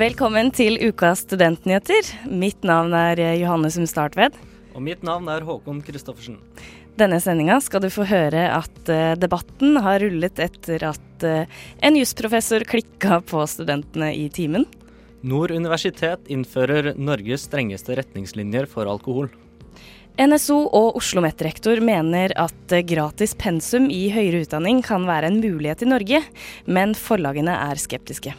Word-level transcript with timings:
Velkommen 0.00 0.48
til 0.56 0.78
ukas 0.80 1.26
studentnyheter. 1.26 2.06
Mitt 2.32 2.62
navn 2.64 2.94
er 2.96 3.18
Johanne 3.36 3.68
Sumstartved. 3.68 4.32
Og 4.72 4.80
mitt 4.86 5.02
navn 5.04 5.28
er 5.28 5.44
Håkon 5.44 5.82
Christoffersen. 5.84 6.38
Denne 6.96 7.18
sendinga 7.20 7.58
skal 7.60 7.82
du 7.84 7.90
få 7.92 8.06
høre 8.08 8.46
at 8.54 8.80
uh, 8.88 9.12
debatten 9.20 9.76
har 9.84 10.00
rullet 10.00 10.40
etter 10.40 10.86
at 10.88 11.26
uh, 11.28 11.60
en 11.84 12.00
jusprofessor 12.00 12.64
klikka 12.70 13.20
på 13.28 13.44
studentene 13.44 14.14
i 14.16 14.30
timen. 14.32 14.64
Nord 15.20 15.52
universitet 15.52 16.32
innfører 16.32 16.94
Norges 16.96 17.44
strengeste 17.50 18.00
retningslinjer 18.00 18.72
for 18.72 18.88
alkohol. 18.88 19.28
NSO 20.16 20.62
og 20.64 20.94
Oslo 20.96 21.20
OsloMet-rektor 21.20 21.84
mener 21.84 22.32
at 22.40 22.80
gratis 22.88 23.36
pensum 23.36 23.92
i 23.92 24.06
høyere 24.14 24.46
utdanning 24.46 24.80
kan 24.80 25.04
være 25.04 25.28
en 25.28 25.42
mulighet 25.44 25.84
i 25.84 25.92
Norge, 25.92 26.28
men 26.64 26.96
forlagene 26.96 27.52
er 27.68 27.88
skeptiske. 27.90 28.32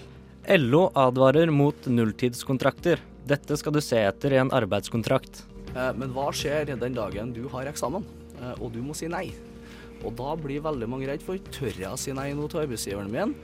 LO 0.49 0.87
advarer 0.97 1.51
mot 1.53 1.85
nulltidskontrakter. 1.85 3.01
Dette 3.29 3.57
skal 3.59 3.75
du 3.75 3.81
se 3.83 3.99
etter 4.01 4.33
i 4.33 4.39
en 4.41 4.49
arbeidskontrakt. 4.53 5.43
Men 5.71 6.11
hva 6.15 6.31
skjer 6.35 6.73
den 6.73 6.97
dagen 6.97 7.29
du 7.35 7.45
har 7.53 7.69
eksamen? 7.69 8.03
Eh, 8.41 8.53
og 8.57 8.71
du 8.73 8.81
må 8.83 8.95
si 8.97 9.09
nei. 9.11 9.29
Og 10.01 10.15
da 10.17 10.33
blir 10.39 10.63
veldig 10.65 10.87
mange 10.89 11.09
redd 11.09 11.23
for 11.25 11.37
tør 11.53 11.75
jeg 11.75 11.89
å 11.89 11.99
si 11.99 12.13
nei 12.17 12.31
nå 12.33 12.47
til 12.49 12.63
arbeidsgiveren 12.63 13.11
min? 13.13 13.35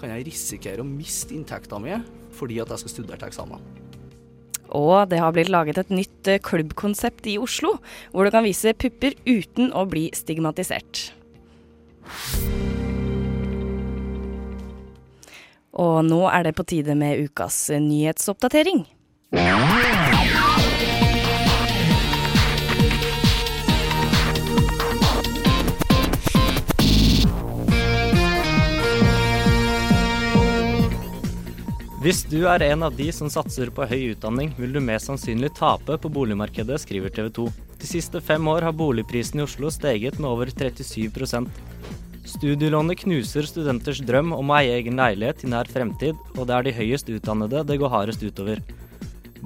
Kan 0.00 0.12
jeg 0.12 0.26
risikere 0.28 0.84
å 0.84 0.88
miste 0.88 1.36
inntekta 1.36 1.80
mi 1.80 1.96
fordi 2.36 2.58
at 2.60 2.72
jeg 2.72 2.84
skal 2.84 2.92
studere 2.92 3.20
til 3.20 3.30
eksamen? 3.30 3.68
Og 4.76 5.06
det 5.08 5.20
har 5.22 5.32
blitt 5.32 5.52
laget 5.52 5.78
et 5.80 5.92
nytt 5.92 6.32
eh, 6.32 6.42
klubbkonsept 6.42 7.28
i 7.30 7.36
Oslo, 7.40 7.76
hvor 8.12 8.26
du 8.26 8.32
kan 8.34 8.44
vise 8.48 8.74
pupper 8.74 9.16
uten 9.28 9.70
å 9.76 9.86
bli 9.88 10.08
stigmatisert. 10.16 11.10
Og 15.76 16.00
nå 16.08 16.22
er 16.32 16.48
det 16.48 16.56
på 16.56 16.64
tide 16.64 16.96
med 16.96 17.26
ukas 17.28 17.68
nyhetsoppdatering. 17.70 18.86
Hvis 32.06 32.20
du 32.30 32.44
er 32.46 32.62
en 32.62 32.84
av 32.86 32.94
de 32.94 33.08
som 33.10 33.26
satser 33.26 33.72
på 33.74 33.82
høy 33.90 34.12
utdanning, 34.12 34.52
vil 34.54 34.70
du 34.76 34.78
mest 34.78 35.08
sannsynlig 35.10 35.50
tape 35.58 35.96
på 35.98 36.10
boligmarkedet, 36.14 36.78
skriver 36.78 37.10
TV 37.10 37.32
2. 37.34 37.46
De 37.80 37.88
siste 37.90 38.20
fem 38.22 38.46
år 38.46 38.62
har 38.62 38.76
boligprisen 38.78 39.42
i 39.42 39.42
Oslo 39.42 39.72
steget 39.74 40.20
med 40.22 40.30
over 40.30 40.52
37 40.54 41.10
Studielånet 42.26 43.04
knuser 43.04 43.46
studenters 43.46 44.00
drøm 44.02 44.32
om 44.34 44.48
å 44.50 44.56
eie 44.58 44.80
egen 44.80 44.98
leilighet 44.98 45.44
i 45.46 45.50
nær 45.52 45.68
fremtid, 45.70 46.18
og 46.34 46.48
det 46.48 46.56
er 46.56 46.66
de 46.66 46.72
høyest 46.74 47.10
utdannede 47.14 47.62
det 47.68 47.76
går 47.78 47.92
hardest 47.92 48.24
utover. 48.26 48.58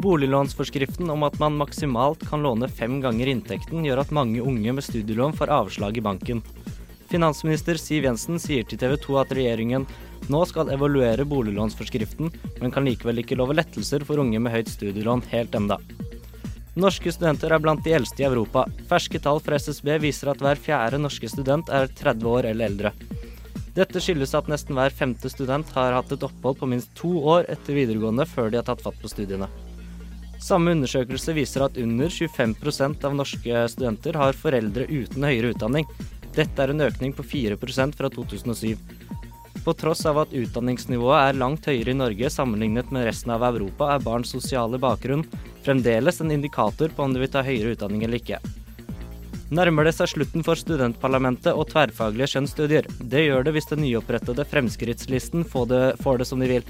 Boliglånsforskriften 0.00 1.12
om 1.12 1.27
at 1.28 1.36
man 1.42 1.58
maksimalt 1.61 2.25
kan 2.31 2.41
låne 2.41 2.70
fem 2.73 2.97
ganger 3.05 3.28
inntekten, 3.28 3.84
gjør 3.84 4.01
at 4.01 4.14
mange 4.17 4.41
unge 4.41 4.73
med 4.73 4.86
studielån 4.86 5.36
får 5.36 5.53
avslag 5.58 6.01
i 6.01 6.05
banken. 6.08 6.41
Finansminister 7.12 7.77
Siv 7.77 8.08
Jensen 8.08 8.40
sier 8.40 8.64
til 8.64 8.80
TV 8.80 8.96
2 9.05 9.19
at 9.27 9.35
regjeringen 9.36 9.85
nå 10.33 10.40
skal 10.48 10.73
evaluere 10.73 11.27
boliglånsforskriften, 11.29 12.33
men 12.63 12.73
kan 12.73 12.89
likevel 12.89 13.20
ikke 13.20 13.36
love 13.36 13.61
lettelser 13.61 14.08
for 14.08 14.24
unge 14.24 14.40
med 14.40 14.57
høyt 14.57 14.73
studielån 14.73 15.27
helt 15.35 15.58
enda. 15.58 15.77
Norske 16.79 17.11
studenter 17.11 17.51
er 17.51 17.58
blant 17.58 17.83
de 17.83 17.91
eldste 17.97 18.23
i 18.23 18.27
Europa. 18.29 18.63
Ferske 18.86 19.19
tall 19.23 19.41
fra 19.42 19.58
SSB 19.58 19.97
viser 20.05 20.31
at 20.31 20.42
hver 20.42 20.58
fjerde 20.61 21.01
norske 21.03 21.27
student 21.29 21.70
er 21.75 21.91
30 21.98 22.29
år 22.31 22.47
eller 22.53 22.70
eldre. 22.70 22.92
Dette 23.75 24.03
skyldes 24.03 24.36
at 24.39 24.47
nesten 24.51 24.79
hver 24.79 24.95
femte 24.95 25.31
student 25.31 25.70
har 25.75 25.97
hatt 25.97 26.13
et 26.14 26.23
opphold 26.27 26.61
på 26.61 26.69
minst 26.70 26.92
to 26.98 27.11
år 27.35 27.48
etter 27.51 27.75
videregående 27.75 28.27
før 28.27 28.51
de 28.51 28.61
har 28.61 28.67
tatt 28.67 28.83
fatt 28.86 28.98
på 29.03 29.11
studiene. 29.11 29.51
Samme 30.41 30.73
undersøkelse 30.77 31.35
viser 31.36 31.67
at 31.67 31.79
under 31.79 32.08
25% 32.08 33.02
av 33.05 33.19
norske 33.19 33.67
studenter 33.75 34.17
har 34.17 34.39
foreldre 34.39 34.87
uten 34.89 35.27
høyere 35.27 35.52
utdanning. 35.52 35.91
Dette 36.37 36.63
er 36.63 36.73
en 36.73 36.87
økning 36.87 37.13
på 37.17 37.27
4% 37.27 37.98
fra 37.98 38.11
2007. 38.14 38.79
På 39.64 39.74
tross 39.76 40.06
av 40.08 40.22
at 40.22 40.32
utdanningsnivået 40.32 41.20
er 41.20 41.40
langt 41.40 41.66
høyere 41.68 41.92
i 41.92 41.98
Norge 41.98 42.30
sammenlignet 42.32 42.92
med 42.94 43.04
resten 43.08 43.34
av 43.34 43.44
Europa, 43.44 43.90
er 43.94 44.04
barns 44.04 44.32
sosiale 44.32 44.80
bakgrunn 44.80 45.26
fremdeles 45.64 46.20
en 46.20 46.32
indikator 46.32 46.88
på 46.96 47.04
om 47.04 47.12
de 47.12 47.20
vil 47.20 47.32
ta 47.32 47.42
høyere 47.44 47.74
utdanning 47.76 48.06
eller 48.06 48.22
ikke. 48.22 48.40
Nærmer 49.50 49.88
det 49.88 49.96
seg 49.96 50.12
slutten 50.12 50.44
for 50.46 50.58
studentparlamentet 50.58 51.56
og 51.58 51.66
tverrfaglige 51.72 52.30
skjønnsstudier. 52.32 52.86
Det 53.02 53.24
gjør 53.24 53.48
det 53.48 53.56
hvis 53.56 53.66
den 53.72 53.82
nyopprettede 53.82 54.46
Fremskrittslisten 54.46 55.42
får 55.42 55.70
det, 55.72 55.84
får 56.04 56.22
det 56.22 56.28
som 56.30 56.40
de 56.40 56.50
vil. 56.52 56.68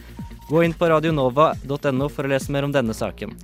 Gå 0.48 0.64
inn 0.64 0.74
på 0.74 0.88
radionova.no 0.88 2.08
for 2.08 2.24
å 2.24 2.32
lese 2.32 2.50
mer 2.50 2.66
om 2.66 2.72
denne 2.72 2.96
saken. 2.96 3.36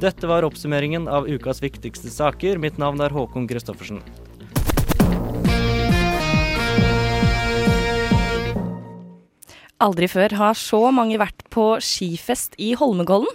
Dette 0.00 0.28
var 0.28 0.44
oppsummeringen 0.48 1.06
av 1.08 1.28
ukas 1.28 1.60
viktigste 1.62 2.08
saker. 2.12 2.56
Mitt 2.60 2.80
navn 2.80 3.04
er 3.04 3.12
Håkon 3.12 3.48
Christoffersen. 3.48 4.00
Aldri 9.76 10.06
før 10.08 10.32
har 10.40 10.54
så 10.56 10.78
mange 10.88 11.18
vært 11.20 11.42
på 11.52 11.74
skifest 11.84 12.54
i 12.56 12.70
Holmenkollen. 12.80 13.28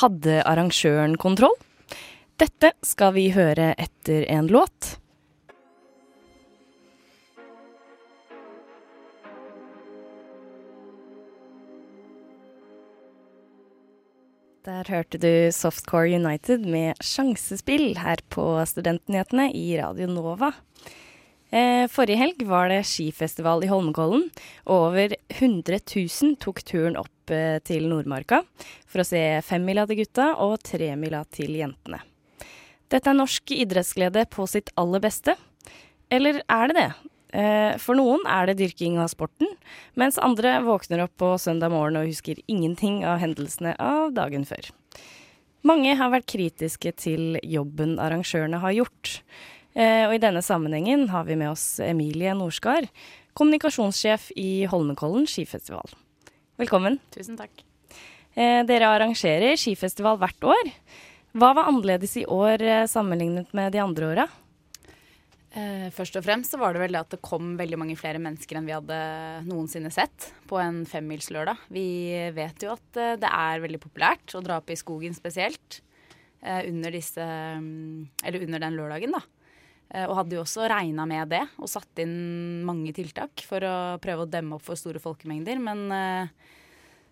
Hadde 0.00 0.38
arrangøren 0.48 1.18
kontroll? 1.20 1.52
Dette 2.40 2.70
skal 2.86 3.12
vi 3.12 3.26
høre 3.34 3.74
etter 3.76 4.24
en 4.32 4.48
låt. 4.48 4.94
Der 14.64 14.88
hørte 14.88 15.20
du 15.20 15.52
Softcore 15.52 16.08
United 16.16 16.64
med 16.64 16.96
sjansespill 17.04 17.98
her 18.00 18.24
på 18.32 18.46
Studentnyhetene 18.64 19.50
i 19.52 19.76
Radio 19.76 20.08
Nova. 20.08 20.54
Eh, 21.50 21.88
forrige 21.90 22.20
helg 22.20 22.42
var 22.46 22.68
det 22.70 22.84
skifestival 22.86 23.64
i 23.66 23.70
Holmenkollen, 23.70 24.28
over 24.70 25.16
100 25.34 25.80
000 25.82 26.36
tok 26.38 26.62
turen 26.62 26.98
opp 27.00 27.32
eh, 27.34 27.58
til 27.66 27.88
Nordmarka 27.90 28.44
for 28.86 29.02
å 29.02 29.08
se 29.08 29.22
femmila 29.42 29.82
til 29.90 30.04
gutta 30.04 30.30
og 30.38 30.60
tremila 30.62 31.24
til 31.34 31.56
jentene. 31.58 32.04
Dette 32.90 33.10
er 33.10 33.18
norsk 33.18 33.50
idrettsglede 33.54 34.26
på 34.30 34.46
sitt 34.50 34.70
aller 34.78 35.02
beste. 35.02 35.36
Eller 36.10 36.42
er 36.50 36.70
det 36.70 36.78
det? 36.78 36.88
Eh, 37.34 37.74
for 37.82 37.98
noen 37.98 38.22
er 38.30 38.48
det 38.48 38.58
dyrking 38.62 38.98
av 39.02 39.10
sporten, 39.10 39.50
mens 39.98 40.18
andre 40.22 40.56
våkner 40.66 41.04
opp 41.04 41.14
på 41.18 41.36
søndag 41.38 41.74
morgen 41.74 41.98
og 42.00 42.10
husker 42.10 42.38
ingenting 42.50 43.04
av 43.06 43.22
hendelsene 43.22 43.76
av 43.78 44.14
dagen 44.14 44.46
før. 44.46 44.70
Mange 45.66 45.92
har 45.98 46.10
vært 46.14 46.30
kritiske 46.30 46.94
til 46.96 47.36
jobben 47.44 47.98
arrangørene 48.00 48.62
har 48.62 48.74
gjort. 48.78 49.18
Eh, 49.74 50.04
og 50.08 50.16
i 50.16 50.22
denne 50.22 50.42
sammenhengen 50.42 51.06
har 51.12 51.26
vi 51.28 51.36
med 51.38 51.52
oss 51.52 51.78
Emilie 51.84 52.34
Norskar, 52.34 52.88
kommunikasjonssjef 53.38 54.30
i 54.40 54.66
Holmenkollen 54.70 55.28
skifestival. 55.30 55.94
Velkommen. 56.58 56.98
Tusen 57.14 57.38
takk. 57.38 57.62
Eh, 58.34 58.60
dere 58.66 58.90
arrangerer 58.90 59.58
skifestival 59.58 60.18
hvert 60.20 60.50
år. 60.56 60.74
Hva 61.38 61.52
var 61.54 61.70
annerledes 61.70 62.16
i 62.18 62.26
år 62.26 62.62
eh, 62.66 62.86
sammenlignet 62.90 63.54
med 63.54 63.70
de 63.76 63.82
andre 63.82 64.14
åra? 64.14 64.30
Først 65.50 66.14
og 66.14 66.22
fremst 66.22 66.52
så 66.54 66.60
var 66.60 66.76
det 66.76 66.78
vel 66.78 66.94
at 66.94 67.08
det 67.10 67.18
kom 67.26 67.56
veldig 67.58 67.74
mange 67.80 67.96
flere 67.98 68.20
mennesker 68.22 68.54
enn 68.54 68.68
vi 68.68 68.74
hadde 68.76 68.98
noensinne 69.48 69.90
sett 69.90 70.28
på 70.46 70.60
en 70.62 70.84
femmilslørdag. 70.86 71.64
Vi 71.74 71.88
vet 72.36 72.62
jo 72.62 72.76
at 72.76 73.00
det 73.18 73.26
er 73.26 73.64
veldig 73.64 73.80
populært 73.82 74.30
å 74.38 74.44
dra 74.46 74.60
opp 74.62 74.70
i 74.70 74.78
skogen 74.78 75.10
spesielt 75.10 75.80
under, 76.38 76.94
disse, 76.94 77.26
mm, 77.26 78.22
eller 78.22 78.46
under 78.46 78.62
den 78.62 78.78
lørdagen, 78.78 79.18
da. 79.18 79.24
Eh, 79.90 80.06
og 80.06 80.14
hadde 80.20 80.36
jo 80.36 80.44
også 80.44 80.68
regna 80.70 81.06
med 81.08 81.32
det 81.32 81.42
og 81.58 81.70
satt 81.70 82.02
inn 82.02 82.62
mange 82.66 82.92
tiltak 82.94 83.42
for 83.46 83.64
å 83.66 83.76
prøve 84.02 84.26
å 84.26 84.30
demme 84.30 84.56
opp 84.56 84.66
for 84.68 84.78
store 84.78 85.02
folkemengder. 85.02 85.58
Men 85.62 85.82
uh, 85.90 86.50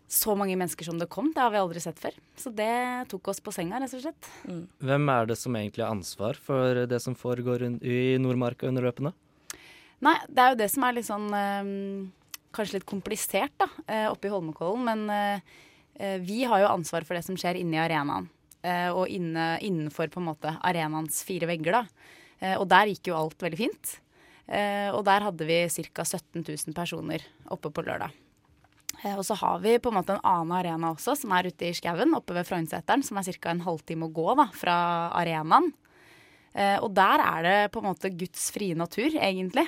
så 0.09 0.37
mange 0.39 0.55
mennesker 0.57 0.87
som 0.87 1.01
det 1.01 1.11
kom, 1.11 1.33
det 1.35 1.43
har 1.43 1.51
vi 1.55 1.61
aldri 1.61 1.83
sett 1.83 1.99
før. 2.01 2.15
Så 2.39 2.53
det 2.55 2.71
tok 3.11 3.33
oss 3.33 3.43
på 3.43 3.55
senga, 3.55 3.81
rett 3.83 3.97
og 3.99 4.05
slett. 4.05 4.31
Mm. 4.47 4.63
Hvem 4.91 5.11
er 5.17 5.31
det 5.31 5.39
som 5.41 5.59
egentlig 5.59 5.85
har 5.85 5.97
ansvar 5.97 6.39
for 6.39 6.85
det 6.89 7.03
som 7.03 7.19
foregår 7.19 7.67
i 7.83 8.01
Nordmarka 8.23 8.71
under 8.71 8.87
løpene? 8.87 9.13
Nei, 10.07 10.15
det 10.31 10.45
er 10.45 10.55
jo 10.55 10.61
det 10.61 10.71
som 10.71 10.87
er 10.87 10.95
litt 10.95 11.09
sånn 11.09 11.29
uh, 11.35 12.15
Kanskje 12.55 12.79
litt 12.79 12.89
komplisert, 12.89 13.53
da, 13.61 13.67
oppe 14.09 14.25
i 14.25 14.31
Holmenkollen. 14.33 14.87
Men 14.89 16.23
vi 16.25 16.39
har 16.49 16.63
jo 16.63 16.71
ansvar 16.71 17.05
for 17.05 17.15
det 17.15 17.21
som 17.27 17.37
skjer 17.37 17.59
inne 17.61 17.77
i 17.77 17.83
arenaen. 17.83 18.31
eh, 18.63 18.89
og 18.89 19.09
inne, 19.13 19.59
innenfor 19.65 20.09
på 20.13 20.23
en 20.23 20.31
måte 20.31 20.55
arenaens 20.65 21.21
fire 21.29 21.47
vegger. 21.51 21.77
da. 21.77 21.85
Eh, 22.41 22.57
og 22.59 22.69
der 22.71 22.91
gikk 22.93 23.11
jo 23.11 23.19
alt 23.19 23.43
veldig 23.43 23.61
fint. 23.61 23.99
Eh, 24.49 24.89
og 24.95 25.03
der 25.09 25.27
hadde 25.27 25.49
vi 25.49 25.61
ca. 25.69 26.05
17 26.07 26.43
000 26.45 26.77
personer 26.77 27.25
oppe 27.53 27.73
på 27.75 27.85
lørdag. 27.85 28.15
Eh, 29.03 29.15
og 29.15 29.25
så 29.27 29.37
har 29.39 29.61
vi 29.65 29.77
på 29.83 29.93
en 29.93 29.99
måte 29.99 30.17
en 30.17 30.25
annen 30.27 30.57
arena 30.59 30.93
også, 30.95 31.17
som 31.19 31.35
er 31.37 31.51
ute 31.51 31.69
i 31.69 31.77
skauen, 31.77 32.17
oppe 32.17 32.37
ved 32.37 32.49
Frognerseteren, 32.49 33.05
som 33.07 33.21
er 33.21 33.29
ca. 33.29 33.53
en 33.53 33.67
halvtime 33.67 34.09
å 34.09 34.15
gå 34.15 34.29
da, 34.39 34.49
fra 34.55 34.79
arenaen. 35.19 35.73
Og 36.83 36.89
der 36.91 37.21
er 37.23 37.45
det 37.45 37.59
på 37.71 37.79
en 37.79 37.87
måte 37.87 38.09
Guds 38.19 38.49
frie 38.51 38.75
natur, 38.75 39.13
egentlig. 39.15 39.63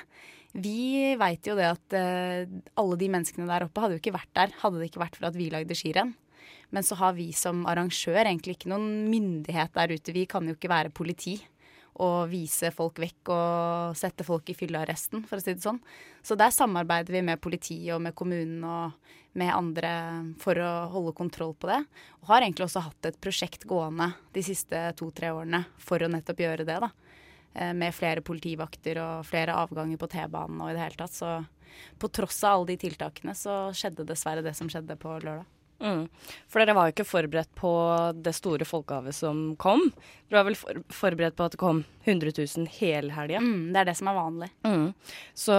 Vi 0.59 1.13
veit 1.21 1.47
jo 1.47 1.55
det 1.55 1.69
at 1.69 1.95
alle 1.95 2.97
de 2.99 3.11
menneskene 3.13 3.47
der 3.47 3.69
oppe 3.69 3.85
hadde 3.85 3.95
jo 3.95 4.01
ikke 4.01 4.15
vært 4.17 4.33
der 4.35 4.57
hadde 4.59 4.81
det 4.81 4.89
ikke 4.89 5.03
vært 5.05 5.19
for 5.21 5.29
at 5.29 5.37
vi 5.39 5.53
lagde 5.53 5.77
skirenn. 5.79 6.11
Men 6.75 6.83
så 6.83 6.99
har 6.99 7.15
vi 7.15 7.29
som 7.37 7.63
arrangør 7.71 8.25
egentlig 8.25 8.57
ikke 8.57 8.73
noen 8.73 8.89
myndighet 9.13 9.77
der 9.77 9.95
ute. 9.95 10.17
Vi 10.17 10.25
kan 10.33 10.49
jo 10.49 10.57
ikke 10.57 10.73
være 10.73 10.91
politi 10.97 11.37
og 12.01 12.31
vise 12.31 12.71
folk 12.73 12.99
vekk 13.03 13.31
og 13.35 13.99
sette 13.99 14.25
folk 14.27 14.49
i 14.51 14.57
fyllearresten, 14.57 15.25
for 15.29 15.39
å 15.39 15.45
si 15.45 15.53
det 15.53 15.65
sånn. 15.65 15.81
Så 16.25 16.37
der 16.39 16.53
samarbeider 16.55 17.13
vi 17.17 17.23
med 17.27 17.43
politiet 17.43 17.93
og 17.97 18.03
med 18.05 18.17
kommunen 18.17 18.65
og 18.65 19.13
med 19.39 19.53
andre 19.55 19.93
for 20.43 20.59
å 20.59 20.71
holde 20.91 21.15
kontroll 21.19 21.55
på 21.55 21.71
det. 21.71 21.83
Og 22.23 22.33
har 22.33 22.43
egentlig 22.43 22.67
også 22.67 22.83
hatt 22.89 23.11
et 23.11 23.21
prosjekt 23.23 23.67
gående 23.69 24.11
de 24.35 24.45
siste 24.45 24.83
to-tre 24.99 25.31
årene 25.37 25.63
for 25.79 26.03
å 26.03 26.11
nettopp 26.11 26.43
gjøre 26.43 26.67
det, 26.67 26.81
da. 26.83 26.91
Eh, 27.55 27.73
med 27.75 27.95
flere 27.95 28.25
politivakter 28.27 29.01
og 29.03 29.27
flere 29.27 29.59
avganger 29.61 30.01
på 30.01 30.11
T-banen 30.11 30.61
og 30.63 30.73
i 30.73 30.77
det 30.77 30.85
hele 30.85 31.01
tatt. 31.05 31.15
Så 31.15 31.37
på 31.99 32.11
tross 32.11 32.43
av 32.45 32.59
alle 32.59 32.73
de 32.73 32.81
tiltakene 32.89 33.37
så 33.39 33.63
skjedde 33.77 34.09
dessverre 34.09 34.45
det 34.47 34.57
som 34.59 34.71
skjedde 34.71 34.99
på 35.01 35.19
lørdag. 35.21 35.47
Mm. 35.81 36.03
For 36.51 36.61
dere 36.61 36.75
var 36.77 36.89
jo 36.91 36.95
ikke 36.95 37.09
forberedt 37.09 37.51
på 37.59 37.71
det 38.21 38.35
store 38.37 38.67
folkehavet 38.69 39.17
som 39.17 39.57
kom. 39.61 39.87
Dere 40.29 40.43
var 40.43 40.51
vel 40.51 40.59
for 40.61 40.83
forberedt 40.93 41.37
på 41.39 41.47
at 41.49 41.57
det 41.57 41.63
kom 41.63 41.83
100 42.05 42.35
000 42.37 42.69
hele 42.81 43.13
helga? 43.17 43.41
Mm, 43.41 43.73
det 43.73 43.81
er 43.83 43.91
det 43.91 43.97
som 44.01 44.13
er 44.13 44.19
vanlig. 44.21 44.51
Mm. 44.67 44.87
Så 45.35 45.57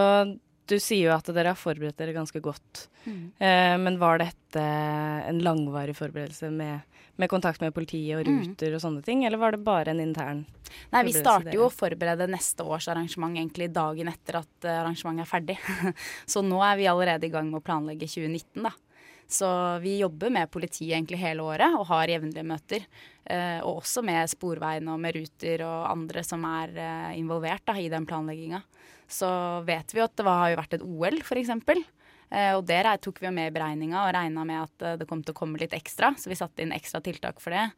du 0.72 0.78
sier 0.80 1.10
jo 1.10 1.16
at 1.18 1.28
dere 1.36 1.52
har 1.52 1.60
forberedt 1.60 1.98
dere 2.00 2.14
ganske 2.16 2.40
godt. 2.40 2.86
Mm. 3.04 3.24
Eh, 3.42 3.76
men 3.82 3.98
var 4.00 4.22
dette 4.22 4.62
en 4.62 5.42
langvarig 5.44 5.96
forberedelse 5.98 6.52
med, 6.54 6.86
med 7.20 7.30
kontakt 7.34 7.60
med 7.62 7.74
politiet 7.76 8.20
og 8.22 8.30
Mm. 8.30 8.38
ruter 8.54 8.76
og 8.78 8.82
sånne 8.86 9.02
ting, 9.04 9.26
eller 9.26 9.42
var 9.42 9.52
det 9.52 9.64
bare 9.66 9.92
en 9.92 10.00
intern 10.00 10.46
Nei, 10.94 11.02
vi 11.04 11.12
starter 11.12 11.52
jo 11.52 11.66
å 11.66 11.74
forberede 11.74 12.30
neste 12.32 12.64
års 12.64 12.88
arrangement 12.88 13.36
egentlig 13.36 13.68
dagen 13.76 14.08
etter 14.08 14.38
at 14.40 14.64
eh, 14.70 14.78
arrangementet 14.80 15.26
er 15.26 15.28
ferdig. 15.28 15.58
Så 16.32 16.40
nå 16.46 16.62
er 16.64 16.78
vi 16.80 16.88
allerede 16.88 17.28
i 17.28 17.34
gang 17.34 17.50
med 17.52 17.60
å 17.60 17.66
planlegge 17.66 18.08
2019, 18.08 18.64
da. 18.64 18.72
Så 19.32 19.48
vi 19.80 19.96
jobber 20.02 20.30
med 20.30 20.52
politiet 20.52 20.98
egentlig 20.98 21.22
hele 21.22 21.46
året 21.48 21.78
og 21.78 21.88
har 21.88 22.12
jevnlige 22.12 22.44
møter. 22.44 22.84
Eh, 23.24 23.62
og 23.64 23.80
også 23.80 24.04
med 24.04 24.28
Sporveien 24.28 24.90
og 24.92 25.00
med 25.00 25.16
Ruter 25.16 25.64
og 25.64 25.88
andre 25.88 26.24
som 26.28 26.44
er 26.50 26.76
eh, 26.76 27.14
involvert 27.22 27.64
da, 27.70 27.78
i 27.80 27.88
den 27.92 28.08
planlegginga. 28.10 28.60
Så 29.08 29.30
vet 29.68 29.96
vi 29.96 30.04
at 30.04 30.16
det 30.20 30.28
var, 30.28 30.44
har 30.44 30.60
vært 30.60 30.76
et 30.76 30.84
OL, 30.84 31.22
f.eks. 31.24 31.54
Eh, 31.56 32.52
og 32.58 32.66
det 32.68 32.84
tok 33.08 33.24
vi 33.24 33.30
jo 33.30 33.34
med 33.40 33.54
i 33.54 33.56
beregninga 33.56 34.04
og 34.04 34.14
regna 34.20 34.46
med 34.48 34.66
at 34.66 35.00
det 35.00 35.08
kom 35.08 35.24
til 35.24 35.36
å 35.36 35.40
komme 35.40 35.64
litt 35.64 35.76
ekstra. 35.80 36.12
Så 36.20 36.32
vi 36.32 36.40
satte 36.40 36.66
inn 36.66 36.76
ekstra 36.76 37.00
tiltak 37.04 37.40
for 37.44 37.56
det. 37.56 37.70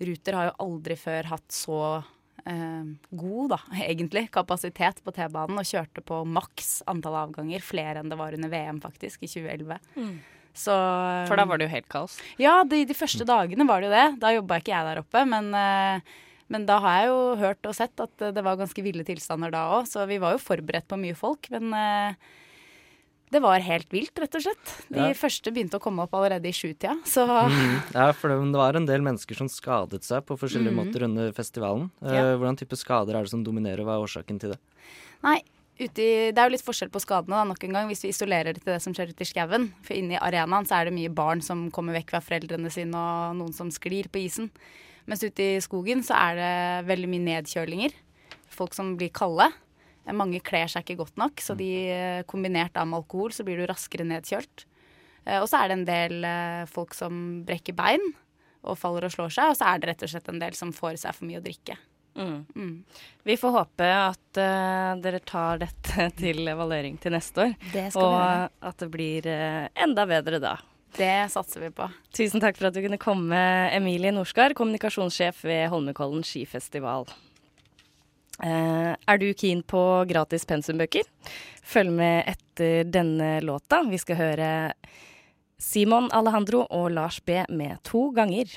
Ruter 0.00 0.38
har 0.38 0.50
jo 0.52 0.56
aldri 0.62 0.94
før 0.96 1.34
hatt 1.34 1.52
så 1.52 1.82
eh, 2.46 2.84
god, 3.10 3.56
da, 3.56 3.62
egentlig, 3.90 4.28
kapasitet 4.30 5.02
på 5.02 5.18
T-banen 5.18 5.58
og 5.58 5.66
kjørte 5.74 6.06
på 6.06 6.22
maks 6.22 6.84
antall 6.90 7.18
avganger. 7.26 7.64
Flere 7.64 7.98
enn 7.98 8.12
det 8.12 8.18
var 8.20 8.36
under 8.36 8.52
VM, 8.52 8.78
faktisk, 8.84 9.26
i 9.26 9.32
2011. 9.40 9.80
Så 10.56 10.74
For 11.28 11.38
da 11.38 11.44
var 11.48 11.60
det 11.60 11.68
jo 11.68 11.74
helt 11.74 11.88
kaos. 11.92 12.18
Ja, 12.40 12.60
de, 12.64 12.82
de 12.88 12.96
første 12.96 13.26
dagene 13.28 13.66
var 13.68 13.80
det 13.80 13.90
jo 13.90 13.94
det. 13.94 14.08
Da 14.22 14.34
jobba 14.34 14.58
ikke 14.60 14.74
jeg 14.74 14.88
der 14.90 15.02
oppe, 15.04 15.24
men, 15.28 15.52
eh, 15.54 16.18
men 16.50 16.66
da 16.66 16.80
har 16.82 16.98
jeg 17.00 17.08
jo 17.12 17.22
hørt 17.44 17.70
og 17.70 17.76
sett 17.78 18.02
at 18.02 18.28
det 18.34 18.44
var 18.44 18.58
ganske 18.60 18.82
ville 18.82 19.06
tilstander 19.06 19.52
da 19.54 19.68
òg, 19.78 19.86
så 19.90 20.06
vi 20.10 20.18
var 20.22 20.34
jo 20.36 20.42
forberedt 20.42 20.88
på 20.90 20.98
mye 21.00 21.14
folk. 21.18 21.46
Men 21.54 21.70
eh, 21.76 22.30
det 23.30 23.38
var 23.44 23.62
helt 23.62 23.92
vilt, 23.94 24.16
rett 24.18 24.34
og 24.34 24.42
slett. 24.42 24.72
De 24.90 24.98
Ja. 24.98 25.14
første 25.14 25.52
begynte 25.54 25.78
å 25.78 25.82
komme 25.82 26.02
opp 26.02 26.14
allerede 26.18 26.50
i 26.50 26.52
sjutida, 26.52 26.96
så 27.06 27.26
Mm. 27.30 27.76
Ja, 27.94 28.10
for 28.12 28.28
det, 28.28 28.58
var 28.58 28.74
en 28.74 28.86
del 28.86 29.00
mennesker 29.06 29.36
som 29.38 29.46
skadet 29.48 30.02
seg 30.02 30.26
på 30.26 30.34
forskjellige 30.36 30.74
mm. 30.74 30.80
måter 30.82 31.04
under 31.06 31.30
festivalen. 31.32 31.90
Eh, 32.02 32.10
Ja. 32.12 32.36
Hvordan 32.36 32.58
type 32.58 32.74
skader 32.76 33.14
er 33.14 33.22
det 33.22 33.30
som 33.30 33.44
dominerer, 33.44 33.80
og 33.80 33.86
hva 33.86 33.94
er 34.00 34.04
årsaken 34.08 34.40
til 34.40 34.50
det? 34.50 34.58
Nei, 35.22 35.38
i, 35.86 36.32
det 36.34 36.36
er 36.36 36.48
jo 36.48 36.52
litt 36.52 36.64
forskjell 36.66 36.90
på 36.92 37.00
skadene, 37.02 37.38
da, 37.38 37.46
nok 37.48 37.64
en 37.64 37.76
gang, 37.76 37.88
hvis 37.90 38.04
vi 38.04 38.10
isolerer 38.12 38.52
det 38.52 38.62
til 38.64 38.74
det 38.74 38.82
som 38.84 38.94
skjer 38.96 39.12
ute 39.14 39.24
i 39.24 39.28
skauen. 39.28 39.70
For 39.86 39.96
inne 39.96 40.16
i 40.16 40.20
arenaen 40.20 40.68
så 40.68 40.76
er 40.78 40.88
det 40.88 40.96
mye 40.96 41.12
barn 41.14 41.40
som 41.44 41.68
kommer 41.74 41.96
vekk 41.96 42.12
fra 42.14 42.20
foreldrene 42.24 42.70
sine, 42.72 42.94
og 42.98 43.38
noen 43.38 43.56
som 43.56 43.72
sklir 43.74 44.10
på 44.12 44.22
isen. 44.26 44.50
Mens 45.08 45.24
ute 45.24 45.46
i 45.56 45.60
skogen 45.64 46.04
så 46.06 46.18
er 46.18 46.38
det 46.38 46.52
veldig 46.90 47.10
mye 47.10 47.26
nedkjølinger. 47.28 47.94
Folk 48.52 48.76
som 48.76 48.94
blir 49.00 49.12
kalde. 49.14 49.48
Mange 50.10 50.40
kler 50.42 50.66
seg 50.70 50.82
ikke 50.84 51.04
godt 51.04 51.20
nok, 51.20 51.42
så 51.44 51.54
de 51.58 51.68
eh, 51.92 52.22
kombinert 52.26 52.74
da 52.74 52.82
med 52.88 52.98
alkohol 52.98 53.30
så 53.36 53.44
blir 53.46 53.60
du 53.60 53.66
raskere 53.70 54.06
nedkjølt. 54.08 54.64
Eh, 55.26 55.38
Og 55.38 55.46
så 55.50 55.60
er 55.60 55.70
det 55.70 55.76
en 55.78 55.86
del 55.86 56.24
eh, 56.26 56.64
folk 56.70 56.96
som 56.98 57.44
brekker 57.46 57.76
bein 57.78 58.02
og 58.60 58.76
faller 58.80 59.06
og 59.06 59.14
slår 59.14 59.30
seg, 59.32 59.52
og 59.52 59.56
så 59.60 59.70
er 59.70 59.78
det 59.80 59.92
rett 59.92 60.02
og 60.04 60.10
slett 60.12 60.28
en 60.32 60.42
del 60.42 60.56
som 60.58 60.72
får 60.74 60.98
seg 61.04 61.16
for 61.16 61.28
mye 61.28 61.38
å 61.40 61.44
drikke. 61.44 61.78
Mm. 62.16 62.46
Mm. 62.56 62.84
Vi 63.22 63.36
får 63.36 63.54
håpe 63.54 63.86
at 63.86 64.40
uh, 64.40 64.96
dere 65.02 65.20
tar 65.24 65.60
dette 65.62 66.08
til 66.20 66.48
evaluering 66.50 66.98
til 67.00 67.14
neste 67.14 67.46
år, 67.46 67.54
og 68.00 68.66
at 68.70 68.82
det 68.82 68.90
blir 68.92 69.28
uh, 69.30 69.70
enda 69.74 70.06
bedre 70.10 70.42
da. 70.42 70.56
Det 70.96 71.30
satser 71.30 71.62
vi 71.62 71.70
på. 71.74 71.86
Tusen 72.16 72.42
takk 72.42 72.58
for 72.58 72.68
at 72.68 72.74
du 72.74 72.82
kunne 72.82 72.98
komme, 73.00 73.40
Emilie 73.70 74.10
Norskar, 74.14 74.56
kommunikasjonssjef 74.58 75.44
ved 75.46 75.68
Holmenkollen 75.70 76.24
skifestival. 76.26 77.06
Uh, 78.40 78.96
er 78.96 79.20
du 79.20 79.28
keen 79.36 79.62
på 79.62 79.82
gratis 80.10 80.48
pensumbøker? 80.48 81.06
Følg 81.62 81.92
med 81.94 82.24
etter 82.32 82.88
denne 82.88 83.36
låta. 83.44 83.84
Vi 83.86 84.00
skal 84.00 84.18
høre 84.18 84.50
Simon 85.60 86.08
Alejandro 86.16 86.64
og 86.72 86.90
Lars 86.96 87.20
B 87.20 87.44
med 87.52 87.82
To 87.84 88.08
ganger. 88.16 88.48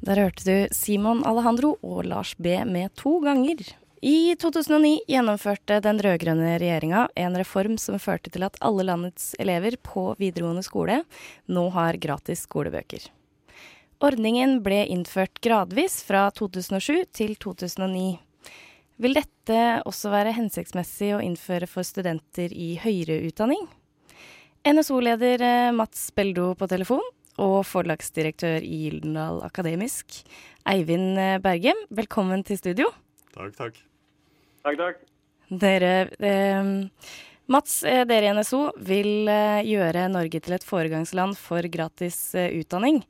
Der 0.00 0.16
hørte 0.16 0.44
du 0.46 0.68
Simon 0.72 1.20
Alejandro 1.28 1.74
og 1.84 2.06
Lars 2.08 2.32
B 2.40 2.46
med 2.64 2.94
to 2.96 3.18
ganger. 3.20 3.60
I 4.00 4.34
2009 4.40 5.00
gjennomførte 5.10 5.80
den 5.84 5.98
rød-grønne 6.00 6.54
regjeringa 6.62 7.08
en 7.18 7.36
reform 7.36 7.74
som 7.82 7.98
førte 8.00 8.30
til 8.30 8.46
at 8.46 8.56
alle 8.64 8.86
landets 8.86 9.34
elever 9.42 9.76
på 9.82 10.14
videregående 10.20 10.62
skole 10.62 11.02
nå 11.50 11.64
har 11.74 11.98
gratis 12.00 12.46
skolebøker. 12.46 13.10
Ordningen 13.98 14.60
ble 14.62 14.84
innført 14.86 15.42
gradvis 15.42 16.04
fra 16.06 16.28
2007 16.30 17.04
til 17.12 17.34
2009. 17.42 18.27
Vil 18.98 19.14
dette 19.14 19.58
også 19.86 20.10
være 20.10 20.34
hensiktsmessig 20.34 21.12
å 21.14 21.20
innføre 21.22 21.68
for 21.70 21.86
studenter 21.86 22.50
i 22.50 22.72
høyere 22.82 23.20
utdanning? 23.28 23.62
NSO-leder 24.66 25.44
eh, 25.46 25.70
Mats 25.70 26.08
Beldo 26.16 26.50
på 26.58 26.66
telefon 26.70 27.04
og 27.38 27.60
forlagsdirektør 27.70 28.64
i 28.66 28.80
Gyldendal 28.88 29.40
Akademisk, 29.46 30.18
Eivind 30.68 31.18
eh, 31.22 31.38
Bergem, 31.42 31.78
velkommen 31.94 32.42
til 32.46 32.58
studio. 32.58 32.90
Takk, 33.36 33.54
takk. 33.54 33.80
Takk, 34.66 34.78
takk. 34.82 35.02
Dere, 35.62 35.94
eh, 36.18 36.74
Mats, 37.48 37.80
eh, 37.86 38.02
dere 38.08 38.28
i 38.28 38.34
NSO 38.34 38.64
vil 38.84 39.30
gjøre 39.64 40.08
Norge 40.12 40.42
til 40.42 40.58
et 40.58 40.66
foregangsland 40.66 41.38
for 41.38 41.64
gratis 41.70 42.18
utdanning, 42.34 43.04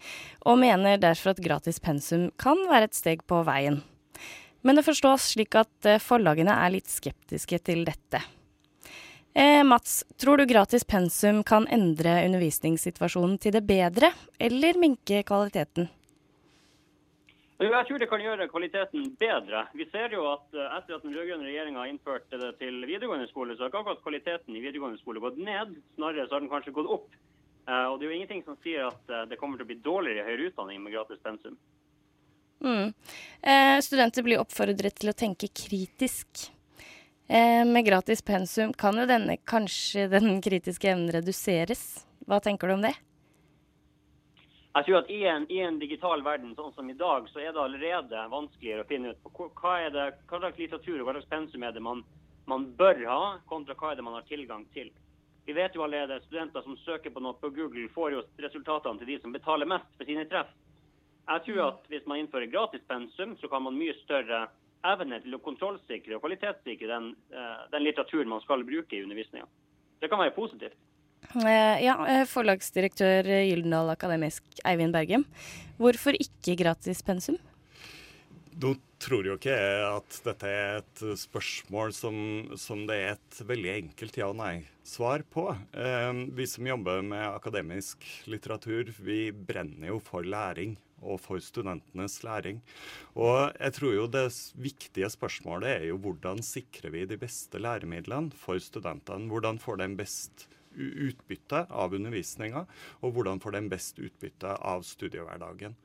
og 0.45 0.61
mener 0.61 1.01
derfor 1.01 1.33
at 1.33 1.43
gratis 1.43 1.81
pensum 1.81 2.29
kan 2.39 2.61
være 2.69 2.93
et 2.93 3.01
steg 3.01 3.25
på 3.25 3.41
veien. 3.49 3.81
Men 4.63 4.77
det 4.77 4.87
forstås 4.87 5.33
slik 5.35 5.55
at 5.59 5.87
eh, 5.87 6.01
forlagene 6.03 6.55
er 6.55 6.75
litt 6.75 6.91
skeptiske 6.91 7.61
til 7.67 7.85
dette. 7.87 8.23
Eh, 9.39 9.63
Mats, 9.65 10.05
tror 10.19 10.41
du 10.41 10.47
gratis 10.51 10.85
pensum 10.85 11.45
kan 11.47 11.69
endre 11.71 12.25
undervisningssituasjonen 12.27 13.39
til 13.39 13.55
det 13.55 13.63
bedre, 13.69 14.11
eller 14.39 14.81
minke 14.81 15.23
kvaliteten? 15.23 15.87
Jeg 17.59 17.87
tror 17.87 17.99
det 17.99 18.09
kan 18.11 18.23
gjøre 18.23 18.47
kvaliteten 18.51 19.09
bedre. 19.19 19.65
Vi 19.75 19.87
ser 19.93 20.15
jo 20.15 20.27
at 20.33 20.59
eh, 20.59 20.75
etter 20.79 20.99
at 20.99 21.07
den 21.07 21.15
rød-grønne 21.15 21.47
regjeringa 21.47 21.87
innførte 21.91 22.39
det 22.43 22.53
til 22.59 22.83
videregående 22.83 23.31
skole, 23.31 23.55
så 23.55 23.67
har 23.67 23.71
ikke 23.73 23.85
akkurat 23.85 24.03
kvaliteten 24.03 24.59
i 24.59 24.63
videregående 24.65 24.99
skole 24.99 25.23
gått 25.23 25.39
ned. 25.39 25.77
Snarere 25.95 26.27
så 26.27 26.35
har 26.35 26.43
den 26.43 26.51
kanskje 26.51 26.75
gått 26.75 26.91
opp. 26.99 27.09
Eh, 27.71 27.87
Og 27.87 28.01
det 28.01 28.09
er 28.09 28.11
jo 28.11 28.19
ingenting 28.19 28.43
som 28.47 28.59
sier 28.65 28.91
at 28.91 29.31
det 29.31 29.39
kommer 29.39 29.59
til 29.59 29.69
å 29.69 29.71
bli 29.71 29.83
dårligere 29.87 30.25
i 30.25 30.29
høyere 30.33 30.51
utdanning 30.51 30.83
med 30.83 30.99
gratis 30.99 31.23
pensum. 31.23 31.55
Mm. 32.65 32.93
Eh, 33.43 33.81
studenter 33.81 34.23
blir 34.27 34.41
oppfordret 34.43 34.99
til 34.99 35.11
å 35.13 35.17
tenke 35.17 35.49
kritisk. 35.55 36.49
Eh, 37.29 37.65
med 37.69 37.85
gratis 37.87 38.23
pensum 38.23 38.73
kan 38.73 38.97
jo 38.99 39.07
denne, 39.07 39.37
kanskje 39.45 40.09
den 40.11 40.41
kritiske 40.43 40.91
evnen 40.91 41.13
reduseres. 41.13 42.05
Hva 42.27 42.41
tenker 42.43 42.69
du 42.69 42.75
om 42.79 42.87
det? 42.87 42.95
Jeg 44.79 44.85
tror 44.87 44.99
at 45.01 45.11
i 45.11 45.23
en, 45.27 45.47
i 45.51 45.59
en 45.65 45.79
digital 45.81 46.23
verden 46.23 46.55
sånn 46.55 46.75
som 46.77 46.89
i 46.91 46.95
dag, 46.95 47.27
så 47.33 47.41
er 47.43 47.53
det 47.53 47.63
allerede 47.63 48.25
vanskeligere 48.31 48.85
å 48.85 48.89
finne 48.89 49.11
ut 49.11 49.23
på 49.25 49.49
hva- 49.59 49.81
er 49.83 49.91
det, 49.91 50.07
hva 50.31 50.39
slags 50.39 50.61
litteratur 50.61 51.01
og 51.01 51.09
hva 51.09 51.15
slags 51.17 51.31
pensum 51.33 51.65
er 51.67 51.73
det 51.75 51.83
man, 51.83 52.05
man 52.47 52.69
bør 52.79 53.01
ha, 53.09 53.23
kontra 53.51 53.75
hva 53.75 53.93
er 53.93 53.99
det 53.99 54.05
man 54.07 54.15
har 54.15 54.27
tilgang 54.29 54.67
til. 54.77 54.93
Vi 55.49 55.57
vet 55.57 55.75
jo 55.75 55.83
allerede 55.83 56.21
studenter 56.27 56.63
som 56.63 56.77
søker 56.85 57.11
på 57.11 57.23
noe 57.25 57.35
på 57.41 57.51
Google, 57.57 57.89
får 57.91 58.13
jo 58.13 58.23
resultatene 58.45 59.01
til 59.01 59.11
de 59.15 59.19
som 59.23 59.35
betaler 59.35 59.67
mest 59.67 59.89
for 59.97 60.05
sine 60.07 60.27
treff. 60.31 60.51
Jeg 61.29 61.45
tror 61.45 61.65
at 61.67 61.89
hvis 61.93 62.07
man 62.09 62.23
innfører 62.23 62.49
gratis 62.49 62.85
pensum, 62.89 63.37
så 63.41 63.51
kan 63.53 63.65
man 63.67 63.77
mye 63.77 63.95
større 64.05 64.47
evne 64.89 65.19
til 65.21 65.37
å 65.37 65.43
kontrollsikre 65.45 66.17
og 66.17 66.23
kvalitetssikre 66.23 66.89
den, 66.89 67.11
eh, 67.35 67.65
den 67.73 67.85
litteraturen 67.85 68.31
man 68.31 68.41
skal 68.45 68.65
bruke 68.65 68.97
i 68.97 69.03
undervisninga. 69.05 69.45
Det 70.01 70.09
kan 70.09 70.23
være 70.23 70.37
positivt. 70.37 70.79
Eh, 71.35 71.85
ja, 71.85 71.97
eh, 72.07 72.25
forlagsdirektør 72.25 73.27
Gyldendal 73.27 73.91
Akademisk 73.91 74.45
Eivind 74.65 74.95
Bergem. 74.95 75.27
Hvorfor 75.77 76.17
ikke 76.17 76.57
gratis 76.57 77.03
pensum? 77.03 77.37
Nå 78.59 78.73
tror 78.99 79.27
jo 79.27 79.37
ikke 79.37 79.53
jeg 79.55 79.83
at 79.87 80.17
dette 80.25 80.49
er 80.51 80.81
et 80.81 81.03
spørsmål 81.21 81.93
som, 81.95 82.17
som 82.59 82.87
det 82.89 82.97
er 82.97 83.13
et 83.13 83.41
veldig 83.47 83.71
enkelt 83.75 84.17
ja- 84.19 84.31
og 84.33 84.39
nei-svar 84.41 85.23
på. 85.31 85.51
Eh, 85.75 86.25
vi 86.35 86.47
som 86.47 86.67
jobber 86.67 87.03
med 87.03 87.29
akademisk 87.29 88.03
litteratur, 88.27 88.91
vi 88.99 89.31
brenner 89.31 89.93
jo 89.93 90.01
for 90.03 90.27
læring 90.27 90.79
og 91.03 91.21
for 91.23 91.41
studentenes 91.43 92.21
læring. 92.27 92.61
Og 93.15 93.53
jeg 93.55 93.73
tror 93.79 93.95
jo 93.95 94.07
det 94.11 94.29
viktige 94.55 95.11
spørsmålet 95.11 95.71
er 95.71 95.89
jo 95.91 95.99
hvordan 96.03 96.43
sikrer 96.43 96.95
vi 96.95 97.07
de 97.09 97.19
beste 97.21 97.59
læremidlene 97.59 98.35
for 98.35 98.59
studentene? 98.63 99.31
Hvordan 99.31 99.59
får 99.59 99.83
de 99.83 99.91
best 99.97 100.49
utbytte 100.79 101.65
av 101.69 101.95
undervisninga, 101.97 102.65
og 103.03 103.15
hvordan 103.17 103.43
får 103.43 103.57
de 103.57 103.65
best 103.73 103.99
utbytte 104.03 104.55
av 104.57 104.87
studiehverdagen. 104.87 105.77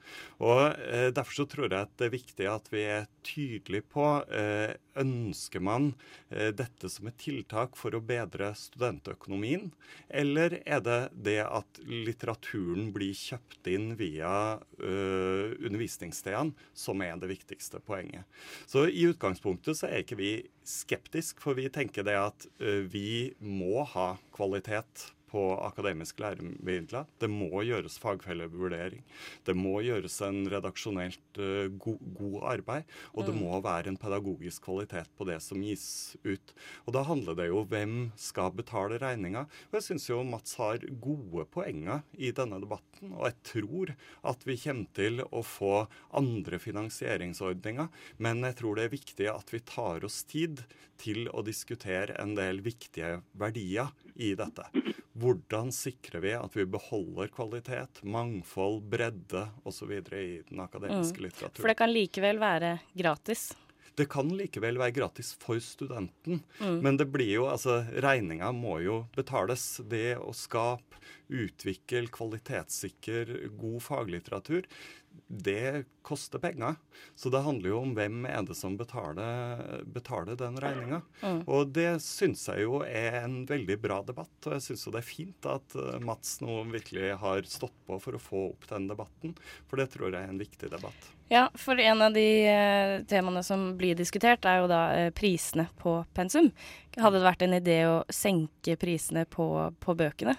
Og 0.44 0.64
eh, 0.80 1.10
Derfor 1.14 1.42
så 1.42 1.48
tror 1.50 1.68
jeg 1.68 1.80
at 1.82 1.94
det 2.00 2.08
er 2.08 2.18
viktig 2.18 2.50
at 2.50 2.70
vi 2.74 2.86
er 2.88 3.10
tydelige 3.26 3.88
på 3.94 4.08
eh, 4.32 4.76
ønsker 5.00 5.64
man 5.64 5.92
eh, 6.30 6.52
dette 6.56 6.90
som 6.92 7.08
et 7.10 7.18
tiltak 7.22 7.78
for 7.80 7.96
å 7.96 8.02
bedre 8.04 8.52
studentøkonomien, 8.58 9.72
eller 10.10 10.60
er 10.64 10.84
det 10.86 11.00
det 11.26 11.40
at 11.46 11.82
litteraturen 11.88 12.92
blir 12.96 13.16
kjøpt 13.18 13.70
inn 13.74 13.94
via 14.00 14.34
eh, 14.80 15.54
undervisningsstedene 15.58 16.54
som 16.78 17.02
er 17.06 17.18
det 17.22 17.32
viktigste 17.32 17.82
poenget. 17.84 18.28
Så 18.70 18.88
i 18.90 19.08
utgangspunktet 19.10 19.80
så 19.80 19.90
er 19.90 20.04
ikke 20.04 20.20
vi 20.20 20.34
skeptisk, 20.68 21.42
for 21.44 21.58
vi 21.58 21.70
tenker 21.74 22.06
det 22.08 22.16
at 22.20 22.48
uh, 22.64 22.84
vi 22.90 23.34
må 23.40 23.84
ha 23.94 24.14
kvalitet 24.36 25.10
på 25.34 25.44
akademiske 25.66 26.22
læremidler. 26.22 27.08
Det 27.20 27.30
må 27.32 27.64
gjøres 27.66 27.98
fagfellevurdering. 28.02 29.02
Det 29.48 29.56
må 29.58 29.80
gjøres 29.86 30.20
en 30.28 30.44
redaksjonelt 30.52 31.40
uh, 31.42 31.66
go 31.82 31.96
god 32.20 32.40
arbeid. 32.54 32.90
Og 33.14 33.26
det 33.28 33.34
mm. 33.36 33.42
må 33.42 33.62
være 33.64 33.92
en 33.92 34.00
pedagogisk 34.00 34.68
kvalitet 34.68 35.10
på 35.18 35.28
det 35.30 35.40
som 35.44 35.62
gis 35.66 35.86
ut. 36.24 36.54
Og 36.86 36.94
da 36.98 37.04
handler 37.08 37.38
det 37.40 37.50
jo 37.50 37.64
hvem 37.70 38.12
skal 38.20 38.54
betale 38.56 39.00
regninga. 39.02 39.46
Og 39.72 39.80
jeg 39.80 39.88
syns 39.90 40.08
jo 40.12 40.22
Mats 40.28 40.58
har 40.62 40.86
gode 41.04 41.48
poenger 41.54 42.04
i 42.14 42.32
denne 42.36 42.62
debatten. 42.62 43.16
Og 43.18 43.28
jeg 43.30 43.40
tror 43.54 43.94
at 44.34 44.48
vi 44.48 44.60
kommer 44.64 44.94
til 44.98 45.24
å 45.26 45.44
få 45.46 45.74
andre 46.14 46.62
finansieringsordninger. 46.62 47.90
Men 48.24 48.46
jeg 48.50 48.60
tror 48.62 48.78
det 48.78 48.88
er 48.88 48.98
viktig 48.98 49.30
at 49.34 49.54
vi 49.54 49.64
tar 49.66 50.06
oss 50.06 50.24
tid 50.30 50.64
til 51.02 51.28
å 51.34 51.44
diskutere 51.46 52.18
en 52.22 52.36
del 52.38 52.62
viktige 52.64 53.18
verdier 53.40 53.92
i 54.16 54.34
dette. 54.40 54.70
Hvordan 55.14 55.70
sikrer 55.76 56.24
vi 56.24 56.32
at 56.34 56.56
vi 56.58 56.66
beholder 56.66 57.30
kvalitet, 57.34 58.02
mangfold, 58.02 58.80
bredde 58.90 59.46
osv. 59.64 59.92
i 59.94 60.42
den 60.50 60.64
akademiske 60.64 61.20
mm. 61.20 61.26
litteraturen? 61.28 61.62
For 61.62 61.70
det 61.70 61.78
kan 61.78 61.94
likevel 61.94 62.42
være 62.42 62.78
gratis? 62.98 63.52
Det 63.94 64.08
kan 64.10 64.32
likevel 64.34 64.80
være 64.82 64.96
gratis 64.96 65.36
for 65.38 65.62
studenten, 65.62 66.40
mm. 66.58 66.80
men 66.82 66.98
det 66.98 67.06
blir 67.14 67.30
jo, 67.36 67.44
altså 67.46 67.84
regninga 68.02 68.50
må 68.58 68.80
jo 68.82 69.04
betales. 69.14 69.68
Det 69.86 70.16
å 70.18 70.34
skape, 70.34 70.98
utvikle, 71.30 72.08
kvalitetssikre 72.14 73.52
god 73.54 73.80
faglitteratur, 73.86 74.66
det 75.28 75.86
koster 76.02 76.40
penger. 76.40 76.76
Så 77.16 77.30
det 77.30 77.42
handler 77.46 77.70
jo 77.70 77.80
om 77.80 77.94
hvem 77.98 78.26
er 78.30 78.44
det 78.46 78.56
som 78.58 78.76
betaler, 78.78 79.82
betaler 79.90 80.38
den 80.38 80.60
regninga. 80.62 81.02
Mm. 81.22 81.42
Og 81.48 81.72
det 81.74 81.90
syns 82.06 82.46
jeg 82.50 82.66
jo 82.66 82.82
er 82.86 83.22
en 83.24 83.42
veldig 83.50 83.78
bra 83.82 84.02
debatt. 84.06 84.36
Og 84.46 84.58
jeg 84.58 84.66
syns 84.68 84.86
jo 84.86 84.94
det 84.94 85.02
er 85.02 85.10
fint 85.10 85.50
at 85.50 85.78
eh, 85.80 85.98
Mats 86.04 86.38
nå 86.44 86.60
virkelig 86.70 87.16
har 87.24 87.50
stått 87.50 87.76
på 87.88 87.98
for 88.04 88.18
å 88.18 88.22
få 88.22 88.46
opp 88.52 88.70
den 88.70 88.90
debatten. 88.92 89.36
For 89.70 89.82
det 89.82 89.90
tror 89.96 90.12
jeg 90.12 90.22
er 90.22 90.34
en 90.34 90.42
viktig 90.42 90.72
debatt. 90.74 91.12
Ja, 91.34 91.48
for 91.58 91.80
en 91.80 92.02
av 92.06 92.14
de 92.14 92.28
eh, 92.46 93.00
temaene 93.10 93.42
som 93.48 93.72
blir 93.80 93.98
diskutert, 93.98 94.46
er 94.46 94.62
jo 94.62 94.70
da 94.70 94.84
eh, 94.94 95.12
prisene 95.16 95.66
på 95.82 96.02
pensum. 96.14 96.52
Hadde 96.98 97.18
det 97.18 97.30
vært 97.30 97.46
en 97.48 97.58
idé 97.58 97.80
å 97.90 98.02
senke 98.14 98.78
prisene 98.78 99.26
på, 99.26 99.48
på 99.82 99.98
bøkene? 99.98 100.36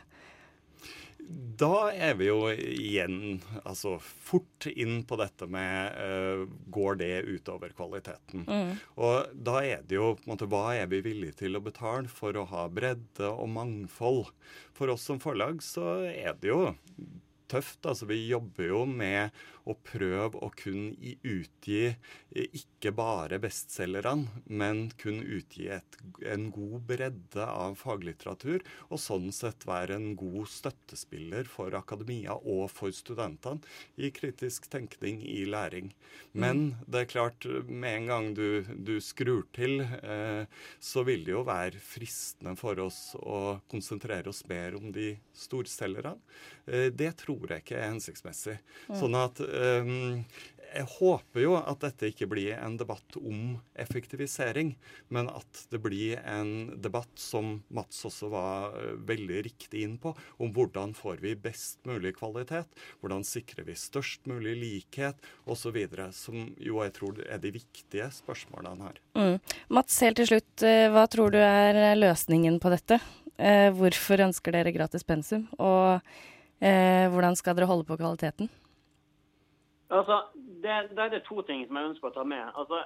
Da 1.58 1.88
er 1.92 2.16
vi 2.18 2.26
jo 2.28 2.50
igjen 2.50 3.38
altså 3.62 3.94
fort 4.02 4.66
inn 4.68 5.02
på 5.08 5.16
dette 5.20 5.46
med 5.50 5.96
uh, 5.96 6.44
går 6.74 6.98
det 7.00 7.12
utover 7.28 7.72
kvaliteten. 7.76 8.44
Mm. 8.48 8.72
Og 8.98 9.34
da 9.46 9.60
er 9.62 9.84
det 9.86 9.96
jo 9.96 10.12
på 10.18 10.26
en 10.26 10.34
måte, 10.34 10.48
hva 10.50 10.74
er 10.76 10.90
vi 10.90 11.02
villige 11.06 11.38
til 11.44 11.56
å 11.56 11.62
betale 11.64 12.10
for 12.12 12.36
å 12.36 12.46
ha 12.50 12.66
bredde 12.68 13.30
og 13.30 13.52
mangfold? 13.54 14.32
For 14.74 14.92
oss 14.92 15.06
som 15.08 15.22
forlag 15.22 15.62
så 15.64 16.00
er 16.10 16.34
det 16.42 16.50
jo 16.50 16.74
tøft. 17.50 17.80
Altså 17.86 18.08
vi 18.10 18.20
jobber 18.26 18.68
jo 18.68 18.84
med 18.88 19.44
og 19.64 19.80
prøve 19.87 20.40
å 20.44 20.50
kun 20.56 20.92
utgi 21.25 21.83
eh, 21.88 22.49
ikke 22.56 22.92
bare 22.97 23.38
bestselgerne, 23.42 24.42
men 24.47 24.87
kun 25.00 25.23
utgi 25.23 25.68
et, 25.73 25.99
en 26.28 26.50
god 26.54 26.85
bredde 26.88 27.47
av 27.47 27.78
faglitteratur, 27.80 28.64
og 28.90 29.00
sånn 29.00 29.30
sett 29.35 29.66
være 29.68 29.97
en 29.99 30.12
god 30.18 30.50
støttespiller 30.52 31.49
for 31.50 31.75
akademia 31.78 32.37
og 32.37 32.66
for 32.73 32.94
studentene 32.94 33.64
i 33.97 34.11
kritisk 34.14 34.68
tenkning 34.73 35.23
i 35.25 35.44
læring. 35.49 35.92
Men 36.33 36.61
mm. 36.66 36.85
det 36.90 37.04
er 37.04 37.12
klart, 37.14 37.49
med 37.68 38.00
en 38.02 38.11
gang 38.12 38.30
du, 38.37 38.64
du 38.68 38.97
skrur 39.04 39.47
til, 39.56 39.80
eh, 39.80 40.44
så 40.83 41.04
vil 41.09 41.25
det 41.26 41.35
jo 41.35 41.44
være 41.47 41.80
fristende 41.83 42.54
for 42.59 42.78
oss 42.85 43.14
å 43.18 43.61
konsentrere 43.71 44.30
oss 44.30 44.44
mer 44.50 44.76
om 44.78 44.92
de 44.94 45.14
storselgerne. 45.37 46.16
Eh, 46.66 46.90
det 46.94 47.12
tror 47.23 47.49
jeg 47.49 47.64
ikke 47.64 47.78
er 47.78 47.90
hensiktsmessig. 47.92 48.56
Mm. 48.88 48.97
Sånn 49.00 49.18
at 49.18 49.40
jeg 50.75 50.87
håper 50.96 51.44
jo 51.44 51.54
at 51.58 51.82
dette 51.84 52.08
ikke 52.11 52.26
blir 52.30 52.56
en 52.56 52.76
debatt 52.78 53.16
om 53.20 53.56
effektivisering, 53.78 54.75
men 55.14 55.28
at 55.30 55.61
det 55.70 55.80
blir 55.84 56.18
en 56.26 56.75
debatt 56.82 57.12
som 57.20 57.61
Mats 57.75 58.02
også 58.08 58.30
var 58.32 58.75
eh, 58.80 58.94
veldig 59.06 59.42
riktig 59.46 59.84
inn 59.87 59.96
på, 60.02 60.14
om 60.42 60.50
hvordan 60.54 60.94
får 60.99 61.23
vi 61.23 61.37
best 61.38 61.84
mulig 61.88 62.14
kvalitet, 62.18 62.70
hvordan 63.02 63.26
sikrer 63.26 63.68
vi 63.68 63.78
størst 63.78 64.26
mulig 64.30 64.56
likhet 64.61 65.30
osv., 65.46 65.78
som 66.14 66.49
jo 66.58 66.82
jeg 66.82 66.94
tror 66.99 67.23
er 67.28 67.42
de 67.42 67.54
viktige 67.54 68.11
spørsmålene 68.14 68.90
her. 68.90 69.00
Mm. 69.18 69.38
Mats, 69.75 70.00
helt 70.02 70.18
til 70.20 70.32
slutt, 70.32 70.66
eh, 70.66 70.88
hva 70.92 71.06
tror 71.11 71.34
du 71.34 71.38
er 71.42 71.94
løsningen 71.99 72.58
på 72.62 72.75
dette? 72.75 72.99
Eh, 73.38 73.70
hvorfor 73.75 74.26
ønsker 74.26 74.54
dere 74.54 74.75
gratis 74.75 75.06
pensum, 75.06 75.46
og 75.58 76.02
eh, 76.58 77.06
hvordan 77.14 77.38
skal 77.38 77.54
dere 77.58 77.70
holde 77.70 77.87
på 77.87 77.99
kvaliteten? 78.00 78.50
Altså, 79.94 80.20
det, 80.34 80.76
det 80.90 81.02
er 81.04 81.10
det 81.12 81.24
to 81.28 81.42
ting 81.46 81.64
som 81.66 81.78
jeg 81.78 81.90
ønsker 81.92 82.10
å 82.10 82.14
ta 82.16 82.24
med. 82.26 82.50
Altså, 82.58 82.82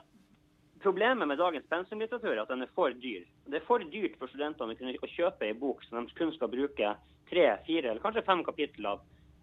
Problemet 0.79 1.29
med 1.29 1.39
dagens 1.39 1.67
pensumlitteratur 1.67 2.37
er 2.37 2.41
at 2.45 2.51
den 2.53 2.63
er 2.63 2.71
for 2.75 2.95
dyr. 3.03 3.25
Det 3.51 3.59
er 3.59 3.67
for 3.67 3.83
dyrt 3.93 4.15
for 4.21 4.31
studentene 4.31 4.77
å 4.77 4.79
kunne 4.79 5.11
kjøpe 5.11 5.49
en 5.49 5.59
bok 5.59 5.83
som 5.89 6.07
de 6.07 6.15
kun 6.15 6.31
skal 6.37 6.53
bruke 6.53 6.93
tre, 7.31 7.47
fire 7.67 7.91
eller 7.91 8.03
kanskje 8.03 8.23
fem 8.29 8.45
kapitler 8.47 9.01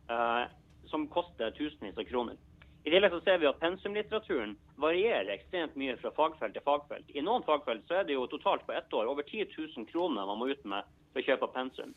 eh, 0.07 0.45
som 0.87 1.07
koster 1.11 1.51
tusenvis 1.57 1.99
av 1.99 2.07
kroner. 2.07 2.39
I 2.85 2.93
tillegg 2.93 3.11
så 3.11 3.19
ser 3.25 3.41
vi 3.41 3.49
at 3.49 3.59
pensumlitteraturen 3.59 4.53
varierer 4.79 5.33
ekstremt 5.33 5.75
mye 5.79 5.97
fra 5.99 6.13
fagfelt 6.15 6.55
til 6.55 6.63
fagfelt. 6.63 7.11
I 7.11 7.23
noen 7.25 7.43
fagfelt 7.47 7.83
så 7.89 7.99
er 7.99 8.07
det 8.07 8.15
jo 8.15 8.27
totalt 8.31 8.63
på 8.67 8.75
ett 8.77 8.93
år 8.93 9.09
over 9.11 9.25
10 9.25 9.49
000 9.57 9.89
kroner 9.91 10.29
man 10.29 10.39
må 10.39 10.51
ut 10.53 10.63
med 10.63 10.87
for 11.11 11.19
å 11.19 11.25
kjøpe 11.25 11.51
pensum. 11.57 11.95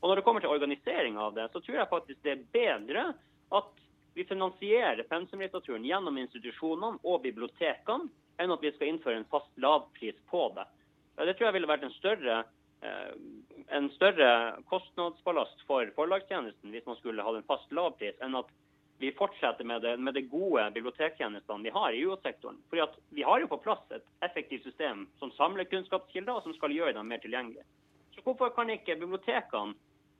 Og 0.00 0.08
Når 0.08 0.18
det 0.18 0.26
kommer 0.26 0.42
til 0.42 0.50
organisering 0.50 1.20
av 1.20 1.36
det, 1.36 1.46
så 1.52 1.60
tror 1.60 1.78
jeg 1.78 1.92
faktisk 1.92 2.24
det 2.24 2.34
er 2.34 2.46
bedre 2.56 3.06
at 3.54 3.81
vi 4.14 4.24
finansierer 4.24 5.02
pensumlitteraturen 5.08 5.84
gjennom 5.84 6.18
institusjonene 6.20 7.00
og 7.02 7.22
bibliotekene, 7.24 8.10
enn 8.40 8.52
at 8.52 8.64
vi 8.64 8.72
skal 8.74 8.92
innføre 8.92 9.20
en 9.20 9.28
fast 9.30 9.52
lavpris 9.60 10.18
på 10.30 10.48
det. 10.56 10.66
Det 11.20 11.36
tror 11.36 11.48
jeg 11.48 11.56
ville 11.58 11.70
vært 11.70 11.84
en 11.86 11.94
større, 11.98 12.42
eh, 12.82 13.12
en 13.76 13.88
større 13.96 14.30
kostnadsballast 14.70 15.64
for 15.68 15.86
forlagstjenesten 15.96 16.72
hvis 16.72 16.86
man 16.88 16.98
skulle 16.98 17.24
hatt 17.24 17.40
en 17.40 17.48
fast 17.48 17.72
lavpris, 17.72 18.16
enn 18.20 18.36
at 18.40 18.50
vi 19.02 19.12
fortsetter 19.18 19.66
med 19.66 19.82
det, 19.82 19.96
med 19.98 20.14
det 20.14 20.28
gode 20.30 20.62
bibliotektjenestene 20.74 21.66
vi 21.66 21.72
har 21.74 21.92
i 21.92 22.04
UH-sektoren. 22.06 22.60
Fordi 22.70 22.86
Vi 23.10 23.22
har 23.26 23.40
jo 23.40 23.48
på 23.50 23.58
plass 23.64 23.82
et 23.90 24.04
effektivt 24.22 24.62
system 24.62 25.08
som 25.18 25.32
samler 25.32 25.64
kunnskapskilder, 25.64 26.36
og 26.36 26.42
som 26.42 26.54
skal 26.54 26.70
gjøre 26.70 26.92
dem 26.94 27.08
mer 27.08 27.18
tilgjengelige. 27.18 27.64
Så 28.14 28.22
hvorfor 28.22 28.52
kan 28.54 28.70
ikke 28.70 29.00
bibliotekene 29.00 29.74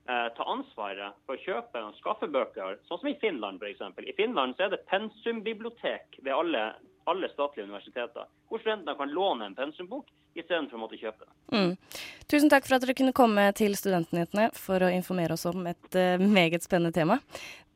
ta 0.07 0.45
ansvaret 0.51 1.15
for 1.27 1.39
å 1.39 1.43
kjøpe 1.45 1.79
og 1.87 1.99
skaffe 2.01 2.27
bøker, 2.27 2.81
sånn 2.89 2.99
som 2.99 3.11
i 3.11 3.15
Finland 3.23 3.63
f.eks. 3.63 3.85
I 4.03 4.15
Finland 4.19 4.57
så 4.59 4.67
er 4.67 4.73
det 4.73 4.81
pensumbibliotek 4.91 6.19
ved 6.19 6.33
alle, 6.35 6.65
alle 7.07 7.31
statlige 7.31 7.69
universiteter, 7.69 8.27
hvor 8.51 8.63
studentene 8.65 8.97
kan 8.99 9.15
låne 9.15 9.47
en 9.47 9.55
pensumbok 9.55 10.11
istedenfor 10.39 10.79
å 10.79 10.83
måtte 10.85 10.99
kjøpe 11.01 11.27
den. 11.27 11.35
Mm. 11.53 11.73
Tusen 12.31 12.53
takk 12.53 12.67
for 12.67 12.77
at 12.77 12.85
dere 12.85 12.97
kunne 12.97 13.15
komme 13.17 13.45
til 13.59 13.75
Studentnyhetene 13.77 14.49
for 14.57 14.85
å 14.85 14.93
informere 14.93 15.37
oss 15.37 15.45
om 15.51 15.67
et 15.71 15.99
uh, 15.99 16.23
meget 16.23 16.65
spennende 16.65 16.95
tema. 16.97 17.19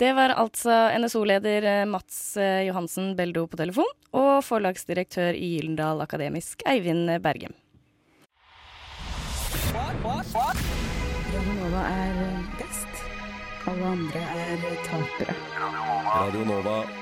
Det 0.01 0.13
var 0.17 0.37
altså 0.37 0.75
NSO-leder 0.97 1.69
uh, 1.69 1.83
Mats 1.91 2.37
uh, 2.41 2.63
Johansen 2.67 3.15
Beldo 3.19 3.47
på 3.51 3.61
telefon, 3.61 3.89
og 4.17 4.41
forlagsdirektør 4.47 5.37
i 5.37 5.57
Gyldendal 5.57 6.03
Akademisk, 6.05 6.65
Eivind 6.69 7.13
Bergem. 7.25 7.55
Radionova 11.67 11.89
er 11.91 12.19
best. 12.61 12.99
Alle 13.67 13.89
andre 13.91 14.21
er 14.39 14.61
tapere. 14.87 15.35
Radio 16.07 16.45
Nova. 16.47 16.77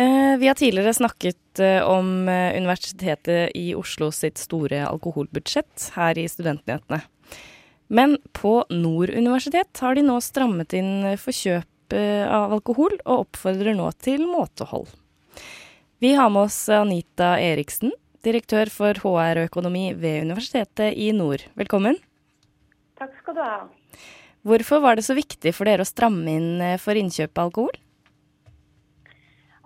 Eh, 0.00 0.36
vi 0.38 0.46
har 0.48 0.54
tidligere 0.54 0.94
snakket 0.94 1.60
eh, 1.60 1.82
om 1.84 2.28
eh, 2.28 2.56
Universitetet 2.56 3.50
i 3.54 3.74
Oslo 3.76 4.08
sitt 4.14 4.38
store 4.40 4.78
alkoholbudsjett 4.86 5.90
her 5.92 6.16
i 6.16 6.24
Studentnyhetene. 6.30 7.02
Men 7.92 8.16
på 8.32 8.62
Nord 8.70 9.10
universitet 9.10 9.82
har 9.82 9.98
de 9.98 10.06
nå 10.06 10.16
strammet 10.24 10.72
inn 10.78 11.04
for 11.20 11.36
kjøp 11.36 11.92
av 11.92 12.54
alkohol, 12.54 12.94
og 13.02 13.26
oppfordrer 13.26 13.76
nå 13.76 13.90
til 14.00 14.24
måtehold. 14.30 14.88
Vi 16.00 16.14
har 16.16 16.32
med 16.32 16.46
oss 16.46 16.62
Anita 16.72 17.34
Eriksen, 17.42 17.92
direktør 18.26 18.70
for 18.72 18.96
HR 19.02 19.42
og 19.42 19.50
økonomi 19.50 19.90
ved 19.96 20.24
Universitetet 20.26 20.96
i 20.96 21.10
Nord. 21.16 21.46
Velkommen. 21.56 21.96
Takk 23.00 23.14
skal 23.20 23.36
du 23.36 23.44
ha. 23.44 23.60
Hvorfor 24.44 24.80
var 24.80 24.96
det 24.96 25.04
så 25.04 25.16
viktig 25.16 25.52
for 25.56 25.68
dere 25.68 25.84
å 25.84 25.88
stramme 25.88 26.32
inn 26.32 26.64
for 26.80 26.96
innkjøp 26.96 27.36
av 27.36 27.50
alkohol? 27.50 27.80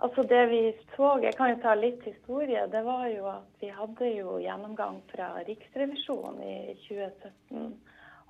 Altså 0.05 0.23
det 0.27 0.43
vi 0.51 0.61
så, 0.95 1.17
Jeg 1.23 1.33
kan 1.37 1.49
jo 1.49 1.61
ta 1.63 1.73
litt 1.75 2.03
historie. 2.03 2.67
Det 2.67 2.83
var 2.83 3.07
jo 3.09 3.25
at 3.31 3.61
vi 3.61 3.71
hadde 3.73 4.09
jo 4.11 4.37
gjennomgang 4.43 4.99
fra 5.11 5.31
Riksrevisjonen 5.47 6.41
i 6.43 6.75
2017. 6.85 7.73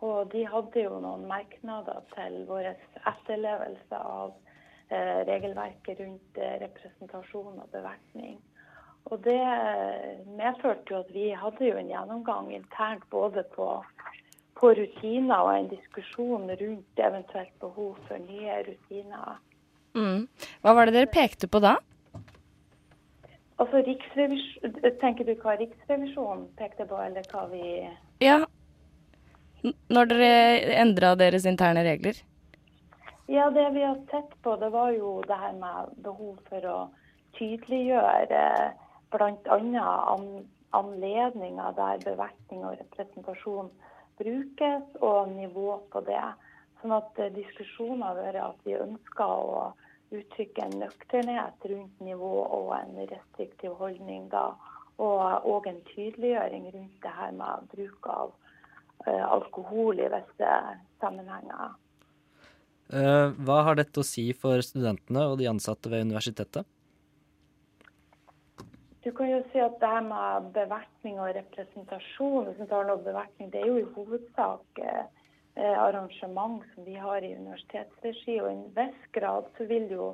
Og 0.05 0.31
de 0.31 0.43
hadde 0.45 0.83
jo 0.85 0.99
noen 1.01 1.25
merknader 1.27 2.03
til 2.13 2.43
vår 2.49 2.69
etterlevelse 2.71 3.99
av 3.99 4.33
eh, 4.89 5.21
regelverket 5.27 5.99
rundt 6.03 6.39
eh, 6.39 6.57
representasjon 6.63 7.61
og 7.63 7.69
bevertning. 7.73 8.37
Og 9.13 9.21
det 9.21 9.41
medførte 10.37 10.93
jo 10.93 11.01
at 11.03 11.11
vi 11.13 11.29
hadde 11.37 11.67
jo 11.67 11.77
en 11.77 11.91
gjennomgang 11.91 12.49
internt 12.55 13.05
både 13.13 13.43
på, 13.53 13.67
på 14.57 14.71
rutiner 14.79 15.43
og 15.45 15.51
en 15.53 15.69
diskusjon 15.69 16.49
rundt 16.49 17.03
eventuelt 17.09 17.53
behov 17.61 17.99
for 18.07 18.21
nye 18.23 18.63
rutiner. 18.65 19.37
Mm. 19.95 20.25
Hva 20.61 20.73
var 20.75 20.89
det 20.89 20.97
dere 20.97 21.11
pekte 21.11 21.47
på 21.47 21.61
da? 21.63 21.77
Altså, 23.61 23.79
Tenker 24.99 25.23
du 25.23 25.35
hva 25.39 25.53
Riksrevisjonen 25.55 26.49
pekte 26.59 26.87
på, 26.89 26.97
eller 26.99 27.23
hva 27.31 27.45
vi 27.53 27.61
Ja, 28.25 28.41
når 29.63 30.09
dere 30.11 30.31
endra 30.81 31.13
deres 31.19 31.45
interne 31.47 31.85
regler? 31.85 32.17
Ja, 33.31 33.47
det 33.49 33.69
vi 33.73 33.85
har 33.85 34.01
sett 34.11 34.33
på, 34.43 34.57
det 34.61 34.69
var 34.73 34.91
jo 34.93 35.21
det 35.25 35.37
her 35.39 35.53
med 35.57 35.93
behov 36.03 36.35
for 36.49 36.67
å 36.69 36.79
tydeliggjøre 37.37 38.41
bl.a. 39.13 39.59
An 40.15 40.45
anledninger 40.75 41.75
der 41.77 42.01
bevertning 42.03 42.65
og 42.67 42.77
representasjon 42.81 43.71
brukes, 44.19 44.83
og 45.01 45.31
nivå 45.31 45.79
på 45.91 46.01
det. 46.07 46.23
Sånn 46.81 46.95
at 46.95 47.19
diskusjonen 47.35 48.03
har 48.05 48.19
vært 48.19 48.41
at 48.43 48.67
vi 48.67 48.77
ønsker 48.77 49.25
å 49.25 49.65
uttrykke 50.15 50.67
en 50.67 50.79
nøkternhet 50.83 51.67
rundt 51.71 52.03
nivå 52.03 52.33
og 52.43 52.73
en 52.77 52.99
restriktiv 53.09 53.75
holdning 53.79 54.29
da. 54.31 54.51
Og, 54.95 55.23
og 55.43 55.65
en 55.67 55.81
tydeliggjøring 55.89 56.69
rundt 56.71 56.99
det 57.03 57.15
her 57.17 57.33
med 57.35 57.65
bruk 57.73 58.07
av 58.07 58.29
uh, 59.07 59.25
alkohol 59.27 59.99
i 59.99 60.07
visse 60.13 60.51
sammenhenger. 61.03 61.73
Uh, 62.93 63.33
hva 63.43 63.63
har 63.67 63.79
dette 63.79 63.99
å 63.99 64.07
si 64.07 64.29
for 64.37 64.61
studentene 64.63 65.25
og 65.27 65.39
de 65.41 65.49
ansatte 65.51 65.91
ved 65.91 66.05
universitetet? 66.07 66.69
Du 69.05 69.11
kan 69.13 69.29
jo 69.29 69.43
si 69.51 69.59
at 69.61 69.75
det 69.77 69.89
her 69.89 70.01
med 70.01 70.47
bevertning 70.53 71.19
og 71.21 71.35
representasjon, 71.37 72.47
hvis 72.47 72.69
tar 72.71 72.87
noe 72.87 73.03
bevertning, 73.05 73.51
det 73.53 73.59
er 73.61 73.67
jo 73.69 73.75
i 73.77 73.91
hovedsak 73.93 74.79
uh, 74.81 75.03
arrangement 75.61 76.63
som 76.71 76.87
vi 76.87 76.95
har 76.97 77.21
i 77.21 77.35
universitetsregi. 77.37 78.39
Og 78.41 78.49
i 78.49 78.55
en 78.55 78.71
viss 78.73 79.03
grad 79.13 79.51
så 79.59 79.67
vil 79.69 79.85
jo 79.93 80.07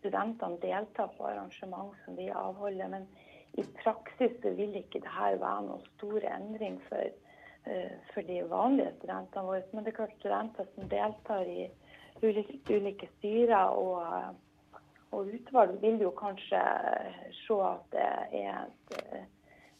studentene 0.00 0.58
delta 0.64 1.06
på 1.14 1.28
arrangement 1.28 1.94
som 2.02 2.18
vi 2.18 2.26
avholder. 2.26 2.90
Men 2.96 3.06
i 3.54 3.62
praksis 3.84 4.34
så 4.42 4.50
vil 4.58 4.74
ikke 4.82 5.04
dette 5.04 5.30
være 5.44 5.62
noen 5.68 5.86
stor 5.92 6.26
endring 6.34 6.82
for, 6.88 7.14
uh, 7.70 7.94
for 8.10 8.26
de 8.32 8.40
vanlige 8.50 8.96
studentene 8.96 9.46
våre. 9.46 9.62
Men 9.70 9.86
det 9.86 9.94
er 9.94 10.00
klart 10.00 10.18
studenter 10.18 10.74
som 10.74 10.90
deltar 10.90 11.46
i 11.54 11.68
ulike, 12.26 12.58
ulike 12.66 13.14
styrer 13.20 13.78
og, 13.78 14.42
og, 15.14 15.30
utvalg, 15.38 15.78
vil 15.82 16.02
jo 16.02 16.10
kanskje 16.18 16.60
se 17.38 17.56
at 17.68 17.86
det 17.94 18.04
er 18.40 18.66
et, 18.66 19.24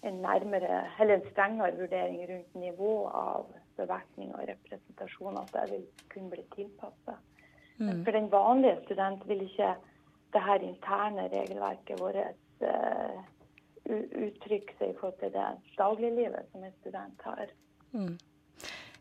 en 0.04 0.20
nærmere, 0.22 0.80
eller 1.00 1.18
en 1.18 1.28
strengere 1.30 1.76
vurdering 1.78 2.24
rundt 2.30 2.58
nivå 2.60 2.94
av 3.08 3.46
bevertning 3.76 4.34
og 4.34 4.46
representasjon, 4.48 5.38
at 5.40 5.54
det 5.56 5.64
vil 5.72 5.86
kunne 6.12 6.30
bli 6.34 6.44
tilpassa. 6.54 7.16
Mm. 7.78 8.04
For 8.04 8.14
den 8.14 8.30
vanlige 8.32 8.78
student 8.84 9.24
vil 9.28 9.42
ikke 9.48 9.74
det 10.34 10.42
her 10.42 10.66
interne 10.66 11.28
regelverket 11.32 12.00
vårt 12.00 12.62
uh, 12.62 13.18
uttrykke 14.26 14.76
seg 14.78 14.92
i 14.92 14.96
forhold 15.00 15.18
til 15.20 15.34
det 15.34 15.48
dagliglivet 15.78 16.52
som 16.52 16.64
en 16.64 16.78
student 16.80 17.26
har. 17.26 17.50
Mm. 17.92 18.16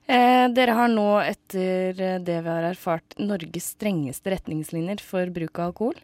Eh, 0.04 0.50
dere 0.52 0.74
har 0.76 0.90
nå, 0.92 1.08
etter 1.24 1.96
det 1.96 2.40
vi 2.44 2.50
har 2.50 2.66
erfart, 2.68 3.16
Norges 3.24 3.70
strengeste 3.78 4.34
retningslinjer 4.34 5.00
for 5.00 5.30
bruk 5.32 5.60
av 5.62 5.70
alkohol. 5.72 6.02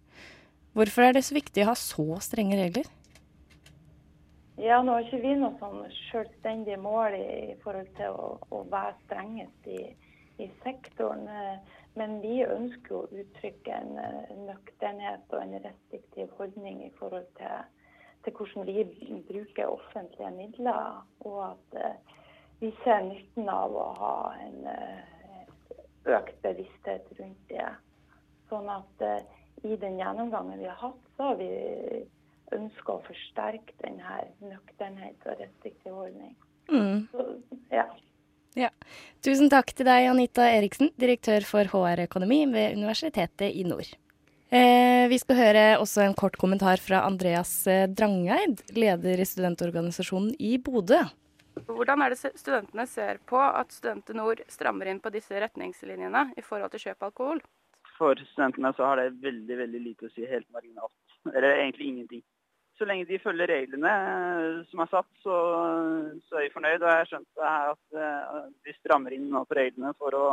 Hvorfor 0.78 1.04
er 1.04 1.18
det 1.18 1.26
så 1.28 1.36
viktig 1.36 1.66
å 1.66 1.74
ha 1.74 1.76
så 1.76 2.06
strenge 2.24 2.56
regler? 2.56 2.88
Ja, 4.60 4.78
nå 4.84 4.96
har 4.96 5.04
ikke 5.04 5.20
vi 5.24 5.34
noe 5.40 5.56
sånn 5.60 5.82
selvstendig 6.10 6.78
mål 6.80 7.16
i 7.16 7.58
forhold 7.64 7.90
til 7.98 8.16
å, 8.16 8.30
å 8.56 8.62
være 8.72 8.96
strengest 9.06 9.68
i, 9.72 9.82
i, 10.40 10.48
sektoren. 10.64 11.28
Men 12.00 12.20
vi 12.24 12.42
ønsker 12.44 12.96
å 13.02 13.08
uttrykke 13.08 13.82
en 13.82 14.46
nøkternhet 14.48 15.36
og 15.36 15.44
en 15.44 15.58
restriktiv 15.64 16.32
holdning 16.40 16.86
i 16.86 16.92
forhold 17.00 17.28
til, 17.40 17.68
til 18.24 18.36
hvordan 18.36 18.68
vi 18.68 18.88
bruker 19.28 19.72
offentlige 19.72 20.32
midler. 20.36 21.04
Og 21.24 21.40
at 21.50 21.80
vi 22.60 22.72
ser 22.84 23.04
nytten 23.08 23.50
av 23.50 23.76
å 23.76 23.88
ha 24.00 24.16
en 24.44 24.58
uh, 24.68 25.78
økt 26.18 26.42
bevissthet 26.44 27.08
rundt 27.20 27.52
det. 27.52 27.68
Sånn 28.50 28.70
at 28.72 29.06
uh, 29.06 29.20
i 29.64 29.78
den 29.80 30.00
gjennomgangen 30.00 30.60
vi 30.60 30.68
har 30.68 30.80
hatt, 30.80 31.02
så 31.16 31.32
har 31.32 31.40
vi 31.40 31.50
ønska 32.56 32.96
å 32.96 33.04
forsterke 33.06 33.76
denne 33.84 34.22
nøkternhet 34.42 35.28
og 35.28 35.42
restriktiv 35.42 35.96
holdning. 35.96 36.36
Mm. 36.70 37.08
Så, 37.12 37.26
ja. 37.74 37.86
ja. 38.58 38.70
Tusen 39.26 39.52
takk 39.52 39.74
til 39.76 39.90
deg, 39.90 40.10
Anita 40.10 40.48
Eriksen, 40.50 40.94
direktør 41.00 41.46
for 41.48 41.70
HR-økonomi 41.70 42.44
ved 42.54 42.78
Universitetet 42.78 43.52
i 43.54 43.66
Nord. 43.68 43.90
Eh, 44.50 45.06
vi 45.12 45.20
skal 45.22 45.38
høre 45.38 45.64
også 45.78 46.02
en 46.08 46.16
kort 46.18 46.40
kommentar 46.42 46.82
fra 46.82 47.04
Andreas 47.06 47.52
eh, 47.70 47.86
Drangeid, 47.86 48.64
leder 48.74 49.22
i 49.22 49.28
studentorganisasjonen 49.30 50.34
i 50.42 50.56
Bodø. 50.58 51.04
Hvordan 51.68 52.06
er 52.06 52.14
det 52.14 52.34
studentene 52.40 52.86
ser 52.88 53.20
på 53.30 53.40
at 53.42 53.74
Studenter 53.76 54.18
Nord 54.18 54.44
strammer 54.52 54.90
inn 54.92 55.02
på 55.04 55.12
disse 55.14 55.36
retningslinjene 55.44 56.30
i 56.38 56.46
forhold 56.46 56.72
til 56.74 56.88
kjøp 56.88 57.04
av 57.04 57.12
alkohol? 57.12 57.44
For 58.00 58.20
studentene 58.32 58.72
så 58.78 58.88
har 58.88 59.02
det 59.02 59.20
veldig 59.24 59.62
veldig 59.66 59.82
lite 59.84 60.08
å 60.08 60.14
si, 60.14 60.28
helt 60.28 60.48
marginalt. 60.56 60.96
Eller 61.34 61.60
egentlig 61.60 61.90
ingenting 61.92 62.24
så 62.80 62.88
lenge 62.88 63.08
de 63.10 63.20
følger 63.20 63.52
reglene 63.52 63.92
eh, 63.92 64.60
som 64.72 64.84
er 64.84 64.92
satt, 64.92 65.10
så, 65.24 65.38
så 66.30 66.40
er 66.40 66.48
vi 66.48 66.54
fornøyd. 66.54 66.80
Og 66.80 66.88
jeg 66.88 67.02
har 67.02 67.10
skjønt 67.10 67.44
at 67.50 67.98
uh, 68.00 68.46
de 68.66 68.76
strammer 68.78 69.16
inn 69.16 69.28
nå 69.34 69.44
på 69.48 69.58
reglene 69.60 69.92
for 70.00 70.16
å 70.16 70.28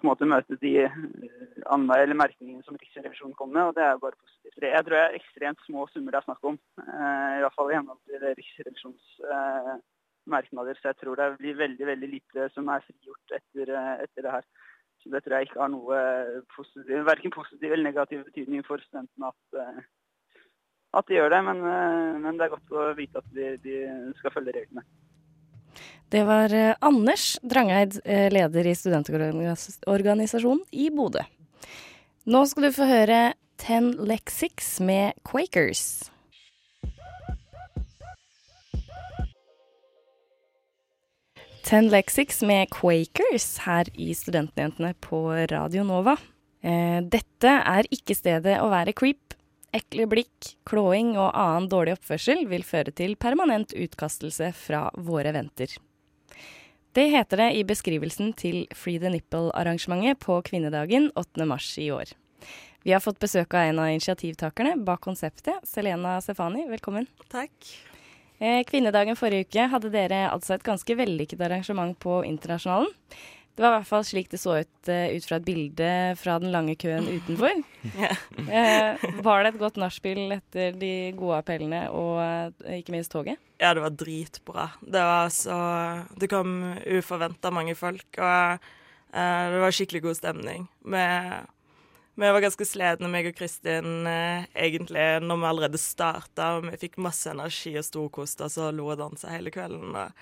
på 0.00 0.06
en 0.06 0.08
måte 0.08 0.28
møte 0.28 0.56
de 0.62 0.86
uh, 0.88 1.96
eller 1.98 2.16
merkningene 2.16 2.64
som 2.64 2.78
Riksrevisjonen 2.80 3.36
kom 3.36 3.52
med, 3.52 3.68
og 3.68 3.76
det 3.76 3.84
er 3.84 3.92
jo 3.92 4.04
bare 4.06 4.16
positivt. 4.16 4.64
Jeg 4.64 4.86
tror 4.86 4.96
det 4.96 5.02
er 5.02 5.18
ekstremt 5.18 5.66
små 5.66 5.84
summer 5.92 6.16
det 6.16 6.22
er 6.22 6.28
snakk 6.30 6.48
om, 6.48 6.56
i 6.80 7.42
hvert 7.44 7.58
fall 7.58 7.68
i 7.68 7.76
henhold 7.76 8.00
til 8.08 8.24
Riksrevisjonens 8.24 9.10
merknader. 10.32 10.78
Så 10.78 10.90
jeg 10.90 11.00
tror 11.00 11.20
det 11.20 11.30
blir 11.40 11.58
veldig 11.58 11.88
veldig 11.92 12.10
lite 12.16 12.50
som 12.54 12.68
er 12.72 12.84
frigjort 12.86 13.38
etter, 13.38 13.72
etter 14.06 14.26
det 14.26 14.36
her. 14.38 14.50
Så 15.00 15.12
det 15.12 15.22
tror 15.24 15.36
jeg 15.36 15.48
ikke 15.48 15.62
har 15.62 15.72
noe 15.72 16.00
positiv, 16.52 17.06
verken 17.08 17.32
positiv 17.32 17.72
eller 17.72 17.88
negativ 17.88 18.26
betydning 18.26 18.66
for 18.66 18.82
studentene 18.84 19.30
at 19.32 19.84
at 20.90 21.06
de 21.06 21.18
gjør 21.18 21.30
det, 21.30 21.42
men, 21.46 21.60
eh, 21.62 22.18
men, 22.18 22.38
det 22.38 22.46
er 22.46 22.54
godt 22.56 22.74
å 22.74 22.88
vite 22.98 23.22
at 23.22 23.34
de, 23.34 23.52
de 23.62 23.74
skal 24.18 24.34
følge 24.34 24.56
reglene. 24.56 24.82
Det 26.10 26.24
var 26.26 26.54
eh, 26.54 26.74
Anders 26.82 27.36
Drangeid, 27.46 28.00
eh, 28.04 28.26
leder 28.32 28.66
i 28.66 28.74
studentorganisasjonen 28.74 30.64
i 30.74 30.88
Bodø. 30.94 31.22
Nå 32.30 32.42
skal 32.50 32.66
du 32.66 32.72
få 32.74 32.88
høre 32.90 33.20
Ten 33.60 33.92
Lexix 34.08 34.80
med 34.82 35.14
Quakers. 35.26 36.10
Ten 41.70 41.86
Lexics 41.86 42.42
med 42.42 42.66
Quakers 42.74 43.60
her 43.62 43.86
i 43.94 44.08
Studentjentene 44.18 44.88
på 44.98 45.20
Radio 45.52 45.84
Nova. 45.86 46.16
Eh, 46.66 46.98
dette 47.06 47.50
er 47.52 47.86
ikke 47.94 48.16
stedet 48.18 48.56
å 48.58 48.66
være 48.72 48.90
creep. 48.98 49.36
Ekle 49.70 50.08
blikk, 50.10 50.48
klåing 50.66 51.12
og 51.12 51.28
annen 51.28 51.68
dårlig 51.70 51.94
oppførsel 51.94 52.42
vil 52.50 52.66
føre 52.66 52.90
til 52.90 53.14
permanent 53.14 53.70
utkastelse 53.70 54.48
fra 54.58 54.88
våre 54.98 55.30
venter. 55.36 55.76
Det 56.90 57.04
heter 57.12 57.44
det 57.44 57.46
i 57.60 57.62
beskrivelsen 57.68 58.32
til 58.34 58.64
Free 58.74 58.98
the 58.98 59.12
Nipple-arrangementet 59.14 60.18
på 60.26 60.40
kvinnedagen 60.50 61.12
8. 61.14 61.46
mars 61.46 61.68
i 61.78 61.86
år. 61.94 62.16
Vi 62.82 62.96
har 62.96 63.04
fått 63.04 63.22
besøk 63.22 63.54
av 63.54 63.70
en 63.70 63.78
av 63.84 63.92
initiativtakerne 63.94 64.74
bak 64.82 65.06
konseptet, 65.06 65.62
Selena 65.70 66.18
Sefani. 66.18 66.66
Velkommen. 66.66 67.06
Takk. 67.30 67.54
Eh, 68.40 68.62
kvinnedagen 68.64 69.18
forrige 69.20 69.50
uke 69.50 69.66
hadde 69.68 69.90
dere 69.92 70.22
altså 70.30 70.54
et 70.56 70.64
ganske 70.64 70.96
vellykket 70.96 71.42
arrangement 71.44 71.92
på 72.00 72.22
Internasjonalen. 72.24 72.88
Det 73.52 73.64
var 73.66 73.74
i 73.74 73.78
hvert 73.80 73.90
fall 73.90 74.04
slik 74.08 74.30
det 74.32 74.38
så 74.40 74.54
ut 74.62 74.88
uh, 74.88 75.10
ut 75.12 75.26
fra 75.26 75.36
et 75.36 75.44
bilde 75.44 75.88
fra 76.16 76.38
den 76.40 76.52
lange 76.54 76.78
køen 76.80 77.04
utenfor. 77.10 77.58
Ja. 78.00 78.14
uh, 78.96 79.20
var 79.24 79.42
det 79.42 79.50
et 79.52 79.60
godt 79.60 79.76
nachspiel 79.80 80.32
etter 80.32 80.72
de 80.80 81.10
gode 81.18 81.42
appellene 81.42 81.82
og 81.92 82.20
uh, 82.22 82.72
ikke 82.78 82.94
minst 82.94 83.12
toget? 83.12 83.36
Ja, 83.60 83.74
det 83.76 83.84
var 83.84 83.92
dritbra. 83.92 84.70
Det 84.80 85.04
var 85.04 85.28
så 85.34 85.58
Det 86.16 86.30
kom 86.32 86.72
uforventa 86.86 87.52
mange 87.52 87.74
folk, 87.76 88.08
og 88.16 88.70
det 89.12 89.60
var 89.60 89.74
skikkelig 89.74 90.04
god 90.06 90.16
stemning. 90.16 90.68
Vi, 90.86 91.04
vi 92.20 92.34
var 92.36 92.44
ganske 92.44 92.66
slitne, 92.68 93.08
meg 93.10 93.30
og 93.30 93.38
Kristin, 93.38 94.04
egentlig, 94.06 95.08
når 95.24 95.40
vi 95.40 95.48
allerede 95.48 95.80
starta. 95.80 96.52
Vi 96.66 96.76
fikk 96.82 97.00
masse 97.00 97.32
energi 97.32 97.72
og 97.80 97.86
storkoste 97.86 98.46
oss 98.46 98.58
og 98.60 98.74
lo 98.76 98.90
og 98.92 99.00
dansa 99.00 99.32
hele 99.32 99.52
kvelden. 99.54 99.96
og 99.96 100.14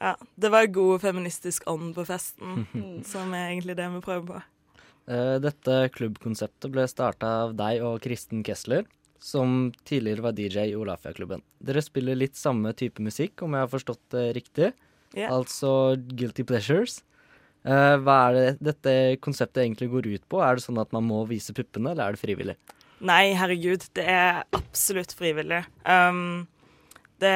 ja, 0.00 0.16
det 0.34 0.50
var 0.50 0.66
god 0.66 1.00
feministisk 1.04 1.68
ånd 1.70 1.94
på 1.94 2.04
festen, 2.08 2.66
som 3.12 3.34
er 3.36 3.52
egentlig 3.52 3.76
det 3.78 3.86
vi 3.92 4.02
prøver 4.04 4.26
på. 4.32 4.42
Uh, 5.04 5.36
dette 5.42 5.78
klubbkonseptet 5.94 6.72
ble 6.72 6.86
starta 6.88 7.30
av 7.44 7.56
deg 7.58 7.82
og 7.84 8.00
Kristen 8.04 8.42
Kessler, 8.46 8.86
som 9.22 9.70
tidligere 9.88 10.24
var 10.26 10.36
DJ 10.36 10.70
i 10.72 10.76
Olafia-klubben. 10.76 11.44
Dere 11.64 11.84
spiller 11.84 12.18
litt 12.18 12.36
samme 12.36 12.74
type 12.76 13.04
musikk, 13.04 13.44
om 13.44 13.54
jeg 13.56 13.66
har 13.66 13.72
forstått 13.72 14.02
det 14.16 14.26
riktig. 14.36 14.72
Yeah. 15.14 15.30
Altså 15.30 15.94
Guilty 15.96 16.44
Pleasures. 16.48 17.02
Uh, 17.64 17.96
hva 18.04 18.16
er 18.28 18.34
det 18.36 18.48
dette 18.60 18.94
konseptet 19.24 19.62
egentlig 19.64 19.88
går 19.92 20.08
ut 20.12 20.24
på? 20.28 20.40
Er 20.44 20.58
det 20.58 20.66
sånn 20.66 20.80
at 20.82 20.92
man 20.92 21.06
må 21.08 21.22
vise 21.28 21.54
puppene, 21.56 21.94
eller 21.94 22.10
er 22.10 22.16
det 22.16 22.20
frivillig? 22.20 22.56
Nei, 23.04 23.34
herregud, 23.36 23.86
det 23.96 24.04
er 24.08 24.42
absolutt 24.56 25.12
frivillig. 25.16 25.64
Um, 25.84 26.46
det 27.20 27.34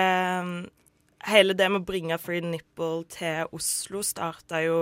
hele 1.28 1.56
det 1.56 1.68
med 1.72 1.82
å 1.82 1.88
bringe 1.88 2.18
Free 2.20 2.44
Nipple 2.44 3.04
til 3.12 3.50
Oslo 3.56 4.02
starta 4.06 4.62
jo 4.64 4.78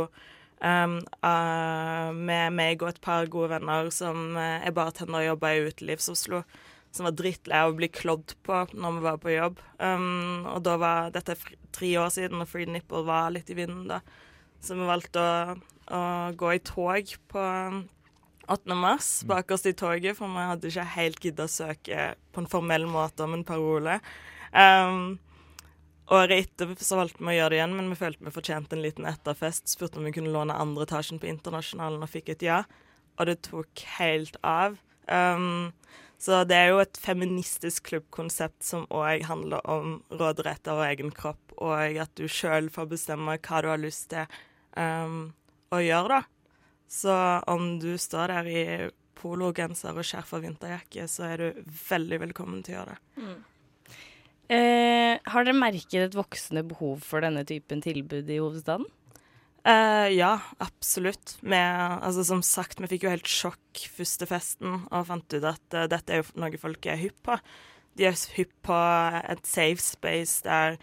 um, 0.60 0.98
uh, 1.24 2.12
med 2.12 2.54
meg 2.56 2.84
og 2.84 2.92
et 2.92 3.02
par 3.04 3.28
gode 3.32 3.54
venner 3.54 3.90
som 3.94 4.36
uh, 4.36 4.60
er 4.60 4.74
bartender 4.76 5.22
og 5.22 5.30
jobber 5.30 5.56
i 5.56 5.66
Utelivs-Oslo. 5.70 6.42
Som 6.94 7.08
var 7.08 7.16
drittlei 7.18 7.58
av 7.60 7.74
å 7.74 7.76
bli 7.76 7.90
klådd 7.92 8.36
på 8.46 8.62
når 8.72 8.94
vi 8.94 9.04
var 9.04 9.18
på 9.20 9.34
jobb. 9.34 9.58
Um, 9.82 10.46
og 10.54 10.62
da 10.64 10.76
var 10.80 11.10
dette 11.12 11.36
tre 11.76 11.90
år 12.00 12.12
siden, 12.14 12.40
og 12.40 12.48
Free 12.48 12.68
Nipple 12.70 13.04
var 13.08 13.34
litt 13.34 13.50
i 13.52 13.58
vinden 13.58 13.88
da. 13.90 14.00
Så 14.64 14.78
vi 14.78 14.88
valgte 14.88 15.22
å, 15.22 15.58
å 15.92 16.00
gå 16.38 16.54
i 16.56 16.62
tog 16.64 17.12
på 17.32 17.44
8. 18.46 18.74
mars, 18.78 19.10
bakerst 19.26 19.66
i 19.70 19.74
toget, 19.76 20.16
for 20.18 20.30
vi 20.30 20.48
hadde 20.48 20.70
ikke 20.70 20.88
helt 20.96 21.24
gidda 21.24 21.46
å 21.46 21.50
søke 21.50 22.10
på 22.32 22.42
en 22.42 22.50
formell 22.50 22.86
måte 22.90 23.26
om 23.26 23.34
en 23.34 23.46
parole. 23.46 23.98
Um, 24.54 25.16
Året 26.06 26.44
etter 26.44 26.70
så 26.78 27.00
valgte 27.00 27.18
vi 27.18 27.32
å 27.32 27.34
gjøre 27.34 27.50
det 27.50 27.56
igjen, 27.58 27.72
men 27.74 27.88
vi 27.90 27.98
følte 27.98 28.22
vi 28.22 28.30
fortjente 28.30 28.76
en 28.76 28.84
liten 28.84 29.08
etterfest. 29.10 29.66
Spurte 29.72 29.98
om 29.98 30.06
vi 30.06 30.12
kunne 30.14 30.30
låne 30.30 30.54
andre 30.54 30.86
etasjen 30.86 31.18
på 31.18 31.26
Internasjonalen 31.26 32.04
og 32.06 32.12
fikk 32.12 32.30
et 32.36 32.44
ja. 32.46 32.60
Og 33.18 33.26
det 33.26 33.40
tok 33.48 33.82
helt 33.96 34.38
av. 34.46 34.76
Um, 35.10 35.72
så 36.18 36.42
det 36.48 36.56
er 36.56 36.70
jo 36.72 36.80
et 36.80 36.98
feministisk 37.00 37.90
klubbkonsept 37.90 38.64
som 38.64 38.86
òg 38.94 39.26
handler 39.28 39.64
om 39.68 39.98
råderett 40.08 40.68
over 40.72 40.88
egen 40.88 41.12
kropp, 41.14 41.56
og 41.60 41.98
at 42.00 42.12
du 42.16 42.24
sjøl 42.30 42.70
får 42.72 42.88
bestemme 42.94 43.36
hva 43.36 43.60
du 43.62 43.68
har 43.68 43.82
lyst 43.82 44.08
til 44.14 44.24
um, 44.80 45.34
å 45.74 45.82
gjøre, 45.82 46.20
da. 46.20 46.22
Så 46.88 47.12
om 47.50 47.76
du 47.82 47.96
står 47.98 48.32
der 48.32 48.48
i 48.48 48.64
pologenser 49.18 49.96
og 49.96 50.06
skjerf 50.06 50.32
og 50.36 50.44
vinterjakke, 50.44 51.06
så 51.10 51.28
er 51.32 51.42
du 51.42 51.60
veldig 51.88 52.22
velkommen 52.28 52.62
til 52.64 52.76
å 52.76 52.78
gjøre 52.78 52.96
det. 52.96 53.26
Mm. 53.26 53.36
Eh, 54.56 55.12
har 55.26 55.46
dere 55.46 55.58
merket 55.58 56.04
et 56.04 56.14
voksende 56.14 56.62
behov 56.70 57.02
for 57.02 57.24
denne 57.24 57.42
typen 57.48 57.82
tilbud 57.82 58.30
i 58.30 58.38
hovedstaden? 58.38 58.86
Eh, 59.66 60.08
ja, 60.14 60.40
absolutt. 60.58 61.38
Vi, 61.40 61.56
altså, 61.56 62.24
som 62.24 62.42
sagt, 62.46 62.78
vi 62.78 62.90
fikk 62.92 63.06
jo 63.06 63.10
helt 63.10 63.30
sjokk 63.30 63.80
første 63.96 64.28
festen 64.30 64.84
og 64.84 65.08
fant 65.08 65.34
ut 65.34 65.48
at 65.48 65.74
uh, 65.74 65.88
dette 65.90 66.14
er 66.14 66.22
jo 66.22 66.38
noe 66.38 66.60
folk 66.60 66.86
er 66.86 67.00
hypp 67.00 67.18
på. 67.26 67.38
De 67.98 68.06
er 68.06 68.14
hypp 68.36 68.52
på 68.68 68.78
et 69.26 69.42
safe 69.48 69.82
space 69.82 70.44
der 70.46 70.76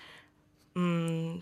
um, 0.76 1.40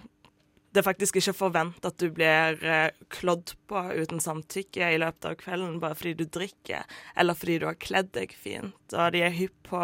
det 0.72 0.86
faktisk 0.86 1.18
ikke 1.18 1.34
forventer 1.36 1.90
at 1.90 1.98
du 2.00 2.12
blir 2.14 2.62
uh, 2.62 2.94
klådd 3.10 3.56
på 3.68 3.88
uten 3.90 4.22
samtykke 4.22 4.94
i 4.94 5.02
løpet 5.02 5.32
av 5.32 5.40
kvelden 5.42 5.80
bare 5.82 5.98
fordi 5.98 6.14
du 6.22 6.28
drikker, 6.30 6.86
eller 7.18 7.40
fordi 7.40 7.58
du 7.58 7.72
har 7.72 7.82
kledd 7.82 8.14
deg 8.20 8.38
fint. 8.38 8.78
Og 8.94 9.16
de 9.16 9.26
er 9.26 9.34
hypp 9.34 9.58
på 9.72 9.82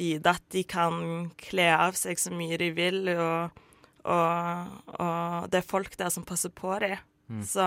vite 0.00 0.32
at 0.32 0.48
de 0.56 0.64
kan 0.64 1.28
kle 1.44 1.68
av 1.76 1.98
seg 1.98 2.16
så 2.22 2.32
mye 2.32 2.56
de 2.62 2.72
vil, 2.72 3.04
og, 3.20 3.66
og, 4.04 4.72
og 5.00 5.50
det 5.52 5.60
er 5.60 5.66
folk 5.68 5.96
der 6.00 6.10
som 6.14 6.24
passer 6.28 6.52
på 6.54 6.76
dem. 6.82 6.96
Mm. 7.30 7.42
Så 7.46 7.64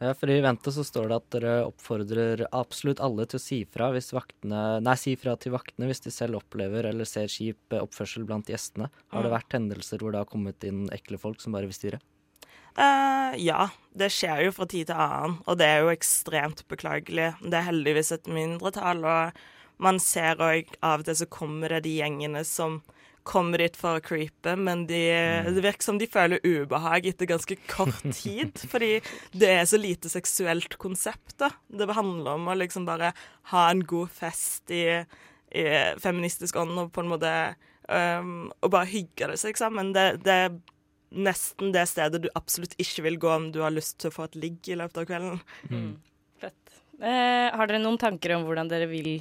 Ja, 0.00 0.14
for 0.16 0.30
i 0.32 0.40
Vente 0.42 0.72
så 0.72 0.82
står 0.82 1.10
det 1.10 1.16
at 1.20 1.26
dere 1.36 1.52
oppfordrer 1.68 2.40
absolutt 2.56 3.02
alle 3.04 3.26
til 3.28 3.36
å 3.38 3.42
si 3.44 3.58
fra 3.68 3.90
hvis 3.94 4.08
vaktene 4.16 4.80
Nei, 4.82 4.94
si 4.98 5.12
fra 5.20 5.36
til 5.38 5.52
vaktene 5.54 5.86
hvis 5.90 6.00
de 6.06 6.10
selv 6.10 6.40
opplever 6.40 6.88
eller 6.88 7.06
ser 7.06 7.28
kjip 7.30 7.76
oppførsel 7.76 8.24
blant 8.26 8.48
gjestene. 8.50 8.88
Har 9.12 9.22
det 9.22 9.30
Mm. 9.30 9.36
vært 9.36 9.52
hendelser 9.58 9.98
hvor 10.00 10.10
det 10.12 10.22
har 10.24 10.30
kommet 10.32 10.64
inn 10.64 10.88
ekle 10.90 11.20
folk 11.20 11.38
som 11.40 11.52
bare 11.52 11.68
vil 11.68 11.76
styre? 11.76 12.00
Uh, 12.78 13.34
ja, 13.36 13.68
det 13.94 14.08
skjer 14.14 14.44
jo 14.46 14.52
fra 14.54 14.66
tid 14.70 14.86
til 14.88 14.96
annen, 14.96 15.38
og 15.46 15.58
det 15.58 15.66
er 15.66 15.80
jo 15.82 15.90
ekstremt 15.92 16.62
beklagelig. 16.70 17.32
Det 17.42 17.54
er 17.58 17.66
heldigvis 17.66 18.12
et 18.14 18.26
mindretall, 18.30 19.02
og 19.04 19.32
man 19.82 19.98
ser 20.02 20.38
òg 20.40 20.70
av 20.82 21.00
og 21.02 21.08
til 21.08 21.18
så 21.18 21.26
kommer 21.28 21.68
det 21.76 21.82
de 21.88 21.96
gjengene 21.98 22.44
som 22.46 22.80
kommer 23.26 23.62
dit 23.62 23.76
for 23.76 23.98
å 23.98 24.02
creepe, 24.04 24.54
men 24.56 24.86
de, 24.88 25.00
det 25.46 25.64
virker 25.64 25.86
som 25.86 25.98
de 26.00 26.08
føler 26.10 26.42
ubehag 26.44 27.08
etter 27.10 27.28
ganske 27.30 27.56
kort 27.70 28.02
tid. 28.20 28.58
fordi 28.70 28.92
det 29.32 29.50
er 29.54 29.66
så 29.68 29.80
lite 29.80 30.12
seksuelt 30.12 30.76
konsept, 30.80 31.36
da. 31.42 31.52
Det 31.68 31.90
handler 31.96 32.38
om 32.38 32.50
å 32.50 32.58
liksom 32.58 32.88
bare 32.88 33.12
ha 33.52 33.66
en 33.70 33.84
god 33.88 34.10
fest 34.14 34.72
i, 34.74 34.84
i 35.52 35.66
feministisk 36.02 36.58
ånd 36.60 36.78
og 36.78 36.92
på 36.94 37.04
en 37.04 37.10
måte 37.10 37.32
um, 37.88 38.50
Og 38.62 38.72
bare 38.72 38.90
hygge 38.90 39.32
det 39.32 39.40
seg 39.42 39.58
sammen. 39.58 39.92
Det, 39.96 40.22
det 40.24 40.36
er 40.46 40.60
nesten 41.10 41.72
det 41.74 41.86
stedet 41.90 42.22
du 42.22 42.28
absolutt 42.38 42.76
ikke 42.80 43.04
vil 43.08 43.18
gå 43.20 43.30
om 43.34 43.48
du 43.54 43.60
har 43.64 43.74
lyst 43.74 43.98
til 44.00 44.10
å 44.10 44.14
få 44.14 44.28
et 44.28 44.38
ligg 44.38 44.70
i 44.70 44.78
løpet 44.78 45.02
av 45.02 45.08
kvelden. 45.10 45.40
Mm. 45.70 45.90
Fett. 46.40 46.76
Eh, 47.00 47.48
har 47.50 47.66
dere 47.66 47.82
noen 47.82 47.98
tanker 48.00 48.36
om 48.36 48.46
hvordan 48.46 48.70
dere 48.70 48.86
vil 48.90 49.18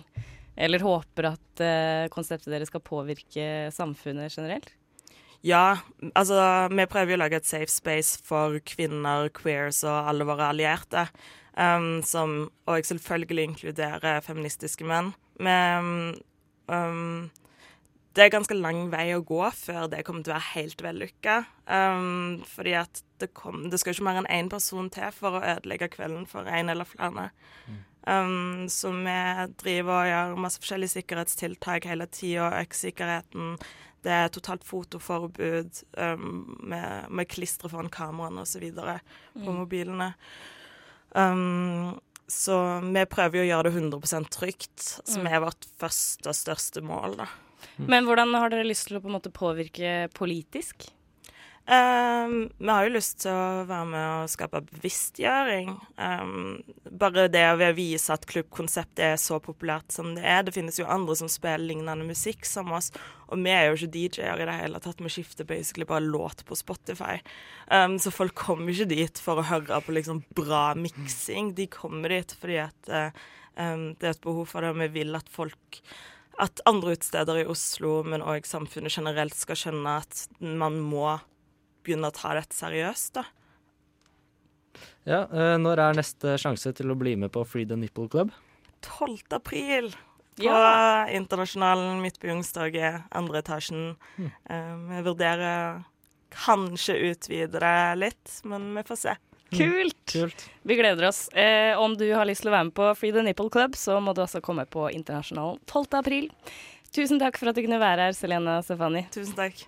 eller 0.60 0.84
håper 0.84 1.32
at 1.32 1.63
eh, 1.63 2.10
konseptet 2.12 2.52
deres 2.52 2.72
skal 2.72 2.84
påvirke 2.84 3.69
samfunnet 3.74 4.36
generelt? 4.36 4.74
Ja, 5.45 5.80
altså 6.19 6.36
vi 6.74 6.86
prøver 6.91 7.13
jo 7.13 7.19
å 7.19 7.22
lage 7.22 7.39
et 7.39 7.48
safe 7.48 7.72
space 7.72 8.19
for 8.28 8.60
kvinner, 8.67 9.30
queers 9.32 9.86
og 9.88 10.10
alle 10.12 10.28
våre 10.28 10.50
allierte. 10.52 11.08
Um, 11.60 12.00
som 12.08 12.50
og 12.72 12.88
selvfølgelig 12.88 13.50
inkluderer 13.50 14.24
feministiske 14.24 14.86
menn. 14.88 15.13
Men 15.43 16.13
um, 16.72 17.30
det 18.15 18.26
er 18.26 18.32
ganske 18.34 18.56
lang 18.56 18.88
vei 18.91 19.10
å 19.15 19.24
gå 19.24 19.41
før 19.56 19.89
det 19.91 20.06
kommer 20.08 20.24
til 20.24 20.34
å 20.34 20.38
være 20.38 20.54
helt 20.54 20.84
vellykka. 20.84 21.36
Um, 21.67 22.39
fordi 22.48 22.76
at 22.80 23.04
det, 23.19 23.32
kom, 23.36 23.67
det 23.72 23.80
skal 23.80 23.95
ikke 23.95 24.08
mer 24.08 24.22
enn 24.22 24.32
én 24.39 24.52
person 24.52 24.88
til 24.93 25.12
for 25.15 25.39
å 25.39 25.43
ødelegge 25.56 25.91
kvelden 25.95 26.28
for 26.30 26.48
én 26.48 26.72
eller 26.72 26.88
flere. 26.88 27.30
Um, 28.10 28.65
så 28.72 28.89
vi 28.95 29.17
driver 29.62 29.93
og 30.00 30.08
gjør 30.10 30.39
masse 30.41 30.62
forskjellige 30.63 30.95
sikkerhetstiltak 30.98 31.86
hele 31.86 32.08
tida. 32.10 32.48
Øker 32.63 32.80
sikkerheten. 32.80 33.58
Det 34.02 34.13
er 34.15 34.30
totalt 34.34 34.63
fotoforbud 34.63 35.82
um, 36.00 36.56
med, 36.72 37.10
med 37.12 37.28
klistre 37.30 37.69
foran 37.69 37.89
kameraene 37.93 38.41
osv. 38.45 38.63
på 38.74 39.00
Mm. 39.36 39.56
mobilene. 39.60 40.13
Um, 41.15 42.00
så 42.30 42.56
vi 42.86 43.04
prøver 43.10 43.39
jo 43.39 43.43
å 43.45 43.50
gjøre 43.50 43.69
det 43.69 43.74
100% 43.76 44.30
trygt, 44.30 44.80
som 45.08 45.24
Mm. 45.24 45.32
er 45.34 45.39
vårt 45.41 45.65
første 45.80 46.30
og 46.30 46.36
største 46.38 46.82
mål, 46.82 47.17
da. 47.17 47.28
Men 47.78 48.06
hvordan 48.06 48.34
har 48.39 48.50
dere 48.50 48.63
lyst 48.67 48.88
til 48.88 48.98
å 48.98 49.02
på 49.02 49.10
en 49.10 49.17
måte 49.19 49.32
påvirke 49.34 50.10
politisk? 50.13 50.89
Um, 51.69 52.49
vi 52.58 52.69
har 52.69 52.88
jo 52.88 52.93
lyst 52.95 53.19
til 53.21 53.29
å 53.29 53.65
være 53.69 53.86
med 53.91 54.05
og 54.23 54.32
skape 54.32 54.63
bevisstgjøring. 54.71 55.75
Um, 56.01 56.63
bare 56.97 57.27
det 57.29 57.43
ved 57.60 57.75
å 57.75 57.77
vise 57.77 58.15
at 58.15 58.25
klubbkonseptet 58.32 59.03
er 59.12 59.19
så 59.21 59.38
populært 59.43 59.93
som 59.93 60.15
det 60.15 60.23
er. 60.25 60.41
Det 60.47 60.55
finnes 60.55 60.79
jo 60.82 60.88
andre 60.89 61.13
som 61.19 61.29
spiller 61.29 61.62
lignende 61.62 62.08
musikk 62.10 62.49
som 62.49 62.73
oss, 62.73 62.89
og 63.29 63.45
vi 63.45 63.53
er 63.53 63.67
jo 63.67 63.77
ikke 63.77 63.91
DJ-er 63.93 64.41
i 64.41 64.49
det 64.49 64.58
hele 64.63 64.82
tatt. 64.82 65.05
Vi 65.05 65.13
skifter 65.13 65.45
basically 65.45 65.86
bare 65.86 66.08
låt 66.10 66.41
på 66.49 66.58
Spotify. 66.58 67.19
Um, 67.69 67.99
så 68.01 68.10
folk 68.17 68.34
kommer 68.34 68.73
ikke 68.73 68.89
dit 68.89 69.21
for 69.21 69.38
å 69.38 69.47
høre 69.51 69.84
på 69.86 69.93
liksom 69.93 70.25
bra 70.34 70.71
miksing. 70.73 71.53
De 71.53 71.69
kommer 71.69 72.17
dit 72.17 72.34
fordi 72.41 72.63
at 72.65 72.89
uh, 72.89 73.25
det 73.53 74.10
er 74.10 74.15
et 74.15 74.25
behov 74.25 74.49
for 74.49 74.65
det, 74.65 74.73
og 74.73 74.82
vi 74.88 74.93
vil 75.03 75.21
at 75.21 75.29
folk 75.29 75.84
at 76.41 76.62
andre 76.65 76.95
utesteder 76.95 77.43
i 77.43 77.49
Oslo, 77.51 77.99
men 78.08 78.23
òg 78.23 78.47
samfunnet 78.47 78.95
generelt, 78.95 79.36
skal 79.38 79.60
skjønne 79.60 79.99
at 80.01 80.29
man 80.39 80.79
må 80.82 81.19
begynne 81.89 82.12
å 82.12 82.15
ta 82.15 82.36
dette 82.38 82.56
seriøst, 82.58 83.19
da. 83.19 83.25
Ja, 85.10 85.23
uh, 85.32 85.56
Når 85.60 85.82
er 85.84 85.97
neste 85.97 86.36
sjanse 86.39 86.71
til 86.78 86.93
å 86.93 86.97
bli 86.99 87.15
med 87.19 87.34
på 87.34 87.43
Free 87.47 87.67
the 87.67 87.78
Nipple 87.80 88.08
Club? 88.12 88.32
12. 88.86 89.25
april. 89.36 89.91
På 90.39 90.45
Ja. 90.45 91.08
Internasjonalen 91.12 91.99
midt 92.04 92.19
på 92.21 92.30
Youngstorget, 92.30 93.10
andre 93.12 93.41
etasjen. 93.41 93.95
Mm. 94.15 94.30
Uh, 94.47 94.75
vi 94.93 95.02
vurderer 95.10 95.82
kanskje 96.30 96.95
utvide 97.10 97.60
det 97.60 97.80
litt, 97.99 98.39
men 98.47 98.69
vi 98.78 98.86
får 98.86 99.02
se. 99.02 99.15
Kult! 99.49 100.15
Vi 100.62 100.75
gleder 100.78 101.08
oss. 101.08 101.28
Eh, 101.34 101.80
om 101.80 101.97
du 101.97 102.06
har 102.13 102.28
lyst 102.30 102.43
til 102.45 102.52
å 102.52 102.54
være 102.54 102.67
med 102.69 102.75
på 102.78 102.89
Free 102.95 103.13
the 103.15 103.23
Nipple 103.25 103.49
Club, 103.49 103.73
så 103.75 103.97
må 104.04 104.13
du 104.13 104.21
også 104.21 104.43
komme 104.45 104.67
på 104.69 104.86
Internasjonalen 104.93 105.58
12. 105.65 105.97
april. 105.97 106.30
Tusen 106.93 107.21
takk 107.21 107.38
for 107.38 107.49
at 107.49 107.58
du 107.58 107.63
kunne 107.65 107.82
være 107.82 108.10
her, 108.10 108.15
Selena 108.17 108.60
Stefani. 108.65 109.08
Tusen 109.13 109.34
takk. 109.38 109.65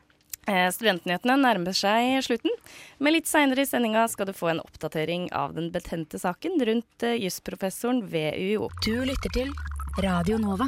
Eh, 0.49 0.67
studentnyhetene 0.73 1.36
nærmer 1.38 1.75
seg 1.77 2.15
slutten, 2.25 2.54
men 2.97 3.13
litt 3.13 3.30
seinere 3.30 3.62
i 3.62 3.69
sendinga 3.69 4.08
skal 4.10 4.25
du 4.25 4.34
få 4.34 4.49
en 4.49 4.63
oppdatering 4.63 5.27
av 5.38 5.54
den 5.54 5.69
betente 5.73 6.17
saken 6.17 6.58
rundt 6.65 7.06
eh, 7.06 7.19
jusprofessoren 7.21 8.01
ved 8.10 8.39
UiO. 8.41 8.71
Du 8.82 8.95
lytter 9.06 9.36
til 9.36 9.51
Radio 10.01 10.39
Nova. 10.41 10.65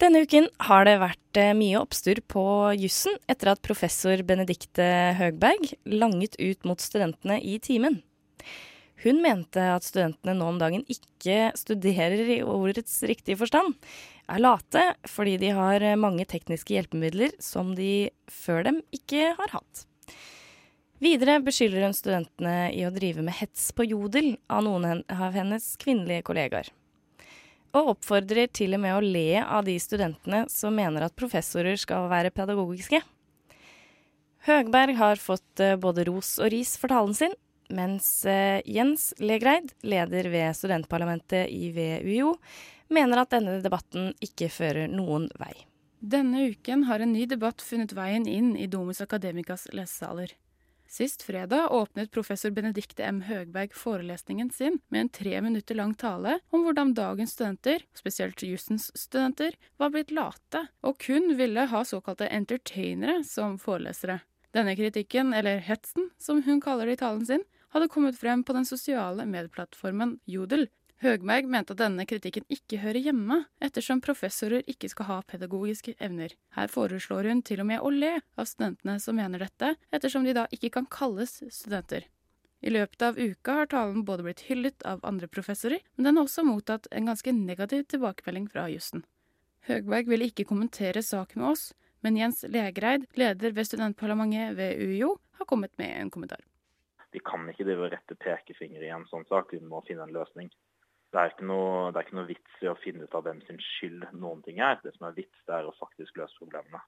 Denne 0.00 0.24
uken 0.24 0.48
har 0.64 0.88
det 0.88 0.96
vært 1.02 1.40
eh, 1.40 1.52
mye 1.56 1.82
oppstyr 1.82 2.22
på 2.24 2.44
jussen 2.80 3.20
etter 3.30 3.52
at 3.52 3.62
professor 3.64 4.24
Benedikte 4.26 4.88
Høgberg 5.20 5.76
langet 5.84 6.40
ut 6.40 6.64
mot 6.64 6.80
studentene 6.80 7.36
i 7.44 7.58
timen. 7.60 8.00
Hun 9.04 9.20
mente 9.20 9.60
at 9.60 9.84
studentene 9.84 10.32
nå 10.38 10.48
om 10.54 10.58
dagen 10.60 10.86
ikke 10.88 11.52
studerer 11.58 12.24
i 12.38 12.40
ordets 12.40 13.02
riktige 13.04 13.36
forstand, 13.36 13.76
er 14.30 14.42
late 14.42 14.84
fordi 15.10 15.38
de 15.42 15.50
har 15.56 15.84
mange 16.00 16.26
tekniske 16.28 16.76
hjelpemidler 16.76 17.34
som 17.42 17.74
de 17.78 18.10
før 18.30 18.64
dem 18.68 18.80
ikke 18.94 19.34
har 19.38 19.56
hatt. 19.56 19.84
Videre 21.02 21.40
beskylder 21.44 21.84
hun 21.84 21.96
studentene 21.96 22.70
i 22.72 22.84
å 22.86 22.94
drive 22.94 23.24
med 23.26 23.36
hets 23.40 23.72
på 23.76 23.84
jodel 23.88 24.36
av 24.48 24.64
noen 24.64 25.04
av 25.10 25.36
hennes 25.36 25.74
kvinnelige 25.82 26.24
kollegaer 26.30 26.70
og 27.74 27.94
oppfordrer 27.94 28.50
til 28.54 28.76
og 28.76 28.82
med 28.84 28.94
å 28.96 29.02
le 29.02 29.40
av 29.42 29.64
de 29.66 29.74
studentene 29.82 30.44
som 30.52 30.74
mener 30.76 31.06
at 31.06 31.16
professorer 31.18 31.78
skal 31.80 32.08
være 32.12 32.32
pedagogiske. 32.34 33.00
Høgberg 34.44 34.98
har 35.00 35.20
fått 35.20 35.62
eh, 35.62 35.78
både 35.80 36.04
ros 36.06 36.36
og 36.38 36.52
ris 36.52 36.74
for 36.78 36.92
talen 36.92 37.16
sin, 37.16 37.34
mens 37.74 38.06
eh, 38.28 38.60
Jens 38.68 39.12
Legreid, 39.18 39.72
leder 39.82 40.28
ved 40.30 40.54
studentparlamentet 40.58 41.48
i 41.50 41.72
VUiO, 41.74 42.34
mener 42.88 43.22
at 43.22 43.32
denne 43.34 43.60
debatten 43.64 44.12
ikke 44.24 44.50
fører 44.52 44.88
noen 44.90 45.28
vei. 45.40 45.54
Denne 46.04 46.50
uken 46.52 46.84
har 46.84 47.00
en 47.00 47.14
ny 47.16 47.24
debatt 47.26 47.62
funnet 47.64 47.94
veien 47.96 48.26
inn 48.28 48.56
i 48.60 48.66
Domus 48.68 49.00
Academicas 49.00 49.68
lesesaler. 49.72 50.34
Sist 50.94 51.22
fredag 51.22 51.72
åpnet 51.72 52.10
professor 52.12 52.52
Benedikte 52.54 53.06
M. 53.08 53.22
Høgberg 53.24 53.72
forelesningen 53.74 54.50
sin 54.52 54.76
med 54.92 55.00
en 55.00 55.08
tre 55.08 55.40
minutter 55.42 55.78
lang 55.78 55.94
tale 55.98 56.36
om 56.52 56.66
hvordan 56.66 56.92
dagens 56.94 57.32
studenter, 57.34 57.82
spesielt 57.96 58.44
jussens 58.44 58.90
studenter, 58.94 59.56
var 59.80 59.94
blitt 59.94 60.12
late 60.14 60.66
og 60.84 61.00
kun 61.02 61.32
ville 61.38 61.64
ha 61.72 61.82
såkalte 61.88 62.28
entertainere 62.28 63.22
som 63.24 63.56
forelesere. 63.58 64.20
Denne 64.54 64.76
kritikken, 64.78 65.32
eller 65.34 65.58
hetsen 65.66 66.12
som 66.20 66.44
hun 66.44 66.60
kaller 66.62 66.86
det 66.86 66.98
i 66.98 67.02
talen 67.02 67.26
sin, 67.26 67.42
hadde 67.74 67.90
kommet 67.90 68.20
frem 68.20 68.44
på 68.46 68.54
den 68.54 68.68
sosiale 68.68 69.26
medieplattformen 69.26 70.18
Jodel, 70.30 70.68
Høgberg 71.02 71.48
mente 71.50 71.74
at 71.74 71.80
denne 71.82 72.04
kritikken 72.06 72.46
ikke 72.52 72.78
hører 72.80 73.02
hjemme, 73.02 73.40
ettersom 73.64 74.00
professorer 74.04 74.62
ikke 74.70 74.88
skal 74.92 75.08
ha 75.08 75.16
pedagogiske 75.26 75.96
evner. 75.98 76.32
Her 76.54 76.70
foreslår 76.70 77.28
hun 77.28 77.42
til 77.42 77.64
og 77.64 77.68
med 77.68 77.82
å 77.82 77.90
le 77.92 78.12
av 78.38 78.46
studentene 78.48 79.00
som 79.02 79.18
mener 79.18 79.42
dette, 79.42 79.74
ettersom 79.90 80.24
de 80.24 80.36
da 80.38 80.46
ikke 80.54 80.70
kan 80.78 80.86
kalles 80.86 81.40
studenter. 81.50 82.06
I 82.64 82.72
løpet 82.72 83.02
av 83.04 83.18
uka 83.20 83.58
har 83.58 83.68
talen 83.68 84.06
både 84.08 84.24
blitt 84.24 84.46
hyllet 84.48 84.86
av 84.88 85.02
andre 85.04 85.28
professorer, 85.28 85.82
men 85.96 86.08
den 86.08 86.16
har 86.16 86.24
også 86.24 86.46
mottatt 86.48 86.88
en 86.90 87.10
ganske 87.10 87.34
negativ 87.36 87.84
tilbakemelding 87.92 88.48
fra 88.54 88.70
jussen. 88.72 89.04
Høgberg 89.68 90.08
ville 90.08 90.30
ikke 90.30 90.46
kommentere 90.48 91.02
saken 91.04 91.42
med 91.42 91.50
oss, 91.50 91.66
men 92.04 92.16
Jens 92.16 92.40
Legreid, 92.48 93.04
leder 93.20 93.52
ved 93.56 93.68
studentparlamentet 93.68 94.56
ved 94.56 94.80
UiO, 94.80 95.14
har 95.40 95.48
kommet 95.50 95.72
med 95.80 95.92
en 95.98 96.12
kommentar. 96.14 96.40
Vi 97.12 97.20
kan 97.24 97.44
ikke 97.48 97.64
drive 97.68 97.92
rette 97.92 98.16
pekefinger 98.16 98.82
i 98.84 98.90
en 98.92 99.04
sånn 99.10 99.28
sak, 99.28 99.52
vi 99.52 99.60
må 99.60 99.84
finne 99.84 100.08
en 100.08 100.16
løsning. 100.16 100.48
Det 101.14 101.20
er, 101.20 101.30
ikke 101.30 101.46
noe, 101.46 101.92
det 101.94 102.00
er 102.00 102.06
ikke 102.08 102.16
noe 102.18 102.26
vits 102.26 102.62
i 102.64 102.66
å 102.66 102.78
finne 102.82 103.06
ut 103.06 103.12
av 103.14 103.22
hvem 103.22 103.38
sin 103.46 103.60
skyld 103.62 104.08
noen 104.18 104.40
ting 104.42 104.58
er. 104.58 104.80
Det 104.82 104.90
som 104.96 105.06
er 105.06 105.14
vits, 105.14 105.44
det 105.46 105.54
er 105.54 105.68
å 105.68 105.76
faktisk 105.78 106.18
løse 106.18 106.34
problemene. 106.40 106.82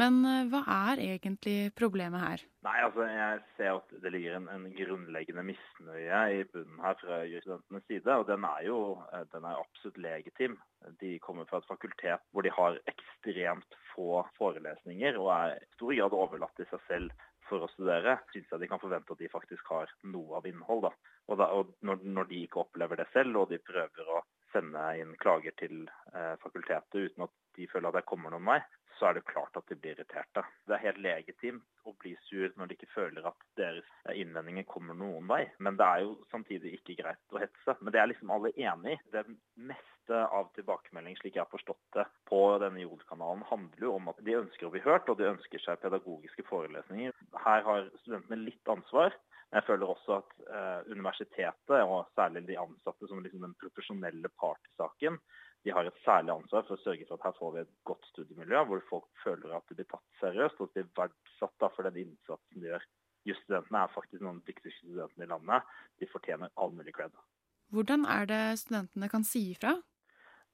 Men 0.00 0.20
eh, 0.22 0.46
hva 0.48 0.60
er 0.70 1.02
egentlig 1.02 1.72
problemet 1.78 2.22
her? 2.22 2.42
Nei, 2.62 2.76
altså 2.86 3.04
Jeg 3.10 3.40
ser 3.56 3.72
at 3.74 3.94
det 4.00 4.12
ligger 4.14 4.36
en, 4.38 4.46
en 4.52 4.68
grunnleggende 4.76 5.42
misnøye 5.48 6.20
i 6.36 6.44
bunnen 6.52 6.80
her 6.84 6.96
fra 7.02 7.20
studentenes 7.26 7.86
side. 7.90 8.16
Og 8.16 8.28
den 8.30 8.46
er 8.46 8.64
jo 8.68 8.78
eh, 9.10 9.26
den 9.34 9.48
er 9.50 9.58
absolutt 9.58 9.98
legitim. 10.00 10.56
De 11.02 11.16
kommer 11.24 11.48
fra 11.50 11.60
et 11.60 11.68
fakultet 11.68 12.22
hvor 12.30 12.46
de 12.46 12.54
har 12.54 12.78
ekstremt 12.88 13.76
få 13.90 14.22
forelesninger 14.38 15.18
og 15.20 15.32
er 15.34 15.58
i 15.58 15.72
stor 15.74 15.92
grad 15.98 16.16
overlatt 16.22 16.56
til 16.56 16.70
seg 16.70 16.86
selv 16.86 17.26
for 17.50 17.66
å 17.66 17.70
studere, 17.74 18.16
syns 18.32 18.50
jeg 18.52 18.62
de 18.62 18.70
kan 18.70 18.82
forvente 18.82 19.14
at 19.14 19.22
de 19.22 19.30
faktisk 19.32 19.72
har 19.74 19.92
noe 20.14 20.38
av 20.38 20.48
innhold. 20.48 20.86
da. 20.88 20.92
Og, 21.28 21.38
da, 21.38 21.50
og 21.54 21.74
når, 21.86 22.04
når, 22.16 22.30
de 22.30 22.44
ikke 22.46 22.62
opplever 22.64 23.00
det 23.00 23.08
selv, 23.14 23.42
og 23.42 23.50
de 23.52 23.60
prøver 23.62 24.10
å 24.10 24.22
sende 24.54 24.82
inn 24.98 25.14
klager 25.22 25.54
til 25.60 25.84
eh, 26.14 26.34
fakultetet 26.42 27.10
uten 27.10 27.26
at 27.26 27.34
de 27.58 27.68
føler 27.70 27.90
at 27.90 28.00
det 28.00 28.08
kommer 28.08 28.34
noen 28.34 28.48
vei, 28.50 28.60
så 29.00 29.08
er 29.08 29.16
det 29.16 29.28
klart 29.30 29.56
at 29.56 29.68
de 29.70 29.76
blir 29.80 29.94
irriterte. 29.94 30.42
Det 30.68 30.76
er 30.76 30.82
helt 30.84 31.00
legitimt 31.00 31.86
å 31.88 31.94
bli 32.02 32.12
sur 32.26 32.50
når 32.58 32.68
de 32.68 32.76
ikke 32.76 32.90
føler 32.92 33.28
at 33.30 33.46
deres 33.56 33.86
innvendinger 34.12 34.66
kommer 34.68 34.98
noen 34.98 35.28
vei. 35.30 35.44
Men 35.64 35.78
det 35.80 35.86
er 35.86 36.04
jo 36.04 36.18
samtidig 36.32 36.74
ikke 36.76 36.98
greit 37.00 37.32
å 37.32 37.40
hetse. 37.40 37.76
Men 37.80 37.94
det 37.94 38.02
er 38.02 38.10
liksom 38.10 38.34
alle 38.34 38.52
enig 38.60 38.98
i. 38.98 39.00
Det 39.14 39.24
meste 39.70 39.99
av 40.18 40.50
tilbakemelding, 40.56 41.16
slik 41.20 41.36
jeg 41.36 41.44
har 41.44 41.52
forstått 41.52 41.96
det, 41.96 42.04
på 42.28 42.40
denne 42.62 42.82
jordkanalen 42.82 43.42
handler 43.48 43.86
jo 43.86 43.96
om 43.96 44.10
at 44.12 44.20
de 44.26 44.38
ønsker 44.38 44.68
å 44.68 44.72
bli 44.74 44.82
hørt, 44.84 45.08
og 45.08 45.18
de 45.20 45.28
ønsker 45.30 45.62
seg 45.62 45.82
pedagogiske 45.82 46.44
forelesninger. 46.48 47.14
Her 47.44 47.66
har 47.66 47.90
studentene 48.02 48.42
litt 48.42 48.72
ansvar. 48.72 49.14
Men 49.50 49.58
jeg 49.58 49.66
føler 49.66 49.90
også 49.90 50.16
at 50.20 50.34
eh, 50.46 50.90
universitetet, 50.94 51.80
og 51.82 52.10
særlig 52.14 52.44
de 52.46 52.58
ansatte 52.60 53.08
som 53.10 53.22
liksom 53.24 53.42
den 53.42 53.56
profesjonelle 53.58 54.30
part 54.38 54.62
i 54.68 54.76
saken, 54.78 55.18
de 55.66 55.74
har 55.74 55.84
et 55.84 56.04
særlig 56.04 56.32
ansvar 56.36 56.64
for 56.68 56.78
å 56.78 56.84
sørge 56.84 57.08
for 57.08 57.18
at 57.18 57.26
her 57.26 57.36
får 57.36 57.50
vi 57.56 57.62
et 57.64 57.72
godt 57.90 58.06
studiemiljø, 58.12 58.62
hvor 58.70 58.84
folk 58.88 59.08
føler 59.24 59.56
at 59.56 59.66
de 59.68 59.76
blir 59.80 59.88
tatt 59.90 60.06
seriøst 60.22 60.62
og 60.62 60.70
at 60.70 60.78
de 60.78 60.84
blir 60.86 60.94
verdsatt 61.02 61.56
da, 61.60 61.68
for 61.74 61.88
den 61.88 61.98
innsatsen 62.04 62.62
de 62.62 62.70
gjør. 62.70 62.86
Jusstudentene 63.28 63.82
er 63.82 63.92
faktisk 63.92 64.22
noen 64.22 64.38
av 64.38 64.40
de 64.40 64.54
dyktigste 64.54 64.86
studentene 64.86 65.26
i 65.26 65.32
landet. 65.34 65.74
De 66.00 66.08
fortjener 66.08 66.54
all 66.56 66.72
mulig 66.72 66.94
cred. 66.96 67.18
Hvordan 67.74 68.06
er 68.08 68.30
det 68.30 68.42
studentene 68.62 69.10
kan 69.12 69.26
si 69.26 69.50
ifra? 69.52 69.76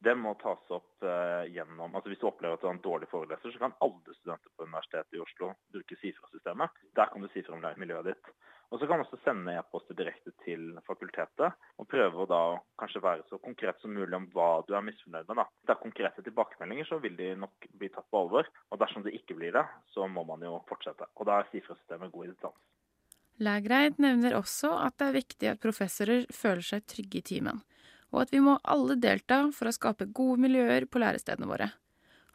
Det 0.07 0.15
må 0.15 0.37
tas 0.39 0.69
opp 0.71 1.03
uh, 1.03 1.43
gjennom 1.51 1.97
altså 1.97 2.13
Hvis 2.13 2.21
du 2.23 2.29
opplever 2.29 2.55
at 2.55 2.63
du 2.63 2.69
har 2.69 2.77
en 2.77 2.85
dårlig 2.85 3.09
foreleser, 3.11 3.51
så 3.51 3.63
kan 3.63 3.75
alle 3.83 4.15
studenter 4.15 4.53
på 4.55 4.67
Universitetet 4.69 5.17
i 5.17 5.23
Oslo 5.25 5.49
bruke 5.75 5.99
SIFRA-systemet. 5.99 6.77
Der 6.95 7.11
kan 7.11 7.25
du 7.25 7.31
si 7.33 7.43
fra 7.43 7.57
om 7.57 7.67
miljøet 7.81 8.13
ditt. 8.13 8.31
Og 8.71 8.79
så 8.79 8.87
kan 8.87 8.99
du 8.99 9.05
også 9.05 9.19
sende 9.23 9.55
e-poster 9.59 9.99
direkte 9.99 10.33
til 10.45 10.73
fakultetet, 10.87 11.59
og 11.79 11.89
prøve 11.91 12.23
å 12.23 12.29
da 12.31 12.41
kanskje 12.81 13.03
være 13.03 13.27
så 13.31 13.39
konkret 13.43 13.83
som 13.83 13.95
mulig 13.95 14.15
om 14.19 14.27
hva 14.35 14.49
du 14.67 14.75
er 14.75 14.87
misfornøyd 14.87 15.27
med. 15.27 15.39
da. 15.39 15.47
Hvis 15.51 15.69
det 15.69 15.75
er 15.75 15.83
konkrete 15.83 16.27
tilbakemeldinger, 16.27 16.89
så 16.89 16.99
vil 17.03 17.19
de 17.19 17.33
nok 17.43 17.69
bli 17.79 17.91
tatt 17.95 18.07
på 18.11 18.23
alvor. 18.23 18.51
Og 18.71 18.83
dersom 18.83 19.07
det 19.07 19.15
ikke 19.19 19.39
blir 19.39 19.55
det, 19.59 19.67
så 19.95 20.07
må 20.11 20.27
man 20.27 20.43
jo 20.43 20.59
fortsette. 20.71 21.07
Og 21.15 21.27
da 21.31 21.41
er 21.41 21.51
SIFRA-systemet 21.53 22.15
god 22.15 22.33
instans. 22.33 22.59
Lægreid 23.43 23.99
nevner 24.01 24.39
også 24.39 24.71
at 24.81 24.97
det 24.97 25.07
er 25.11 25.19
viktig 25.19 25.49
at 25.51 25.61
professorer 25.61 26.25
føler 26.33 26.65
seg 26.65 26.87
trygge 26.89 27.21
i 27.21 27.27
timen, 27.35 27.59
og 28.15 28.23
at 28.25 28.35
vi 28.35 28.43
må 28.43 28.59
alle 28.65 28.97
delta 29.01 29.47
for 29.55 29.69
å 29.69 29.75
skape 29.75 30.09
gode 30.17 30.41
miljøer 30.45 30.87
på 30.91 31.03
lærestedene 31.03 31.49
våre. 31.51 31.71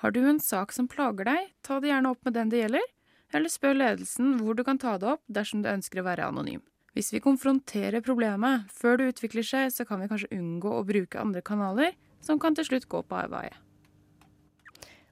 Har 0.01 0.11
du 0.11 0.23
en 0.25 0.41
sak 0.41 0.73
som 0.73 0.89
plager 0.89 1.27
deg, 1.29 1.53
ta 1.61 1.79
det 1.79 1.91
gjerne 1.91 2.11
opp 2.11 2.25
med 2.25 2.35
den 2.35 2.49
det 2.49 2.63
gjelder, 2.63 2.85
eller 3.31 3.53
spør 3.53 3.77
ledelsen 3.77 4.35
hvor 4.41 4.57
du 4.57 4.63
kan 4.67 4.79
ta 4.81 4.97
det 4.99 5.07
opp 5.13 5.23
dersom 5.31 5.61
du 5.63 5.69
ønsker 5.71 6.01
å 6.01 6.07
være 6.07 6.27
anonym. 6.27 6.63
Hvis 6.97 7.13
vi 7.13 7.21
konfronterer 7.23 8.03
problemet 8.03 8.67
før 8.75 8.97
det 8.99 9.11
utvikler 9.13 9.45
seg, 9.47 9.69
så 9.71 9.85
kan 9.87 10.01
vi 10.01 10.09
kanskje 10.11 10.33
unngå 10.35 10.73
å 10.75 10.83
bruke 10.87 11.21
andre 11.21 11.43
kanaler, 11.45 11.93
som 12.21 12.39
kan 12.41 12.57
til 12.57 12.67
slutt 12.67 12.89
gå 12.91 12.99
på 13.07 13.19
avveie. 13.21 13.53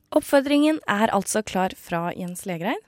Oppfordringen 0.09 0.81
er 0.89 1.13
altså 1.13 1.43
klar 1.45 1.73
fra 1.77 2.09
Jens 2.17 2.47
Legreid. 2.49 2.81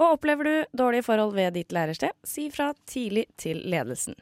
Og 0.00 0.16
opplever 0.16 0.46
du 0.46 0.76
dårlige 0.78 1.04
forhold 1.04 1.34
ved 1.36 1.58
ditt 1.58 1.74
lærersted, 1.74 2.14
si 2.24 2.48
fra 2.54 2.70
tidlig 2.88 3.26
til 3.36 3.60
ledelsen. 3.68 4.16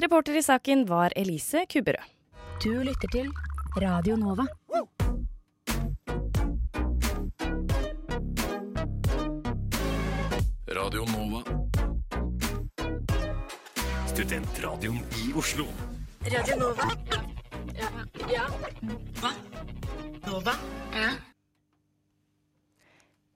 Reporter 0.00 0.36
i 0.36 0.42
saken 0.42 0.86
var 0.86 1.12
Elise 1.16 1.66
Kubberød. 1.68 2.04
Du 2.64 2.70
lytter 2.82 3.08
til 3.12 3.26
Radio 3.76 4.16
Nova. 4.16 4.46
Radio 10.68 11.04
Nova. 11.04 11.42
Studentradioen 14.08 15.02
i 15.20 15.32
Oslo. 15.36 15.66
Radio 16.24 16.56
Nova. 16.56 16.88
Ja. 17.76 17.92
ja. 18.32 18.48
Hva? 19.20 19.34
Nova? 20.26 20.56
Ja. 20.96 21.10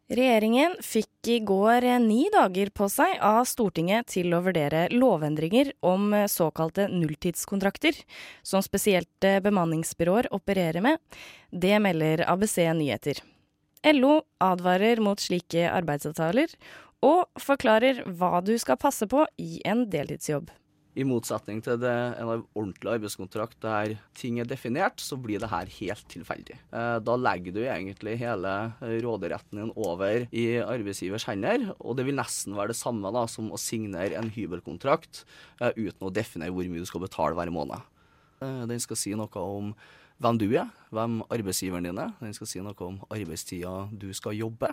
Regjeringen 0.08 0.80
fikk 0.80 1.12
i 1.28 1.40
går 1.40 1.86
ni 2.02 2.28
dager 2.32 2.70
på 2.74 2.88
seg 2.92 3.18
av 3.24 3.44
Stortinget 3.48 4.08
til 4.12 4.34
å 4.34 4.42
vurdere 4.44 4.86
lovendringer 4.92 5.72
om 5.84 6.12
såkalte 6.30 6.88
nulltidskontrakter, 6.92 7.96
som 8.42 8.62
spesielt 8.64 9.28
bemanningsbyråer 9.44 10.28
opererer 10.34 10.84
med. 10.84 10.98
Det 11.50 11.78
melder 11.80 12.24
ABC 12.30 12.58
Nyheter. 12.76 13.22
LO 13.92 14.22
advarer 14.40 15.00
mot 15.04 15.20
slike 15.20 15.68
arbeidsavtaler, 15.68 16.52
og 17.04 17.28
forklarer 17.40 18.02
hva 18.16 18.40
du 18.44 18.54
skal 18.60 18.80
passe 18.80 19.08
på 19.10 19.26
i 19.36 19.60
en 19.68 19.84
deltidsjobb. 19.92 20.48
I 20.94 21.02
motsetning 21.06 21.58
til 21.64 21.78
det, 21.82 21.92
en 22.22 22.44
ordentlig 22.54 22.92
arbeidskontrakt 22.92 23.56
der 23.64 23.96
ting 24.14 24.38
er 24.38 24.46
definert, 24.46 25.02
så 25.02 25.18
blir 25.18 25.42
det 25.42 25.50
her 25.50 25.70
helt 25.80 26.04
tilfeldig. 26.12 26.54
Eh, 26.70 26.98
da 27.02 27.16
legger 27.18 27.56
du 27.56 27.62
egentlig 27.64 28.14
hele 28.20 28.52
råderetten 29.02 29.58
din 29.58 29.72
over 29.74 30.28
i 30.30 30.44
arbeidsgivers 30.62 31.26
hender, 31.26 31.72
og 31.80 31.98
det 31.98 32.06
vil 32.06 32.18
nesten 32.18 32.54
være 32.54 32.70
det 32.70 32.78
samme 32.78 33.10
da, 33.14 33.24
som 33.30 33.50
å 33.50 33.58
signere 33.58 34.20
en 34.20 34.30
hybelkontrakt 34.36 35.24
eh, 35.60 35.74
uten 35.74 36.06
å 36.06 36.14
definere 36.14 36.54
hvor 36.54 36.70
mye 36.70 36.86
du 36.86 36.90
skal 36.90 37.02
betale 37.02 37.38
hver 37.40 37.50
måned. 37.54 37.90
Eh, 38.38 38.62
den 38.70 38.82
skal 38.82 39.00
si 39.00 39.16
noe 39.18 39.42
om 39.42 39.74
hvem 40.22 40.38
du 40.38 40.46
er, 40.52 40.70
hvem 40.94 41.24
arbeidsgiveren 41.26 41.90
din 41.90 41.98
er. 41.98 42.14
Den 42.22 42.38
skal 42.38 42.50
si 42.52 42.62
noe 42.62 42.86
om 42.86 43.02
arbeidstida 43.10 43.88
du 43.90 44.12
skal 44.14 44.38
jobbe. 44.38 44.70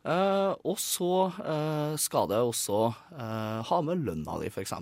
Uh, 0.00 0.56
og 0.64 0.78
så 0.80 1.28
uh, 1.28 1.92
skal 2.00 2.30
det 2.30 2.38
også 2.40 2.78
uh, 2.88 3.60
ha 3.68 3.80
med 3.84 4.06
lønna 4.06 4.38
di, 4.40 4.48
f.eks. 4.48 4.72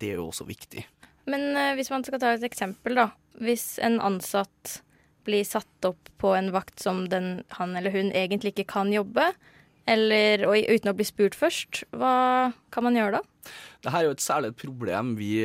Det 0.00 0.14
er 0.14 0.18
jo 0.18 0.30
også 0.32 0.46
viktig. 0.48 0.82
Men 1.30 1.54
hvis 1.78 1.88
man 1.88 2.02
skal 2.04 2.20
ta 2.20 2.34
et 2.34 2.44
eksempel, 2.44 2.98
da. 2.98 3.08
Hvis 3.40 3.78
en 3.80 3.96
ansatt 4.04 4.80
blir 5.24 5.46
satt 5.48 5.86
opp 5.88 6.10
på 6.20 6.34
en 6.36 6.50
vakt 6.52 6.82
som 6.82 7.06
den, 7.08 7.38
han 7.56 7.72
eller 7.78 7.94
hun 7.94 8.10
egentlig 8.12 8.52
ikke 8.52 8.66
kan 8.74 8.92
jobbe, 8.92 9.30
eller, 9.88 10.44
og 10.48 10.68
uten 10.68 10.92
å 10.92 10.96
bli 10.96 11.06
spurt 11.08 11.36
først, 11.36 11.86
hva 11.96 12.52
kan 12.72 12.84
man 12.84 12.98
gjøre 12.98 13.20
da? 13.20 13.33
Dette 13.84 13.94
er 13.94 14.06
jo 14.06 14.14
et 14.14 14.24
særlig 14.24 14.54
problem 14.56 15.14
vi 15.18 15.44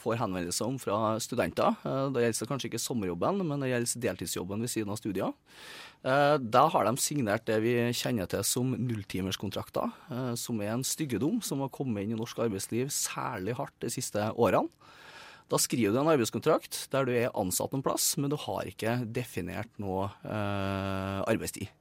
får 0.00 0.18
henvendelser 0.20 0.66
om 0.66 0.78
fra 0.82 1.16
studenter. 1.22 1.76
Det 2.14 2.24
gjelder 2.24 2.50
kanskje 2.50 2.72
ikke 2.72 2.82
sommerjobben, 2.82 3.44
men 3.46 3.62
det 3.62 3.72
gjelder 3.72 4.02
deltidsjobben 4.08 4.64
ved 4.64 4.72
siden 4.72 4.94
av 4.94 4.98
studier. 5.00 5.36
Eh, 6.06 6.36
da 6.38 6.62
har 6.70 6.86
de 6.86 6.94
signert 7.02 7.46
det 7.48 7.56
vi 7.64 7.74
kjenner 7.96 8.28
til 8.30 8.44
som 8.46 8.70
nulltimerskontrakter, 8.70 9.90
eh, 10.14 10.34
som 10.38 10.60
er 10.62 10.76
en 10.76 10.86
styggedom 10.86 11.40
som 11.42 11.64
har 11.64 11.72
kommet 11.74 12.04
inn 12.04 12.14
i 12.14 12.18
norsk 12.18 12.38
arbeidsliv 12.44 12.92
særlig 12.94 13.56
hardt 13.58 13.74
de 13.82 13.90
siste 13.90 14.30
årene. 14.38 14.70
Da 15.48 15.56
skriver 15.56 15.94
du 15.94 16.02
en 16.02 16.12
arbeidskontrakt 16.12 16.86
der 16.92 17.08
du 17.08 17.12
er 17.16 17.32
ansatt 17.34 17.72
en 17.74 17.82
plass, 17.82 18.12
men 18.20 18.30
du 18.30 18.36
har 18.36 18.68
ikke 18.68 19.00
definert 19.16 19.70
noe 19.80 20.10
eh, 20.22 21.20
arbeidstid. 21.24 21.72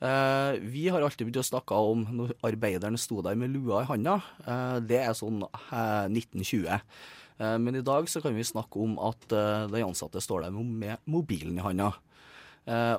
Eh, 0.00 0.58
vi 0.60 0.88
har 0.92 1.00
alltid 1.00 1.24
begynt 1.24 1.40
å 1.40 1.46
snakke 1.46 1.76
om 1.88 2.02
når 2.18 2.34
arbeideren 2.44 2.98
sto 3.00 3.22
der 3.24 3.36
med 3.38 3.54
lua 3.54 3.80
i 3.82 3.88
handa. 3.88 4.18
Eh, 4.44 4.78
det 4.84 4.98
er 5.00 5.14
sånn 5.16 5.40
1920. 5.40 6.68
Eh, 6.68 7.56
men 7.62 7.78
i 7.78 7.84
dag 7.84 8.08
så 8.08 8.20
kan 8.24 8.36
vi 8.36 8.44
snakke 8.44 8.82
om 8.82 8.98
at 9.00 9.28
de 9.72 9.84
ansatte 9.84 10.20
står 10.20 10.46
der 10.46 10.52
med 10.56 11.00
mobilen 11.08 11.56
i 11.56 11.64
handa. 11.64 11.94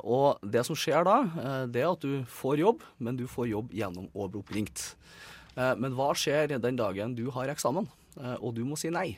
Og 0.08 0.40
det 0.48 0.62
som 0.64 0.78
skjer 0.80 1.04
da, 1.04 1.16
det 1.68 1.82
er 1.82 1.90
at 1.90 2.00
du 2.00 2.22
får 2.32 2.62
jobb, 2.62 2.84
men 3.04 3.18
du 3.20 3.26
får 3.28 3.50
jobb 3.52 3.74
gjennom 3.76 4.06
å 4.16 4.30
bli 4.32 4.40
oppringt. 4.40 4.94
Men 5.58 5.92
hva 5.98 6.14
skjer 6.16 6.54
den 6.56 6.78
dagen 6.80 7.18
du 7.18 7.26
har 7.36 7.52
eksamen, 7.52 7.90
og 8.40 8.54
du 8.56 8.62
må 8.64 8.78
si 8.80 8.88
nei? 8.88 9.18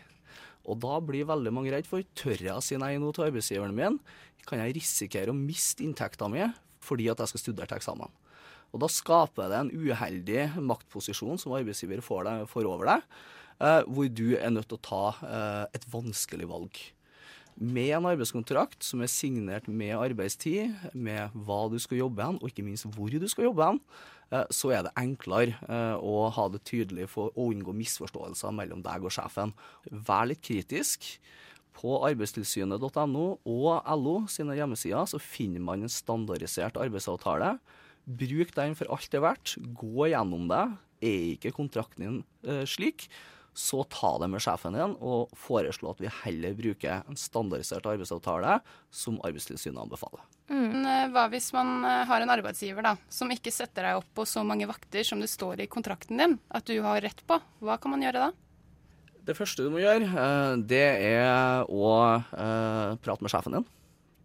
Og 0.65 0.79
da 0.81 0.97
blir 1.05 1.29
veldig 1.29 1.53
mange 1.53 1.69
redd 1.75 1.85
for 1.85 2.01
tør 2.17 2.41
jeg 2.41 2.55
å 2.55 2.65
si 2.65 2.79
nei 2.81 2.95
nå 2.97 3.11
til 3.13 3.27
arbeidsgiveren 3.27 3.77
min? 3.77 3.99
Kan 4.49 4.63
jeg 4.63 4.73
risikere 4.79 5.29
å 5.29 5.37
miste 5.37 5.85
inntekta 5.85 6.31
mi 6.33 6.47
fordi 6.83 7.09
at 7.11 7.23
jeg 7.23 7.33
skal 7.33 7.43
studere 7.45 7.69
til 7.69 7.79
eksamen? 7.79 8.13
Og 8.69 8.83
da 8.83 8.89
skaper 8.91 9.49
det 9.49 9.59
en 9.63 9.73
uheldig 9.73 10.61
maktposisjon 10.61 11.41
som 11.41 11.55
arbeidsgiver 11.57 12.03
får, 12.05 12.27
deg, 12.27 12.45
får 12.51 12.69
over 12.69 12.91
deg, 12.91 13.19
hvor 13.89 14.11
du 14.13 14.27
er 14.37 14.53
nødt 14.53 14.69
til 14.69 14.77
å 14.77 14.85
ta 14.85 15.65
et 15.75 15.87
vanskelig 15.89 16.47
valg 16.47 16.77
med 17.59 17.91
en 17.97 18.07
arbeidskontrakt 18.07 18.85
som 18.87 19.03
er 19.03 19.11
signert 19.11 19.67
med 19.67 19.97
arbeidstid, 19.97 20.71
med 20.95 21.35
hva 21.35 21.65
du 21.71 21.75
skal 21.81 21.99
jobbe 21.99 22.23
hen, 22.23 22.39
og 22.39 22.51
ikke 22.51 22.63
minst 22.65 22.87
hvor 22.95 23.11
du 23.11 23.27
skal 23.27 23.49
jobbe 23.49 23.67
hen, 23.67 23.81
eh, 24.31 24.45
så 24.55 24.71
er 24.77 24.85
det 24.87 24.95
enklere 24.99 25.57
eh, 25.67 25.95
å 25.99 26.29
ha 26.35 26.47
det 26.53 26.63
tydelig 26.69 27.09
for 27.11 27.35
å 27.35 27.49
unngå 27.51 27.75
misforståelser 27.75 28.55
mellom 28.55 28.83
deg 28.85 29.03
og 29.03 29.13
sjefen. 29.13 29.53
Vær 29.91 30.31
litt 30.31 30.43
kritisk. 30.45 31.11
På 31.79 32.01
arbeidstilsynet.no 32.09 33.25
og 33.47 33.89
LO 33.95 34.15
sine 34.31 34.57
hjemmesider 34.57 35.07
så 35.07 35.19
finner 35.23 35.63
man 35.63 35.85
en 35.85 35.91
standardisert 35.91 36.79
arbeidsavtale. 36.81 37.55
Bruk 38.03 38.51
den 38.57 38.75
for 38.75 38.91
alt 38.91 39.07
det 39.11 39.19
er 39.21 39.27
verdt. 39.29 39.55
Gå 39.79 40.09
gjennom 40.11 40.49
det. 40.51 40.63
Er 40.99 41.27
ikke 41.37 41.55
kontrakten 41.55 42.03
din 42.03 42.17
eh, 42.43 42.65
slik, 42.67 43.07
så 43.55 43.83
ta 43.87 44.11
det 44.19 44.27
med 44.31 44.43
sjefen 44.43 44.75
din 44.75 44.95
og 44.99 45.31
foreslå 45.37 45.93
at 45.93 46.01
vi 46.03 46.11
heller 46.23 46.57
bruker 46.57 47.07
en 47.07 47.19
standardisert 47.19 47.87
arbeidsavtale 47.87 48.59
som 48.91 49.19
Arbeidstilsynet 49.23 49.79
anbefaler. 49.79 50.25
Mm. 50.51 50.83
Eh, 50.83 51.05
hva 51.13 51.25
hvis 51.31 51.51
man 51.55 51.85
eh, 51.87 52.03
har 52.09 52.23
en 52.23 52.35
arbeidsgiver 52.35 52.85
da, 52.85 52.95
som 53.11 53.31
ikke 53.31 53.53
setter 53.53 53.87
deg 53.87 54.01
opp 54.01 54.11
på 54.17 54.27
så 54.27 54.43
mange 54.47 54.67
vakter 54.69 55.07
som 55.07 55.23
det 55.23 55.31
står 55.31 55.63
i 55.63 55.71
kontrakten 55.71 56.19
din 56.19 56.37
at 56.51 56.67
du 56.67 56.75
har 56.85 57.01
rett 57.05 57.23
på? 57.27 57.39
Hva 57.63 57.79
kan 57.81 57.95
man 57.95 58.05
gjøre 58.05 58.27
da? 58.27 58.48
Det 59.29 59.35
første 59.37 59.61
du 59.61 59.69
må 59.69 59.81
gjøre, 59.83 60.07
eh, 60.09 60.53
det 60.65 60.85
er 61.05 61.69
å 61.69 61.91
prate 62.33 63.21
med 63.21 63.29
sjefen 63.29 63.59
din. 63.59 63.67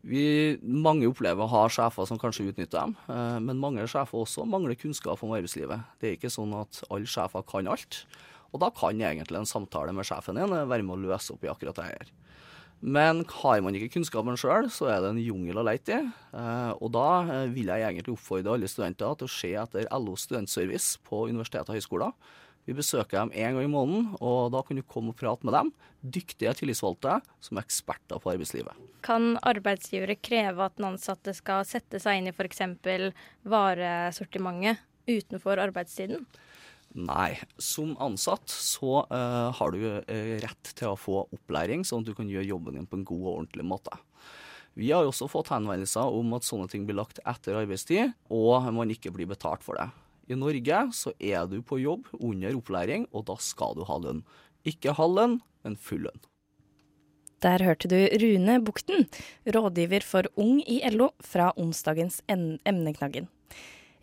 Vi, 0.04 0.24
mange 0.64 1.08
opplever 1.08 1.44
å 1.44 1.52
ha 1.52 1.64
sjefer 1.72 2.08
som 2.08 2.20
kanskje 2.20 2.50
utnytter 2.50 2.76
dem, 2.76 2.92
men 3.40 3.60
mange 3.60 3.86
sjefer 3.88 4.20
også 4.20 4.44
mangler 4.44 4.76
kunnskap 4.76 5.22
om 5.24 5.32
arbeidslivet. 5.32 5.80
Det 5.96 6.10
er 6.10 6.18
ikke 6.18 6.32
sånn 6.32 6.52
at 6.58 6.82
alle 6.92 7.08
sjefer 7.08 7.44
kan 7.48 7.70
alt. 7.72 8.02
Og 8.52 8.60
da 8.60 8.68
kan 8.72 9.00
egentlig 9.00 9.40
en 9.40 9.48
samtale 9.48 9.94
med 9.96 10.04
sjefen 10.04 10.36
din 10.36 10.52
være 10.52 10.84
med 10.84 10.94
å 10.94 11.02
løse 11.08 11.32
opp 11.32 11.44
i 11.46 11.50
akkurat 11.50 11.80
det 11.80 11.88
her. 11.88 12.12
Men 12.84 13.22
har 13.40 13.62
man 13.64 13.76
ikke 13.78 13.94
kunnskapen 13.94 14.36
sjøl, 14.36 14.68
så 14.68 14.90
er 14.92 15.00
det 15.00 15.14
en 15.14 15.20
jungel 15.22 15.60
å 15.60 15.64
leite 15.64 15.96
i. 15.96 16.08
Eh, 16.36 16.72
og 16.84 16.90
da 16.92 17.08
eh, 17.22 17.52
vil 17.54 17.70
jeg 17.72 17.86
egentlig 17.86 18.12
oppfordre 18.12 18.58
alle 18.58 18.68
studenter 18.68 19.14
til 19.16 19.28
å 19.28 19.32
se 19.32 19.52
etter 19.62 19.88
LO 19.88 20.16
studentservice 20.20 21.00
på 21.06 21.22
universiteter 21.30 21.72
og 21.72 21.78
høyskoler. 21.78 22.12
Vi 22.64 22.77
besøker 22.77 23.18
dem 23.18 23.33
én 23.37 23.57
gang 23.57 23.66
i 23.66 23.70
måneden, 23.70 24.07
og 24.24 24.53
da 24.55 24.62
kan 24.64 24.79
du 24.79 24.85
komme 24.88 25.12
og 25.12 25.18
prate 25.20 25.44
med 25.44 25.53
dem. 25.57 25.72
Dyktige 26.00 26.55
tillitsvalgte 26.57 27.18
som 27.44 27.59
er 27.61 27.66
eksperter 27.66 28.22
på 28.22 28.33
arbeidslivet. 28.33 28.79
Kan 29.05 29.37
arbeidsgivere 29.44 30.16
kreve 30.16 30.64
at 30.64 30.79
den 30.79 30.88
ansatte 30.94 31.35
skal 31.37 31.66
sette 31.68 32.00
seg 32.00 32.20
inn 32.20 32.31
i 32.31 32.35
f.eks. 32.35 32.64
varesortimentet 33.44 34.81
utenfor 35.05 35.61
arbeidstiden? 35.61 36.24
Nei. 36.94 37.35
Som 37.59 37.96
ansatt 38.03 38.48
så 38.48 39.03
uh, 39.11 39.50
har 39.59 39.74
du 39.74 39.83
uh, 39.85 40.35
rett 40.40 40.72
til 40.79 40.92
å 40.92 40.98
få 40.98 41.24
opplæring, 41.35 41.85
sånn 41.85 42.05
at 42.05 42.12
du 42.12 42.16
kan 42.16 42.31
gjøre 42.31 42.48
jobben 42.48 42.79
din 42.79 42.88
på 42.88 43.00
en 43.00 43.09
god 43.09 43.24
og 43.27 43.33
ordentlig 43.35 43.66
måte. 43.66 43.98
Vi 44.79 44.88
har 44.90 45.07
også 45.07 45.29
fått 45.31 45.53
henvendelser 45.55 46.16
om 46.16 46.33
at 46.35 46.46
sånne 46.46 46.66
ting 46.70 46.87
blir 46.87 46.98
lagt 46.98 47.20
etter 47.22 47.61
arbeidstid, 47.61 48.14
og 48.33 48.72
man 48.74 48.90
ikke 48.90 49.12
blir 49.14 49.29
betalt 49.31 49.62
for 49.66 49.79
det. 49.79 49.90
I 50.28 50.37
Norge 50.38 50.78
så 50.96 51.12
er 51.20 51.44
du 51.50 51.58
på 51.62 51.78
jobb 51.82 52.08
under 52.16 52.56
opplæring, 52.56 53.08
og 53.12 53.26
da 53.28 53.37
skal 53.40 53.76
du 53.76 53.84
ha 53.88 53.98
lønn. 54.00 54.22
Ikke 54.64 54.94
halv 54.96 55.18
lønn, 55.18 55.40
men 55.64 55.76
full 55.76 56.06
lønn. 56.06 56.24
Der 57.44 57.61
hørte 57.61 57.90
du 57.92 57.99
Rune 58.22 58.57
Bukten, 58.64 59.05
rådgiver 59.44 60.05
for 60.07 60.28
Ung 60.40 60.62
i 60.64 60.78
LO, 60.94 61.11
fra 61.20 61.51
onsdagens 61.61 62.22
emneknaggen. 62.28 63.28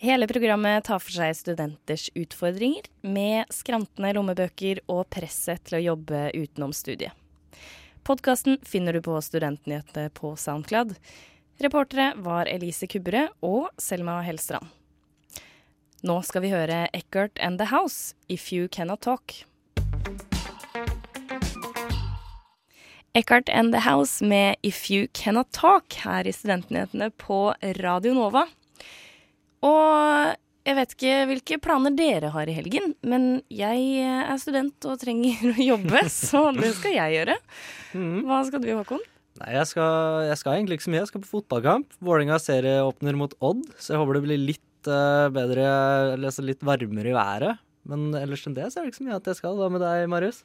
Hele 0.02 0.28
programmet 0.30 0.86
tar 0.86 1.02
for 1.02 1.14
seg 1.14 1.34
studenters 1.38 2.08
utfordringer, 2.18 2.86
med 3.02 3.50
skrantende 3.54 4.14
lommebøker 4.18 4.84
og 4.89 5.08
presset 5.14 5.62
til 5.66 5.80
å 5.80 5.84
jobbe 5.91 6.28
utenom 6.38 6.74
studiet. 6.74 7.14
Podkasten 8.06 8.58
finner 8.66 8.98
du 8.98 9.02
på 9.06 9.18
Studentnyhetene 9.22 10.10
på 10.18 10.34
Soundcloud. 10.38 10.96
Reportere 11.62 12.16
var 12.18 12.50
Elise 12.50 12.89
Kubberød 12.89 13.38
og 13.46 13.70
Selma 13.78 14.20
Hellstrand. 14.26 14.81
Nå 16.02 16.16
skal 16.26 16.41
vi 16.41 16.49
høre 16.49 16.88
Eckert 16.97 17.38
and 17.38 17.60
The 17.62 17.68
House, 17.70 18.16
If 18.26 18.47
You 18.49 18.66
Cannot 18.74 19.04
Talk. 19.06 19.36
Eckhart 23.14 23.52
and 23.54 23.70
The 23.76 23.84
House 23.86 24.26
med 24.26 24.56
If 24.66 24.88
You 24.89 25.06
Cannot 25.14 25.52
Talk 25.54 25.93
her 26.02 26.26
i 26.26 26.34
Studentnyhetene 26.34 27.12
på 27.22 27.52
Radio 27.84 28.16
Nova. 28.18 28.47
Og 29.62 30.38
Jeg 30.62 30.78
vet 30.78 30.91
ikke 30.93 31.14
hvilke 31.26 31.58
planer 31.58 31.93
dere 31.97 32.30
har 32.34 32.45
i 32.45 32.54
helgen, 32.54 32.91
men 33.02 33.41
jeg 33.49 34.02
er 34.06 34.38
student 34.38 34.86
og 34.86 34.99
trenger 35.02 35.41
å 35.49 35.56
jobbe, 35.58 36.04
så 36.10 36.52
det 36.54 36.70
skal 36.78 36.93
jeg 36.97 37.16
gjøre. 37.18 37.38
Hva 38.30 38.43
skal 38.45 38.62
du, 38.62 38.70
Håkon? 38.78 39.02
Nei, 39.41 39.56
jeg 39.56 39.70
skal, 39.72 40.28
jeg 40.30 40.38
skal 40.38 40.60
egentlig 40.60 40.78
ikke 40.78 40.86
så 40.86 40.93
mye. 40.93 41.02
Jeg 41.02 41.10
skal 41.10 41.24
på 41.24 41.32
fotballkamp. 41.32 41.97
Vålerenga 41.97 42.38
serieåpner 42.41 43.18
mot 43.18 43.34
Odd, 43.41 43.66
så 43.82 43.95
jeg 43.95 44.04
håper 44.04 44.20
det 44.20 44.26
blir 44.28 44.43
litt 44.52 44.66
eh, 44.90 45.28
bedre, 45.36 45.68
eller 46.16 46.32
altså 46.32 46.46
litt 46.46 46.66
varmere 46.66 47.12
i 47.12 47.18
været. 47.18 47.62
Men 47.90 48.12
ellers 48.18 48.46
enn 48.46 48.58
det 48.58 48.70
så 48.70 48.80
er 48.80 48.86
det 48.86 48.94
ikke 48.94 49.02
så 49.02 49.08
mye 49.08 49.20
at 49.20 49.32
jeg 49.32 49.40
skal. 49.42 49.58
Hva 49.58 49.70
med 49.74 49.84
deg, 49.84 50.08
Marius? 50.12 50.44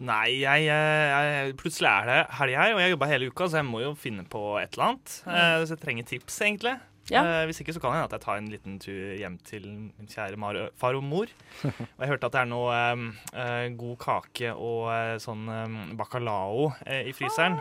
Nei, 0.00 0.40
jeg, 0.40 0.68
eh, 0.72 1.06
jeg, 1.12 1.56
plutselig 1.60 1.90
er 1.90 2.06
det 2.08 2.20
helg 2.38 2.56
her, 2.56 2.76
og 2.76 2.80
jeg 2.80 2.94
jobber 2.94 3.10
hele 3.10 3.32
uka, 3.32 3.50
så 3.50 3.60
jeg 3.60 3.68
må 3.68 3.82
jo 3.84 3.96
finne 3.98 4.24
på 4.24 4.44
et 4.62 4.72
eller 4.72 4.92
annet. 4.92 5.18
Mm. 5.26 5.66
så 5.66 5.76
jeg 5.76 5.82
trenger 5.82 6.08
tips, 6.14 6.40
egentlig. 6.46 6.78
Ja. 7.10 7.22
Eh, 7.24 7.44
hvis 7.48 7.60
ikke 7.62 7.74
så 7.74 7.82
kan 7.82 7.96
jeg 7.96 8.06
at 8.06 8.14
jeg 8.14 8.22
tar 8.22 8.38
en 8.38 8.50
liten 8.52 8.76
tur 8.82 9.14
hjem 9.18 9.38
til 9.46 9.66
min 9.66 10.10
kjære 10.10 10.38
mar 10.40 10.58
far 10.78 10.98
og 10.98 11.04
mor. 11.04 11.30
Og 11.64 12.04
jeg 12.04 12.12
hørte 12.12 12.30
at 12.30 12.36
det 12.36 12.42
er 12.44 12.50
noe 12.50 12.76
eh, 12.76 13.06
eh, 13.44 13.66
god 13.78 13.96
kake 14.04 14.52
og 14.54 14.84
eh, 14.94 15.16
sånn 15.22 15.48
um, 15.48 15.80
bacalao 15.98 16.70
eh, 16.86 17.10
i 17.10 17.16
fryseren. 17.16 17.58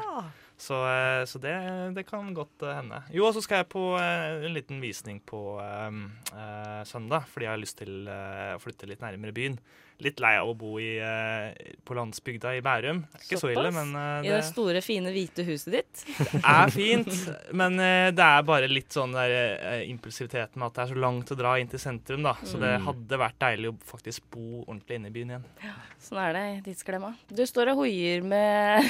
Så, 0.59 0.75
eh, 0.91 1.25
så 1.25 1.39
det, 1.39 1.55
det 1.95 2.03
kan 2.03 2.33
godt 2.35 2.65
eh, 2.67 2.75
hende. 2.75 2.99
Jo, 3.15 3.29
og 3.29 3.35
så 3.35 3.43
skal 3.45 3.61
jeg 3.61 3.69
på 3.71 3.83
eh, 3.95 4.43
en 4.43 4.55
liten 4.57 4.81
visning 4.83 5.21
på 5.23 5.39
um, 5.55 6.01
uh, 6.33 6.81
søndag, 6.87 7.29
fordi 7.31 7.47
jeg 7.47 7.53
har 7.53 7.61
lyst 7.61 7.77
til 7.79 8.09
å 8.11 8.59
flytte 8.59 8.89
litt 8.89 9.03
nærmere 9.03 9.35
byen. 9.35 9.55
Litt 9.99 10.19
lei 10.23 10.33
av 10.39 10.47
å 10.47 10.55
bo 10.55 10.77
i, 10.79 10.93
eh, 11.03 11.73
på 11.83 11.95
landsbygda 11.97 12.53
i 12.55 12.61
Bærum. 12.63 13.01
Det 13.11 13.19
er 13.19 13.25
ikke 13.27 13.39
så 13.41 13.49
ille, 13.51 13.71
men 13.75 13.91
det, 14.23 14.29
I 14.29 14.33
det 14.35 14.43
store, 14.47 14.81
fine, 14.85 15.11
hvite 15.11 15.43
huset 15.47 15.73
ditt? 15.75 16.03
det 16.31 16.39
er 16.43 16.71
fint, 16.71 17.11
men 17.51 17.75
eh, 17.83 18.09
det 18.15 18.23
er 18.23 18.45
bare 18.47 18.69
litt 18.71 18.95
sånn 18.95 19.11
der 19.17 19.35
impulsiviteten 19.83 19.99
impulsivitet 19.99 20.55
med 20.57 20.65
at 20.69 20.73
det 20.77 20.81
er 20.85 20.89
så 20.93 20.99
langt 21.03 21.31
å 21.31 21.35
dra 21.37 21.51
inn 21.59 21.67
til 21.69 21.79
sentrum, 21.81 22.23
da. 22.23 22.33
Så 22.47 22.57
det 22.61 22.69
Mm. 22.79 22.85
hadde 22.85 23.17
vært 23.19 23.37
deilig 23.43 23.69
å 23.69 23.75
faktisk 23.91 24.21
bo 24.31 24.63
ordentlig 24.63 24.95
inne 24.99 25.07
i 25.09 25.13
byen 25.15 25.31
igjen. 25.33 25.43
Ja, 25.63 25.73
Sånn 25.99 26.19
er 26.23 26.33
det 26.33 26.43
i 26.55 26.61
tidsklemma. 26.71 27.09
Du 27.27 27.43
står 27.45 27.71
og 27.73 27.81
hoier 27.83 28.23
med 28.23 28.83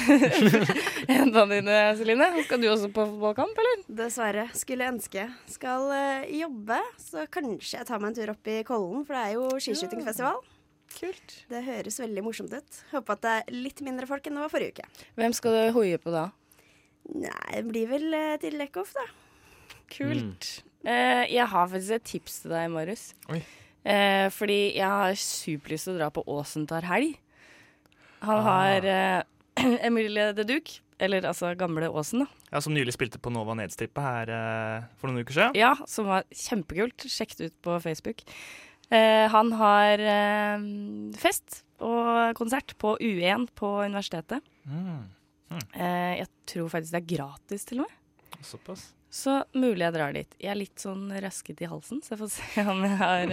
hendene 1.10 1.58
dine, 1.58 1.78
Celine. 1.98 2.28
Skal 2.46 2.62
du 2.62 2.68
også 2.70 2.90
på 2.94 3.04
fotballkamp, 3.10 3.58
eller? 3.62 3.82
Dessverre. 4.02 4.46
Skulle 4.56 4.88
ønske. 4.92 5.26
Skal 5.50 5.90
eh, 5.96 6.30
jobbe, 6.40 6.78
så 7.02 7.26
kanskje 7.32 7.78
jeg 7.80 7.88
tar 7.90 8.00
meg 8.02 8.12
en 8.12 8.18
tur 8.20 8.32
opp 8.34 8.50
i 8.54 8.60
Kollen, 8.68 9.04
for 9.08 9.16
det 9.18 9.24
er 9.26 9.36
jo 9.38 9.48
skiskytingfestival. 9.60 10.40
Kult. 10.90 11.34
Det 11.50 11.62
høres 11.64 12.00
veldig 12.02 12.22
morsomt 12.26 12.52
ut. 12.54 12.80
Håper 12.90 13.16
at 13.16 13.22
det 13.24 13.34
er 13.38 13.54
litt 13.66 13.80
mindre 13.86 14.08
folk 14.10 14.26
enn 14.26 14.36
det 14.38 14.44
var 14.44 14.52
forrige 14.52 14.74
uke. 14.80 15.06
Hvem 15.20 15.34
skal 15.36 15.56
du 15.56 15.62
hoie 15.78 16.00
på 16.02 16.12
da? 16.14 16.26
Nei, 17.10 17.54
det 17.56 17.64
blir 17.70 17.88
vel 17.90 18.10
eh, 18.14 18.34
til 18.42 18.58
Lekhoff, 18.60 18.92
da. 18.98 19.06
Kult. 19.90 20.50
Eh, 20.86 21.24
jeg 21.32 21.46
har 21.50 21.70
faktisk 21.72 21.96
et 21.96 22.06
tips 22.12 22.42
til 22.44 22.54
deg, 22.54 22.68
Marius. 22.74 23.08
Eh, 23.30 24.28
fordi 24.34 24.60
jeg 24.76 24.86
har 24.86 25.16
superlyst 25.18 25.88
til 25.88 25.96
å 25.96 25.98
dra 26.02 26.10
på 26.14 26.24
Åsen 26.30 26.66
tar 26.70 26.86
helg. 26.90 27.16
Han 28.26 28.42
har 28.44 28.86
eh, 28.86 29.22
Emilie 29.88 30.30
de 30.36 30.44
Duc, 30.46 30.78
eller 31.00 31.24
altså 31.30 31.54
gamle 31.58 31.88
Åsen, 31.88 32.26
da. 32.26 32.28
Ja, 32.52 32.60
Som 32.60 32.74
nylig 32.76 32.92
spilte 32.96 33.20
på 33.22 33.32
Nova 33.32 33.54
Nedstrippe 33.56 34.02
her 34.04 34.32
eh, 34.36 34.88
for 35.00 35.08
noen 35.10 35.24
uker 35.24 35.36
siden. 35.38 35.56
Ja, 35.58 35.72
som 35.88 36.10
var 36.10 36.26
kjempekult. 36.34 37.08
Sjekk 37.08 37.38
det 37.38 37.50
ut 37.52 37.58
på 37.64 37.78
Facebook. 37.82 38.26
Eh, 38.90 39.26
han 39.30 39.52
har 39.54 40.02
eh, 40.02 40.62
fest 41.18 41.62
og 41.80 42.34
konsert 42.36 42.74
på 42.80 42.96
U1 42.98 43.46
på 43.56 43.68
universitetet. 43.86 44.42
Mm. 44.66 45.04
Mm. 45.50 45.62
Eh, 45.74 46.14
jeg 46.20 46.28
tror 46.50 46.72
faktisk 46.72 46.96
det 46.96 47.02
er 47.02 47.12
gratis, 47.14 47.68
til 47.68 47.84
og 47.84 47.86
med. 47.86 48.42
Såpass. 48.46 48.90
Så 49.10 49.40
mulig 49.58 49.82
jeg 49.82 49.94
drar 49.94 50.14
dit. 50.14 50.34
Jeg 50.38 50.52
er 50.52 50.58
litt 50.58 50.82
sånn 50.82 51.08
røsket 51.22 51.62
i 51.64 51.70
halsen, 51.70 52.02
så 52.02 52.14
jeg 52.14 52.20
får 52.20 52.32
se 52.34 52.66
om 52.70 52.84
jeg 52.86 52.98
har 53.00 53.32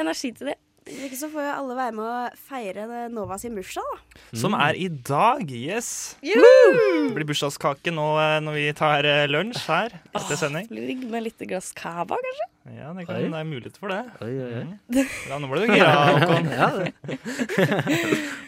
energi 0.00 0.32
til 0.36 0.52
det. 0.52 0.58
Hvis 0.90 1.06
ikke 1.06 1.18
så 1.20 1.28
får 1.30 1.44
jo 1.46 1.50
alle 1.54 1.74
være 1.78 1.94
med 1.94 2.04
å 2.04 2.14
feire 2.50 2.86
Nova 3.14 3.36
sin 3.38 3.54
bursdag, 3.54 3.86
da. 3.86 4.20
Som 4.40 4.56
er 4.58 4.74
i 4.74 4.88
dag, 4.90 5.46
yes. 5.54 5.90
Det 6.24 7.14
blir 7.14 7.26
bursdagskake 7.28 7.92
nå 7.94 8.06
eh, 8.20 8.36
når 8.42 8.56
vi 8.58 8.64
tar 8.78 9.06
eh, 9.06 9.24
lunsj 9.30 9.62
her 9.70 9.94
etter 10.10 10.38
sending. 10.40 10.66
Blir 10.70 10.88
det 10.90 11.10
med 11.12 11.28
litt 11.28 11.44
glass 11.50 11.70
cava, 11.76 12.18
kanskje? 12.18 12.48
Ja, 12.76 12.90
det, 12.96 13.06
kan, 13.08 13.16
Oi. 13.16 13.28
det 13.30 13.38
er 13.40 13.48
mulighet 13.48 13.78
for 13.80 13.94
det. 13.94 14.02
Oi, 14.26 14.32
oi, 14.34 14.50
oi. 14.60 14.64
Mm. 14.90 15.14
Ja, 15.30 15.38
nå 15.42 15.50
ble 15.50 15.62
du 15.62 15.72
gira, 15.74 15.94
Håkon. 16.10 16.50
ja, 16.52 16.70
det. 16.76 16.90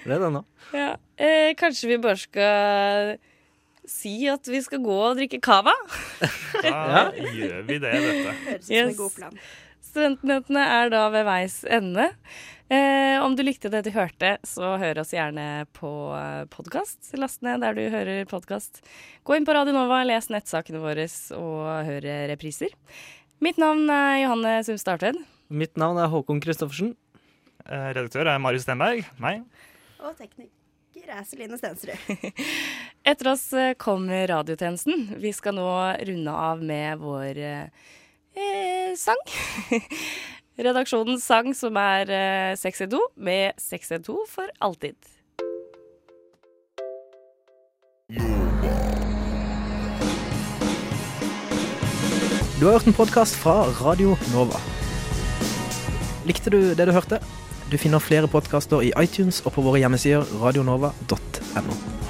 Ble 0.04 0.18
det 0.26 0.30
nå. 0.36 0.44
Ja. 0.76 0.90
Eh, 1.16 1.50
kanskje 1.58 1.90
vi 1.94 1.98
bare 2.02 2.20
skal 2.20 3.14
si 3.88 4.14
at 4.30 4.46
vi 4.50 4.60
skal 4.62 4.82
gå 4.84 4.94
og 5.08 5.18
drikke 5.18 5.40
cava? 5.42 5.74
Da 6.62 7.08
gjør 7.16 7.62
vi 7.66 7.78
det, 7.82 7.92
vet 7.98 8.14
du. 8.14 8.30
Høres 8.46 8.62
ut 8.62 8.68
som 8.68 8.78
en 8.84 8.96
god 9.00 9.16
plan. 9.18 9.40
Studentnyhetene 9.92 10.64
er 10.80 10.90
da 10.92 11.04
ved 11.12 11.26
veis 11.28 11.58
ende. 11.68 12.08
Eh, 12.72 13.20
om 13.20 13.34
du 13.36 13.42
likte 13.44 13.68
det 13.68 13.82
du 13.84 13.90
hørte, 13.92 14.38
så 14.48 14.74
hør 14.80 15.02
oss 15.02 15.12
gjerne 15.12 15.66
på 15.76 15.90
podkast. 16.54 17.10
Last 17.20 17.44
ned 17.44 17.60
der 17.60 17.76
du 17.76 17.82
hører 17.92 18.24
podkast. 18.30 18.80
Gå 19.28 19.36
inn 19.36 19.44
på 19.44 19.52
Radio 19.52 19.76
Nova, 19.76 20.00
les 20.08 20.30
nettsakene 20.32 20.80
våre 20.80 21.04
og 21.36 21.60
hør 21.90 22.08
repriser. 22.32 22.72
Mitt 23.44 23.60
navn 23.60 23.84
er 23.90 24.22
Johanne 24.22 24.56
Sumstad 24.64 24.96
Artvedt. 24.96 25.20
Mitt 25.52 25.76
navn 25.76 26.00
er 26.00 26.08
Håkon 26.08 26.40
Christoffersen. 26.40 26.94
Eh, 27.66 27.88
Redaktør 27.92 28.32
er 28.32 28.40
Marius 28.40 28.64
Stenberg. 28.64 29.04
Meg. 29.20 29.42
Og 30.00 30.16
tekniker 30.16 31.10
er 31.12 31.26
Celine 31.28 31.58
Stensrud. 31.60 31.98
Etter 33.12 33.32
oss 33.34 33.48
eh, 33.52 33.74
kommer 33.76 34.24
radiotjenesten. 34.30 35.18
Vi 35.20 35.34
skal 35.36 35.58
nå 35.58 35.68
runde 36.08 36.38
av 36.48 36.62
med 36.64 37.02
vår 37.02 37.42
eh, 37.42 37.90
eh, 38.36 38.92
sang. 38.98 39.18
Redaksjonens 40.62 41.24
sang 41.24 41.54
som 41.56 41.76
er 41.80 42.12
eh, 42.12 42.56
612 42.60 43.00
med 43.16 43.56
612 43.58 44.28
for 44.28 44.52
alltid. 44.60 44.96
Du 52.62 52.66
har 52.66 52.72
hørt 52.76 52.86
en 52.86 52.94
podkast 52.94 53.34
fra 53.34 53.64
Radio 53.80 54.12
Nova. 54.30 54.60
Likte 56.28 56.50
du 56.50 56.60
det 56.78 56.86
du 56.86 56.92
hørte? 56.94 57.18
Du 57.72 57.78
finner 57.80 57.98
flere 57.98 58.28
podkaster 58.30 58.84
i 58.86 58.92
iTunes 59.02 59.40
og 59.42 59.56
på 59.56 59.64
våre 59.66 59.80
hjemmesider 59.82 60.28
radionova.no. 60.44 62.01